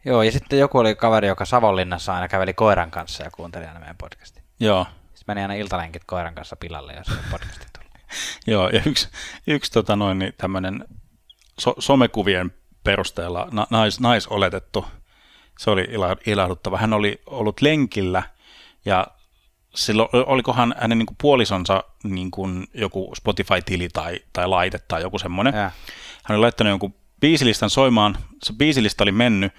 Joo, 0.05 0.23
ja 0.23 0.31
sitten 0.31 0.59
joku 0.59 0.77
oli 0.77 0.95
kaveri, 0.95 1.27
joka 1.27 1.45
Savonlinnassa 1.45 2.13
aina 2.13 2.27
käveli 2.27 2.53
koiran 2.53 2.91
kanssa 2.91 3.23
ja 3.23 3.31
kuunteli 3.31 3.65
aina 3.65 3.79
meidän 3.79 3.97
podcastin. 3.97 4.43
Joo, 4.59 4.85
Sitten 5.13 5.23
meni 5.27 5.41
aina 5.41 5.53
iltalenkit 5.53 6.03
koiran 6.05 6.35
kanssa 6.35 6.55
pilalle, 6.55 6.93
jos 6.93 7.09
oli 7.09 7.17
podcastin 7.31 7.67
tullut. 7.73 7.91
Joo, 8.47 8.69
ja 8.69 8.81
yksi, 8.85 9.09
yksi 9.47 9.71
tota 9.71 9.95
noin, 9.95 10.19
niin 10.19 10.33
tämmöinen 10.37 10.85
so, 11.59 11.75
somekuvien 11.79 12.51
perusteella 12.83 13.47
na, 13.51 13.67
nais, 13.69 13.99
naisoletettu, 13.99 14.85
se 15.59 15.69
oli 15.69 15.87
ila, 15.91 16.17
ilahduttava. 16.25 16.77
Hän 16.77 16.93
oli 16.93 17.21
ollut 17.25 17.61
lenkillä 17.61 18.23
ja 18.85 19.07
silloin, 19.75 20.09
olikohan 20.13 20.75
hänen 20.77 20.97
niin 20.97 21.05
kuin 21.05 21.17
puolisonsa 21.21 21.83
niin 22.03 22.31
kuin 22.31 22.67
joku 22.73 23.13
Spotify-tili 23.15 23.89
tai, 23.93 24.19
tai 24.33 24.47
laite 24.47 24.79
tai 24.87 25.01
joku 25.01 25.19
semmoinen. 25.19 25.53
Ja. 25.53 25.71
Hän 26.23 26.35
oli 26.35 26.41
laittanut 26.41 26.71
jonkun 26.71 26.95
biisilistan 27.21 27.69
soimaan, 27.69 28.17
se 28.43 28.53
biisilista 28.53 29.03
oli 29.03 29.11
mennyt, 29.11 29.53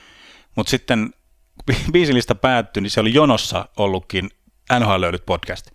mutta 0.56 0.70
sitten 0.70 1.14
kun 1.66 1.74
bi- 1.74 1.90
biisilista 1.92 2.34
päättyi, 2.34 2.80
niin 2.80 2.90
se 2.90 3.00
oli 3.00 3.14
jonossa 3.14 3.68
ollutkin 3.76 4.30
NHL 4.78 5.00
löydyt 5.00 5.26
podcast. 5.26 5.70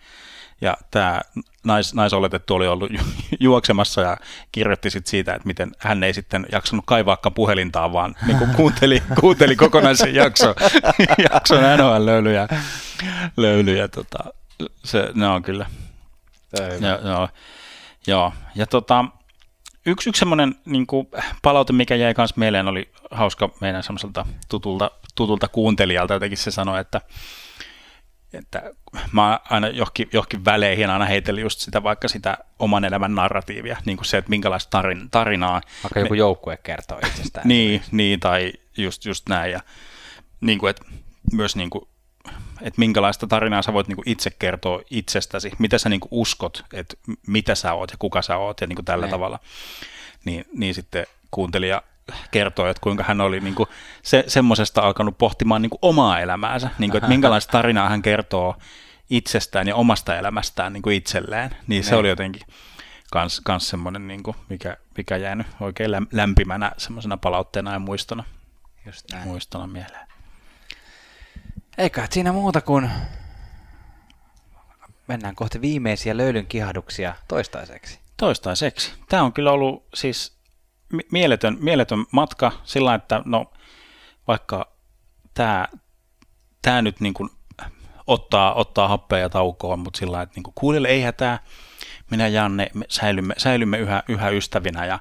Ja 0.62 0.78
tämä 0.92 1.22
nais, 1.64 1.94
naisoletettu 1.94 2.56
oli 2.56 2.68
ollut 2.68 2.92
ju- 2.92 3.00
juoksemassa 3.40 4.02
ja 4.02 4.18
kirjoitti 4.52 4.90
sit 4.90 5.08
siitä, 5.08 5.34
että 5.34 5.48
miten 5.48 5.72
hän 5.80 6.04
ei 6.04 6.14
sitten 6.14 6.46
jaksanut 6.52 6.86
kaivaakaan 6.88 7.34
puhelintaan, 7.34 7.94
vaan 7.94 8.16
niin 8.28 8.38
kuin 8.38 8.56
kuunteli, 8.58 9.04
kuunteli 9.20 9.56
kokonaisen 9.56 10.16
jakson, 10.24 10.56
jakson 11.32 11.58
NHL-löylyjä. 11.58 12.48
Löylyjä, 13.38 13.88
tota, 13.88 14.24
se, 14.84 15.12
ne 15.14 15.28
on 15.28 15.44
kyllä 15.44 15.66
Joo, 16.82 17.00
joo. 17.12 17.30
joo. 18.08 18.34
Ja 18.56 18.68
tota, 18.68 19.06
yksi, 19.86 20.10
yksi 20.10 20.20
semmoinen 20.20 20.56
niin 20.66 20.88
palaute, 21.42 21.74
mikä 21.74 21.96
jäi 21.96 22.14
myös 22.18 22.36
mieleen, 22.36 22.68
oli 22.68 22.90
hauska 23.12 23.50
meidän 23.62 23.84
semmoiselta 23.84 24.26
tutulta, 24.50 24.92
tutulta 25.16 25.48
kuuntelijalta. 25.48 26.14
Jotenkin 26.14 26.38
se 26.38 26.52
sanoi, 26.52 26.80
että, 26.82 27.02
että 28.38 28.72
mä 29.12 29.40
aina 29.50 29.68
johonkin, 29.68 30.10
johonkin 30.14 30.46
väleihin 30.46 30.90
aina 30.90 31.06
heitellyt 31.06 31.44
just 31.44 31.60
sitä 31.60 31.84
vaikka 31.84 32.08
sitä 32.08 32.38
oman 32.60 32.86
elämän 32.86 33.16
narratiivia, 33.16 33.78
niin 33.86 33.98
kuin 33.98 34.06
se, 34.06 34.18
että 34.18 34.30
minkälaista 34.30 34.70
tarin, 34.70 35.10
tarinaa. 35.12 35.62
Vaikka 35.84 36.00
joku 36.00 36.14
joukkue 36.14 36.58
kertoo 36.58 37.00
itsestään. 37.08 37.48
Niin, 37.56 37.82
niin, 37.92 38.20
tai 38.20 38.54
just, 38.78 39.06
just 39.06 39.30
näin. 39.30 39.52
Ja 39.52 39.60
niin 40.42 40.60
kuin, 40.60 40.70
että 40.70 40.86
myös 41.34 41.56
niin 41.56 41.70
kuin, 41.70 41.88
että 42.62 42.80
minkälaista 42.80 43.28
tarinaa 43.28 43.62
sä 43.62 43.74
voit 43.74 43.88
niin 43.88 43.96
kuin 43.96 44.10
itse 44.10 44.30
kertoa 44.30 44.82
itsestäsi, 44.90 45.52
mitä 45.60 45.78
sä 45.78 45.90
niin 45.90 46.00
kuin 46.00 46.10
uskot, 46.12 46.66
että 46.74 46.96
mitä 47.28 47.56
sä 47.56 47.74
oot 47.74 47.92
ja 47.92 47.98
kuka 48.00 48.22
sä 48.22 48.38
oot 48.38 48.62
ja 48.62 48.68
niin 48.68 48.76
kuin 48.76 48.86
tällä 48.86 49.06
Niin. 49.06 49.12
tavalla. 49.12 49.40
Niin, 50.26 50.46
niin 50.54 50.74
sitten 50.74 51.06
kuuntelija 51.32 51.82
kertoi, 52.32 52.70
että 52.70 52.82
kuinka 52.82 53.04
hän 53.04 53.22
oli 53.22 53.40
niin 53.40 53.56
kuin 53.56 53.70
se, 54.04 54.24
semmoisesta 54.28 54.82
alkanut 54.82 55.18
pohtimaan 55.18 55.62
niin 55.62 55.70
kuin 55.70 55.80
omaa 55.82 56.20
elämäänsä, 56.20 56.70
niin 56.80 56.92
kuin, 56.92 56.98
että 56.98 57.08
minkälaista 57.10 57.52
tarinaa 57.52 57.90
hän 57.90 58.02
kertoo 58.02 58.56
itsestään 59.10 59.68
ja 59.68 59.76
omasta 59.76 60.18
elämästään 60.18 60.74
niin 60.74 60.82
kuin 60.82 60.96
itselleen. 60.96 61.58
Niin 61.68 61.84
se 61.84 61.92
Niin. 61.92 62.00
oli 62.00 62.10
jotenkin 62.10 62.42
kans, 63.12 63.42
kans 63.44 63.70
semmoinen, 63.70 64.08
niin 64.08 64.24
kuin, 64.24 64.38
mikä, 64.50 64.78
mikä 64.98 65.18
jäänyt 65.18 65.48
oikein 65.60 65.92
läm- 65.92 66.08
lämpimänä 66.12 66.72
semmoisena 66.78 67.18
palautteena 67.18 67.74
ja 67.74 67.80
muistona, 67.80 68.24
Just 68.86 69.12
näin. 69.12 69.28
muistona 69.28 69.68
mieleen. 69.68 70.08
Eikä 71.78 72.08
siinä 72.12 72.32
muuta 72.32 72.62
kuin 72.62 72.90
mennään 75.08 75.36
kohti 75.36 75.62
viimeisiä 75.62 76.18
löylyn 76.18 76.46
kihahduksia 76.46 77.16
toistaiseksi. 77.28 78.00
Toistaiseksi. 78.18 78.94
Tämä 79.10 79.24
on 79.24 79.34
kyllä 79.34 79.52
ollut 79.52 79.86
siis 79.94 80.35
mieletön, 81.12 81.58
mieletön 81.60 82.06
matka 82.12 82.52
sillä 82.64 82.96
että 82.96 83.22
no 83.26 83.52
vaikka 84.28 84.72
tämä 85.34 85.68
tää 86.62 86.82
nyt 86.82 87.00
niin 87.00 87.14
kuin 87.14 87.30
ottaa, 88.08 88.54
ottaa 88.54 88.88
happea 88.88 89.20
ja 89.20 89.30
taukoa, 89.30 89.78
mutta 89.78 89.98
sillä 89.98 90.22
että 90.22 90.36
niin 90.36 90.54
kuulijoille 90.56 90.88
ei 90.88 91.02
hätää, 91.02 91.40
minä 92.12 92.28
ja 92.28 92.42
Janne 92.42 92.70
me 92.74 92.86
säilymme, 92.90 93.34
säilymme 93.38 93.78
yhä, 93.78 94.04
yhä 94.08 94.30
ystävinä 94.30 94.86
ja 94.86 95.00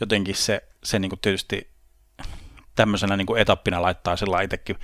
jotenkin 0.00 0.34
se, 0.34 0.62
se 0.84 0.98
niin 0.98 1.10
kuin 1.10 1.20
tietysti 1.20 1.70
tämmöisenä 2.76 3.16
niin 3.16 3.26
kuin 3.26 3.40
etappina 3.40 3.82
laittaa 3.82 4.16
sillä 4.16 4.42
itsekin 4.42 4.76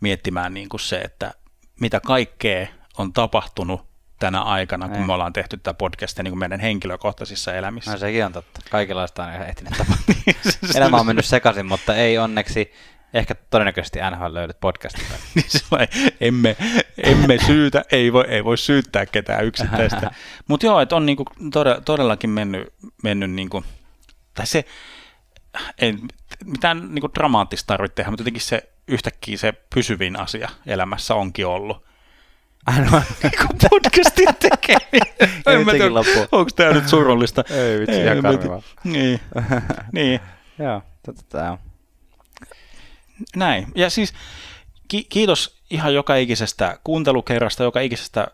miettimään 0.00 0.54
niin 0.54 0.68
kuin 0.68 0.80
se, 0.80 0.98
että 1.00 1.34
mitä 1.80 2.00
kaikkea 2.00 2.66
on 2.98 3.12
tapahtunut 3.12 3.87
tänä 4.18 4.42
aikana, 4.42 4.88
kun 4.88 4.96
Ei. 4.96 5.06
me 5.06 5.12
ollaan 5.12 5.32
tehty 5.32 5.56
tätä 5.56 5.74
podcastia 5.74 6.22
niin 6.22 6.32
kuin 6.32 6.38
meidän 6.38 6.60
henkilökohtaisissa 6.60 7.54
elämissä. 7.54 7.90
No 7.90 7.98
sekin 7.98 8.24
on 8.24 8.32
totta. 8.32 8.60
Kaikenlaista 8.70 9.24
on 9.24 9.32
ehtinyt 9.32 9.72
tapahtua. 9.78 10.14
Elämä 10.74 10.96
on 10.96 11.06
mennyt 11.06 11.24
sekaisin, 11.24 11.66
mutta 11.66 11.94
ei 11.94 12.18
onneksi 12.18 12.72
Ehkä 13.14 13.34
todennäköisesti 13.34 13.98
NHL 14.10 14.34
löydät 14.34 14.60
podcastista. 14.60 15.14
niin 15.34 15.88
emme, 16.20 16.56
emme 17.02 17.38
syytä, 17.46 17.84
ei 17.92 18.12
voi, 18.12 18.24
ei 18.28 18.44
voi 18.44 18.58
syyttää 18.58 19.06
ketään 19.06 19.44
yksittäistä. 19.44 20.10
Mutta 20.48 20.66
joo, 20.66 20.80
että 20.80 20.96
on 20.96 21.06
niinku 21.06 21.24
todellakin 21.84 22.30
mennyt, 22.30 22.74
mennyt 23.02 23.30
niinku, 23.30 23.64
tai 24.34 24.46
se, 24.46 24.64
ei 25.78 25.94
mitään 26.44 26.94
niinku 26.94 27.10
dramaattista 27.14 27.66
tarvitse 27.66 27.94
tehdä, 27.94 28.10
mutta 28.10 28.22
jotenkin 28.22 28.42
se 28.42 28.68
yhtäkkiä 28.88 29.36
se 29.36 29.52
pysyvin 29.74 30.20
asia 30.20 30.48
elämässä 30.66 31.14
onkin 31.14 31.46
ollut. 31.46 31.87
Ainoa 32.66 33.02
niinku 33.22 33.44
podcastin 33.70 34.28
tekeminen. 34.38 35.14
en 35.46 35.64
mä 35.64 35.72
tiedä, 35.72 35.86
onko 36.32 36.50
tämä 36.56 36.72
nyt 36.72 36.88
surullista. 36.88 37.44
Ei 37.50 37.80
vitsi, 37.80 38.00
ihan 38.00 38.22
karmivaa. 38.22 38.62
Niin, 38.84 39.20
niin. 39.92 40.20
Joo, 40.58 40.82
totta 41.06 41.22
tämä 41.28 41.52
on. 41.52 41.58
Näin. 43.36 43.66
Ja 43.74 43.90
siis 43.90 44.14
ki- 44.88 45.06
kiitos 45.08 45.58
ihan 45.70 45.94
joka 45.94 46.16
ikisestä 46.16 46.78
kuuntelukerrasta, 46.84 47.62
joka 47.62 47.80
ikisestä 47.80 48.28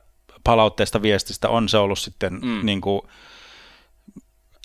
palautteesta, 0.44 1.02
viestistä. 1.02 1.48
On 1.48 1.68
se 1.68 1.78
ollut 1.78 1.98
sitten 1.98 2.32
mm. 2.42 2.60
niin 2.66 2.80
kuin, 2.80 3.02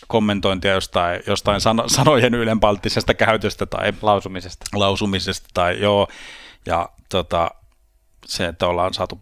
kommentointia 0.08 0.72
jostain, 0.72 1.22
jostain 1.26 1.60
sano, 1.60 1.88
sanojen 1.88 2.34
ylenpalttisesta 2.34 3.14
käytöstä 3.14 3.66
tai 3.66 3.92
lausumisesta. 4.02 4.66
lausumisesta 4.74 5.48
tai 5.54 5.80
joo. 5.80 6.08
Ja 6.66 6.88
tota, 7.08 7.50
se, 8.26 8.46
että 8.46 8.66
ollaan 8.66 8.94
saatu 8.94 9.20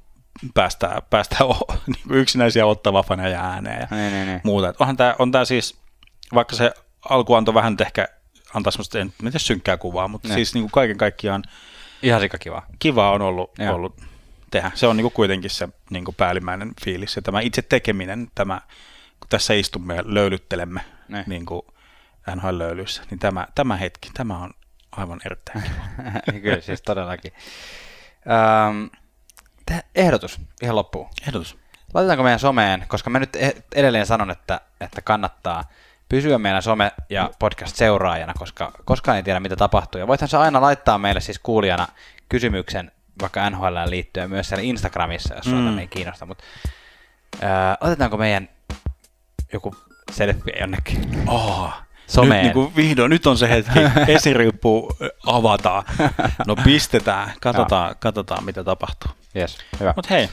päästää, 0.55 1.03
päästää 1.11 1.47
o, 1.47 1.67
niin 1.87 2.03
kuin 2.09 2.19
yksinäisiä 2.19 2.67
ottava 2.67 3.03
faneja 3.03 3.41
ääneen 3.41 3.81
ja 3.81 3.97
niin, 3.97 4.13
niin, 4.13 4.27
niin. 4.27 4.41
muuta. 4.45 4.75
onhan 4.79 4.97
tämä, 4.97 5.15
on 5.19 5.33
tämä 5.33 5.45
siis, 5.45 5.79
vaikka 6.35 6.57
se 6.57 6.73
alku 7.09 7.35
antoi 7.35 7.55
vähän 7.55 7.77
ehkä 7.81 8.09
antaa 8.55 8.71
semmoista, 8.71 8.99
en 8.99 9.13
tiedä 9.19 9.39
synkkää 9.39 9.77
kuvaa, 9.77 10.09
mutta 10.09 10.29
ne. 10.29 10.35
siis 10.35 10.55
niin 10.55 10.63
kuin 10.63 10.73
kaiken 10.73 10.99
kaikkiaan 10.99 11.43
Ihan 12.03 12.21
kiva. 12.41 12.63
Kiva 12.79 13.11
on 13.11 13.23
ollut, 13.23 13.51
ollut 13.71 14.01
tehdä. 14.51 14.71
Se 14.75 14.87
on 14.87 14.97
niin 14.97 15.05
kuin 15.05 15.13
kuitenkin 15.13 15.51
se 15.51 15.69
niin 15.91 16.05
kuin 16.05 16.15
päällimmäinen 16.15 16.73
fiilis. 16.85 17.17
Ja 17.17 17.23
tämä 17.23 17.41
itse 17.41 17.63
tekeminen, 17.63 18.31
tämä, 18.35 18.61
kun 19.21 19.29
tässä 19.29 19.55
istumme 19.55 19.95
ja 19.95 20.03
löylyttelemme 20.07 20.81
niin 21.27 21.47
kuin 21.47 21.63
NHL-löylyissä, 22.35 23.03
niin 23.11 23.19
tämä, 23.19 23.47
tämä 23.55 23.77
hetki, 23.77 24.11
tämä 24.15 24.39
on 24.39 24.51
aivan 24.93 25.21
erittäin 25.27 25.63
kiva. 25.63 26.41
Kyllä, 26.43 26.61
siis 26.61 26.83
todellakin. 26.83 27.33
Ehdotus 29.95 30.41
ihan 30.63 30.77
loppuun. 30.77 31.09
Ehdotus. 31.29 31.59
Laitetaanko 31.95 32.23
meidän 32.23 32.39
someen, 32.39 32.85
koska 32.89 33.11
mä 33.11 33.19
nyt 33.19 33.37
e- 33.37 33.63
edelleen 33.75 34.07
sanon, 34.07 34.31
että, 34.31 34.61
että 34.81 35.03
kannattaa– 35.03 35.65
pysyä 36.09 36.39
meidän 36.39 36.63
some- 36.63 37.05
ja 37.11 37.31
podcast-seuraajana, 37.39 38.35
koska 38.39 38.73
koskaan 38.85 39.17
ei 39.17 39.23
tiedä, 39.23 39.41
mitä 39.41 39.57
tapahtuu. 39.57 39.99
Ja 39.99 40.07
voithan 40.07 40.29
sä 40.29 40.41
aina 40.41 40.61
laittaa 40.61 40.99
meille 40.99 41.21
siis 41.21 41.39
kuulijana 41.39 41.87
kysymyksen 42.29 42.93
vaikka 43.23 43.51
NHL 43.51 43.77
liittyen 43.87 44.31
myös 44.31 44.49
siellä 44.49 44.63
Instagramissa, 44.63 45.35
jos 45.35 45.47
mm. 45.47 45.79
ei 45.79 45.87
kiinnosta. 45.87 46.27
Mutta 46.27 46.45
äh, 47.43 47.77
otetaanko 47.81 48.17
meidän 48.17 48.49
joku 49.53 49.75
selfie 50.13 50.61
jonnekin? 50.61 51.25
Oh. 51.27 51.73
Someen. 52.09 52.31
Nyt, 52.31 52.43
niin 52.43 52.53
kuin 52.53 52.77
vihdoin, 52.77 53.11
nyt 53.11 53.27
on 53.27 53.39
se 53.39 53.49
hetki, 53.49 53.79
esiriippu 54.15 54.97
avataan. 55.27 55.85
No 56.47 56.57
pistetään, 56.65 57.33
katsotaan, 57.41 57.97
katsotaan 58.01 58.45
mitä 58.45 58.65
tapahtuu. 58.65 59.11
Yes, 59.37 59.59
hyvä. 59.81 59.93
Mutta 59.97 60.15
hei, 60.15 60.29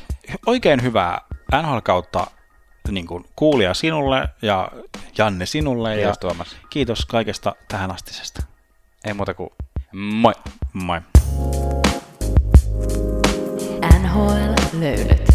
oikein 0.45 0.81
hyvää 0.83 1.21
NHL-kautta 1.61 2.27
niin 2.91 3.07
kuin 3.07 3.25
kuulija 3.35 3.73
sinulle 3.73 4.29
ja 4.41 4.71
Janne 5.17 5.45
sinulle. 5.45 5.95
Kiitos 5.95 6.09
ja 6.09 6.15
Tuomas. 6.15 6.55
Kiitos 6.69 7.05
kaikesta 7.05 7.55
tähän 7.67 7.91
astisesta. 7.91 8.43
Ei 9.05 9.13
muuta 9.13 9.33
kuin 9.33 9.49
moi. 9.93 10.33
Moi. 10.73 11.01
NHL 14.01 14.79
löydät. 14.79 15.34